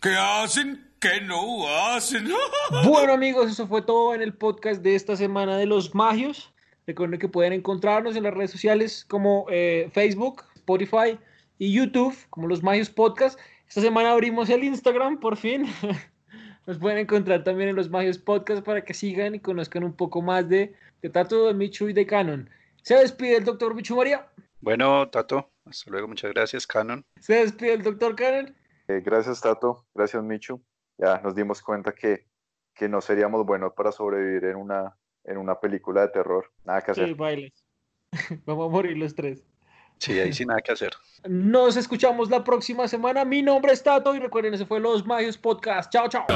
¿Qué 0.00 0.14
hacen? 0.16 0.90
¿Qué 0.98 1.20
no 1.20 1.68
hacen? 1.68 2.26
Bueno 2.84 3.12
amigos, 3.12 3.50
eso 3.50 3.66
fue 3.66 3.82
todo 3.82 4.14
en 4.14 4.22
el 4.22 4.32
podcast 4.32 4.80
de 4.80 4.94
esta 4.94 5.14
semana 5.14 5.58
de 5.58 5.66
los 5.66 5.94
magios. 5.94 6.54
Recuerden 6.86 7.20
que 7.20 7.28
pueden 7.28 7.52
encontrarnos 7.52 8.16
en 8.16 8.22
las 8.22 8.32
redes 8.32 8.50
sociales 8.50 9.04
como 9.04 9.44
eh, 9.50 9.90
Facebook, 9.92 10.42
Spotify 10.54 11.18
y 11.58 11.74
YouTube, 11.74 12.16
como 12.30 12.46
los 12.46 12.62
magios 12.62 12.88
podcast. 12.88 13.38
Esta 13.68 13.82
semana 13.82 14.12
abrimos 14.12 14.48
el 14.48 14.64
Instagram, 14.64 15.20
por 15.20 15.36
fin. 15.36 15.66
Nos 16.66 16.78
pueden 16.78 16.96
encontrar 16.96 17.44
también 17.44 17.68
en 17.68 17.76
los 17.76 17.90
magios 17.90 18.16
podcast 18.16 18.64
para 18.64 18.82
que 18.82 18.94
sigan 18.94 19.34
y 19.34 19.40
conozcan 19.40 19.84
un 19.84 19.92
poco 19.92 20.22
más 20.22 20.48
de, 20.48 20.74
de 21.02 21.10
Tato, 21.10 21.48
de 21.48 21.52
Michu 21.52 21.90
y 21.90 21.92
de 21.92 22.06
Canon. 22.06 22.48
Se 22.80 22.94
despide 22.94 23.36
el 23.36 23.44
doctor 23.44 23.74
Michu 23.74 23.96
María. 23.96 24.26
Bueno, 24.62 25.10
Tato, 25.10 25.50
hasta 25.66 25.90
luego, 25.90 26.08
muchas 26.08 26.32
gracias, 26.32 26.66
Canon. 26.66 27.04
Se 27.20 27.34
despide 27.34 27.74
el 27.74 27.82
doctor 27.82 28.16
Canon. 28.16 28.56
Eh, 28.90 29.02
gracias, 29.04 29.40
Tato. 29.40 29.86
Gracias, 29.94 30.22
Michu. 30.22 30.60
Ya 30.98 31.20
nos 31.20 31.34
dimos 31.34 31.62
cuenta 31.62 31.92
que, 31.92 32.26
que 32.74 32.88
no 32.88 33.00
seríamos 33.00 33.46
buenos 33.46 33.72
para 33.74 33.92
sobrevivir 33.92 34.46
en 34.46 34.56
una, 34.56 34.96
en 35.24 35.38
una 35.38 35.60
película 35.60 36.02
de 36.02 36.08
terror. 36.08 36.50
Nada 36.64 36.80
que 36.80 36.90
hacer. 36.90 37.08
Sí, 37.08 37.14
bailes. 37.14 37.52
Vamos 38.46 38.66
a 38.66 38.70
morir 38.70 38.98
los 38.98 39.14
tres. 39.14 39.44
Sí, 39.98 40.18
ahí 40.18 40.32
sin 40.32 40.48
nada 40.48 40.60
que 40.60 40.72
hacer. 40.72 40.90
Nos 41.28 41.76
escuchamos 41.76 42.30
la 42.30 42.42
próxima 42.42 42.88
semana. 42.88 43.24
Mi 43.24 43.42
nombre 43.42 43.72
es 43.72 43.82
Tato 43.82 44.14
y 44.14 44.18
recuerden, 44.18 44.54
ese 44.54 44.64
fue 44.64 44.80
Los 44.80 45.06
Magios 45.06 45.36
Podcast. 45.36 45.92
Chao, 45.92 46.08
chao. 46.08 46.26